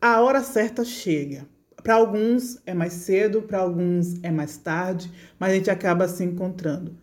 A 0.00 0.20
hora 0.20 0.42
certa 0.42 0.84
chega. 0.84 1.46
Para 1.82 1.94
alguns 1.94 2.60
é 2.66 2.74
mais 2.74 2.92
cedo, 2.92 3.42
para 3.42 3.58
alguns 3.58 4.22
é 4.22 4.30
mais 4.30 4.56
tarde, 4.58 5.10
mas 5.38 5.52
a 5.52 5.54
gente 5.54 5.70
acaba 5.70 6.06
se 6.06 6.22
encontrando. 6.22 6.96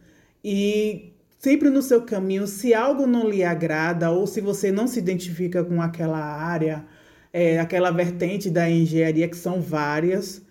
E 0.44 1.14
sempre 1.40 1.70
no 1.70 1.82
seu 1.82 2.04
caminho, 2.04 2.48
se 2.48 2.74
algo 2.74 3.06
não 3.08 3.28
lhe 3.30 3.44
agrada 3.44 4.12
ou 4.12 4.26
se 4.28 4.40
você 4.40 4.72
não 4.72 4.88
se 4.88 5.00
identifica 5.00 5.64
com 5.64 5.82
aquela 5.82 6.20
área, 6.20 6.86
é, 7.38 7.60
aquela 7.60 7.92
vertente 7.92 8.50
da 8.50 8.68
engenharia, 8.68 9.28
que 9.28 9.38
são 9.38 9.62
várias, 9.62 10.42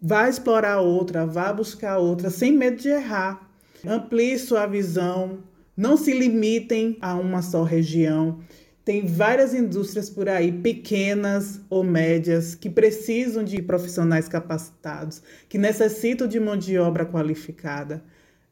vá 0.00 0.26
explorar 0.26 0.80
outra, 0.80 1.26
vá 1.26 1.52
buscar 1.52 1.98
outra, 1.98 2.30
sem 2.30 2.50
medo 2.50 2.78
de 2.80 2.88
errar. 2.88 3.50
Amplie 3.86 4.38
sua 4.38 4.64
visão, 4.64 5.40
não 5.76 5.98
se 5.98 6.14
limitem 6.14 6.96
a 6.98 7.14
uma 7.14 7.42
só 7.42 7.62
região. 7.62 8.38
Tem 8.86 9.04
várias 9.04 9.52
indústrias 9.52 10.08
por 10.08 10.26
aí, 10.26 10.50
pequenas 10.50 11.60
ou 11.68 11.84
médias, 11.84 12.54
que 12.54 12.70
precisam 12.70 13.44
de 13.44 13.60
profissionais 13.60 14.26
capacitados, 14.26 15.22
que 15.46 15.58
necessitam 15.58 16.26
de 16.26 16.40
mão 16.40 16.56
de 16.56 16.78
obra 16.78 17.04
qualificada. 17.04 18.02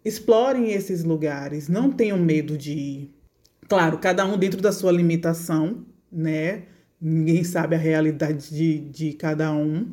Explorem 0.04 0.72
esses 0.72 1.04
lugares, 1.04 1.68
não 1.68 1.90
tenham 1.90 2.18
medo 2.18 2.58
de 2.58 2.72
ir. 2.72 3.14
Claro, 3.66 3.96
cada 3.96 4.26
um 4.26 4.36
dentro 4.36 4.60
da 4.60 4.72
sua 4.72 4.92
limitação, 4.92 5.86
né? 6.10 6.64
Ninguém 7.04 7.42
sabe 7.42 7.74
a 7.74 7.78
realidade 7.78 8.54
de, 8.54 8.78
de 8.78 9.12
cada 9.14 9.52
um, 9.52 9.92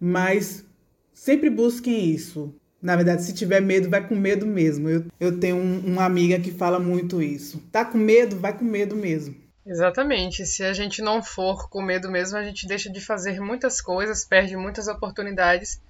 mas 0.00 0.64
sempre 1.12 1.50
busquem 1.50 2.10
isso. 2.10 2.54
Na 2.80 2.96
verdade, 2.96 3.22
se 3.22 3.34
tiver 3.34 3.60
medo, 3.60 3.90
vai 3.90 4.08
com 4.08 4.14
medo 4.14 4.46
mesmo. 4.46 4.88
Eu, 4.88 5.04
eu 5.20 5.38
tenho 5.38 5.56
um, 5.56 5.80
uma 5.80 6.06
amiga 6.06 6.40
que 6.40 6.50
fala 6.50 6.78
muito 6.78 7.20
isso. 7.20 7.58
Tá 7.70 7.84
com 7.84 7.98
medo? 7.98 8.36
Vai 8.36 8.56
com 8.56 8.64
medo 8.64 8.96
mesmo. 8.96 9.36
Exatamente. 9.66 10.46
Se 10.46 10.62
a 10.62 10.72
gente 10.72 11.02
não 11.02 11.22
for 11.22 11.68
com 11.68 11.82
medo 11.82 12.10
mesmo, 12.10 12.38
a 12.38 12.42
gente 12.42 12.66
deixa 12.66 12.90
de 12.90 13.00
fazer 13.04 13.40
muitas 13.40 13.82
coisas, 13.82 14.24
perde 14.24 14.56
muitas 14.56 14.88
oportunidades. 14.88 15.82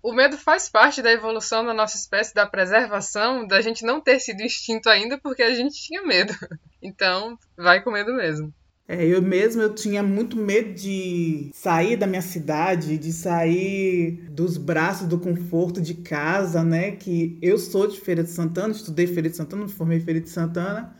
O 0.00 0.12
medo 0.12 0.38
faz 0.38 0.68
parte 0.68 1.02
da 1.02 1.10
evolução 1.10 1.64
da 1.64 1.74
nossa 1.74 1.96
espécie, 1.96 2.32
da 2.32 2.46
preservação, 2.46 3.46
da 3.46 3.60
gente 3.60 3.84
não 3.84 4.00
ter 4.00 4.20
sido 4.20 4.42
extinto 4.42 4.88
ainda 4.88 5.18
porque 5.18 5.42
a 5.42 5.52
gente 5.54 5.74
tinha 5.82 6.02
medo. 6.02 6.32
Então, 6.86 7.38
vai 7.56 7.82
com 7.82 7.90
medo 7.90 8.12
mesmo. 8.12 8.52
É, 8.86 9.06
eu 9.06 9.22
mesmo 9.22 9.62
eu 9.62 9.74
tinha 9.74 10.02
muito 10.02 10.36
medo 10.36 10.74
de 10.74 11.50
sair 11.54 11.96
da 11.96 12.06
minha 12.06 12.20
cidade, 12.20 12.98
de 12.98 13.12
sair 13.12 14.28
dos 14.30 14.58
braços 14.58 15.08
do 15.08 15.18
conforto 15.18 15.80
de 15.80 15.94
casa, 15.94 16.62
né? 16.62 16.92
Que 16.92 17.38
eu 17.40 17.56
sou 17.56 17.86
de 17.86 17.98
Feira 17.98 18.22
de 18.22 18.30
Santana, 18.30 18.74
estudei 18.74 19.06
Feira 19.06 19.30
de 19.30 19.36
Santana, 19.36 19.64
me 19.64 19.70
formei 19.70 20.00
Feira 20.00 20.20
de 20.20 20.28
Santana. 20.28 20.94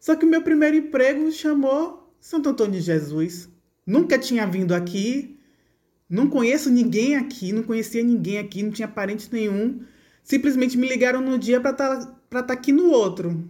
Só 0.00 0.16
que 0.16 0.24
o 0.24 0.28
meu 0.28 0.42
primeiro 0.42 0.76
emprego 0.76 1.30
chamou 1.30 2.10
Santo 2.20 2.48
Antônio 2.48 2.72
de 2.72 2.80
Jesus. 2.80 3.48
Nunca 3.86 4.18
tinha 4.18 4.46
vindo 4.46 4.74
aqui, 4.74 5.38
não 6.08 6.28
conheço 6.30 6.70
ninguém 6.70 7.16
aqui, 7.16 7.52
não 7.52 7.62
conhecia 7.62 8.02
ninguém 8.02 8.38
aqui, 8.38 8.62
não 8.62 8.70
tinha 8.70 8.88
parente 8.88 9.28
nenhum. 9.30 9.82
Simplesmente 10.24 10.78
me 10.78 10.88
ligaram 10.88 11.20
no 11.20 11.38
dia 11.38 11.60
para 11.60 11.70
estar 11.70 12.06
tá, 12.30 12.42
tá 12.42 12.52
aqui 12.54 12.72
no 12.72 12.90
outro. 12.90 13.48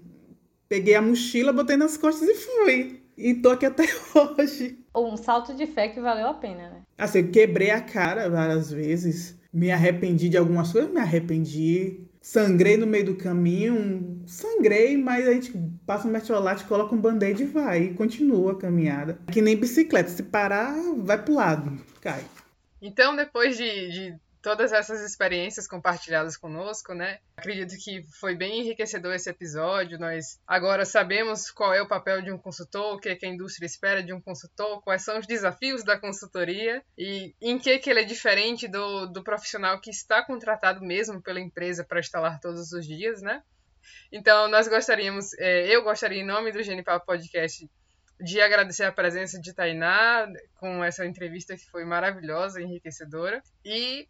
Peguei 0.68 0.96
a 0.96 1.02
mochila, 1.02 1.52
botei 1.52 1.76
nas 1.76 1.96
costas 1.96 2.28
e 2.28 2.34
fui. 2.34 3.05
E 3.16 3.34
tô 3.34 3.50
aqui 3.50 3.66
até 3.66 3.84
hoje. 4.38 4.78
Um 4.94 5.16
salto 5.16 5.54
de 5.54 5.66
fé 5.66 5.88
que 5.88 6.00
valeu 6.00 6.28
a 6.28 6.34
pena, 6.34 6.68
né? 6.68 6.82
Assim, 6.98 7.30
quebrei 7.30 7.70
a 7.70 7.80
cara 7.80 8.28
várias 8.28 8.70
vezes. 8.70 9.36
Me 9.52 9.70
arrependi 9.70 10.28
de 10.28 10.36
algumas 10.36 10.70
coisas, 10.70 10.90
me 10.90 11.00
arrependi 11.00 12.06
sangrei 12.26 12.76
no 12.76 12.88
meio 12.88 13.04
do 13.04 13.14
caminho, 13.14 14.20
sangrei, 14.26 14.96
mas 14.96 15.28
a 15.28 15.32
gente 15.32 15.52
passa 15.86 16.08
um 16.08 16.10
mertiolate, 16.10 16.64
coloca 16.64 16.92
um 16.92 17.00
band-aid 17.00 17.40
e 17.40 17.46
vai, 17.46 17.82
e 17.84 17.94
continua 17.94 18.50
a 18.50 18.56
caminhada. 18.56 19.16
Que 19.30 19.40
nem 19.40 19.56
bicicleta, 19.56 20.10
se 20.10 20.24
parar, 20.24 20.74
vai 20.96 21.22
pro 21.22 21.34
lado, 21.34 21.80
cai. 22.00 22.24
Então, 22.82 23.14
depois 23.14 23.56
de, 23.56 23.90
de 23.90 24.14
todas 24.46 24.72
essas 24.72 25.00
experiências 25.00 25.66
compartilhadas 25.66 26.36
conosco, 26.36 26.94
né? 26.94 27.18
Acredito 27.36 27.76
que 27.82 28.06
foi 28.20 28.36
bem 28.36 28.60
enriquecedor 28.60 29.12
esse 29.12 29.28
episódio. 29.28 29.98
Nós 29.98 30.38
agora 30.46 30.84
sabemos 30.84 31.50
qual 31.50 31.74
é 31.74 31.82
o 31.82 31.88
papel 31.88 32.22
de 32.22 32.30
um 32.30 32.38
consultor, 32.38 32.94
o 32.94 33.00
que, 33.00 33.08
é 33.08 33.16
que 33.16 33.26
a 33.26 33.28
indústria 33.28 33.66
espera 33.66 34.04
de 34.04 34.12
um 34.12 34.20
consultor, 34.20 34.80
quais 34.82 35.02
são 35.02 35.18
os 35.18 35.26
desafios 35.26 35.82
da 35.82 35.98
consultoria 35.98 36.80
e 36.96 37.34
em 37.42 37.58
que, 37.58 37.76
que 37.80 37.90
ele 37.90 38.02
é 38.02 38.04
diferente 38.04 38.68
do, 38.68 39.06
do 39.06 39.24
profissional 39.24 39.80
que 39.80 39.90
está 39.90 40.24
contratado 40.24 40.80
mesmo 40.80 41.20
pela 41.20 41.40
empresa 41.40 41.82
para 41.82 41.98
instalar 41.98 42.38
todos 42.38 42.70
os 42.70 42.86
dias, 42.86 43.20
né? 43.22 43.42
Então, 44.12 44.46
nós 44.46 44.68
gostaríamos, 44.68 45.32
é, 45.40 45.66
eu 45.74 45.82
gostaria, 45.82 46.22
em 46.22 46.24
nome 46.24 46.52
do 46.52 46.62
Genipapo 46.62 47.04
Podcast, 47.04 47.68
de 48.20 48.40
agradecer 48.40 48.84
a 48.84 48.92
presença 48.92 49.40
de 49.40 49.52
Tainá 49.52 50.28
com 50.54 50.84
essa 50.84 51.04
entrevista 51.04 51.56
que 51.56 51.68
foi 51.68 51.84
maravilhosa, 51.84 52.62
enriquecedora. 52.62 53.42
E 53.64 54.08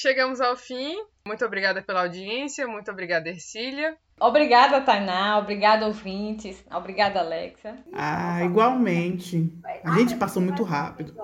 Chegamos 0.00 0.40
ao 0.40 0.54
fim. 0.54 0.96
Muito 1.26 1.44
obrigada 1.44 1.82
pela 1.82 2.02
audiência, 2.02 2.68
muito 2.68 2.88
obrigada, 2.88 3.28
Ercília. 3.28 3.96
Obrigada, 4.20 4.80
Tainá. 4.80 5.36
Obrigada, 5.38 5.88
ouvintes. 5.88 6.64
Obrigada, 6.72 7.18
Alexa. 7.18 7.76
Ah, 7.92 8.44
igualmente. 8.44 9.52
A 9.82 9.98
gente 9.98 10.14
passou 10.14 10.40
muito 10.40 10.62
rápido. 10.62 11.16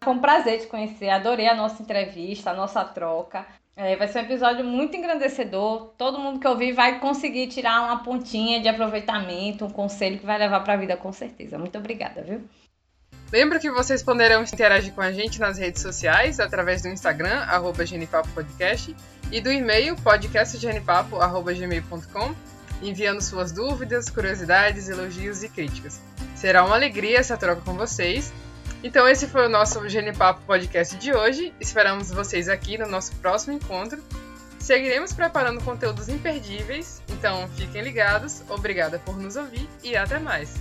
Foi 0.00 0.12
um 0.12 0.20
prazer 0.20 0.60
te 0.60 0.68
conhecer. 0.68 1.10
Adorei 1.10 1.48
a 1.48 1.56
nossa 1.56 1.82
entrevista, 1.82 2.52
a 2.52 2.54
nossa 2.54 2.84
troca. 2.84 3.44
É, 3.74 3.96
vai 3.96 4.06
ser 4.06 4.20
um 4.20 4.22
episódio 4.22 4.64
muito 4.64 4.96
engrandecedor. 4.96 5.92
Todo 5.98 6.20
mundo 6.20 6.38
que 6.38 6.46
ouvir 6.46 6.72
vai 6.72 7.00
conseguir 7.00 7.48
tirar 7.48 7.82
uma 7.82 8.04
pontinha 8.04 8.60
de 8.60 8.68
aproveitamento, 8.68 9.64
um 9.64 9.70
conselho 9.70 10.20
que 10.20 10.26
vai 10.26 10.38
levar 10.38 10.60
para 10.60 10.74
a 10.74 10.76
vida 10.76 10.96
com 10.96 11.12
certeza. 11.12 11.58
Muito 11.58 11.76
obrigada, 11.76 12.22
viu? 12.22 12.42
Lembro 13.32 13.60
que 13.60 13.70
vocês 13.70 14.02
poderão 14.02 14.42
interagir 14.42 14.92
com 14.92 15.00
a 15.00 15.12
gente 15.12 15.38
nas 15.38 15.56
redes 15.56 15.80
sociais, 15.80 16.40
através 16.40 16.82
do 16.82 16.88
Instagram, 16.88 17.44
arroba 17.46 17.84
Podcast, 18.34 18.96
e 19.30 19.40
do 19.40 19.52
e-mail 19.52 19.94
podcastgenipapo.gmail.com, 19.96 22.34
enviando 22.82 23.20
suas 23.20 23.52
dúvidas, 23.52 24.10
curiosidades, 24.10 24.88
elogios 24.88 25.44
e 25.44 25.48
críticas. 25.48 26.00
Será 26.34 26.64
uma 26.64 26.74
alegria 26.74 27.18
essa 27.18 27.36
troca 27.36 27.62
com 27.62 27.74
vocês. 27.74 28.32
Então 28.82 29.06
esse 29.06 29.28
foi 29.28 29.46
o 29.46 29.48
nosso 29.48 29.88
Genipapo 29.88 30.40
Podcast 30.46 30.96
de 30.96 31.12
hoje. 31.12 31.54
Esperamos 31.60 32.10
vocês 32.10 32.48
aqui 32.48 32.76
no 32.78 32.88
nosso 32.88 33.14
próximo 33.16 33.52
encontro. 33.52 34.02
Seguiremos 34.58 35.12
preparando 35.12 35.62
conteúdos 35.62 36.08
imperdíveis, 36.08 37.00
então 37.08 37.46
fiquem 37.56 37.82
ligados. 37.82 38.42
Obrigada 38.48 38.98
por 38.98 39.16
nos 39.18 39.36
ouvir 39.36 39.68
e 39.84 39.94
até 39.96 40.18
mais! 40.18 40.54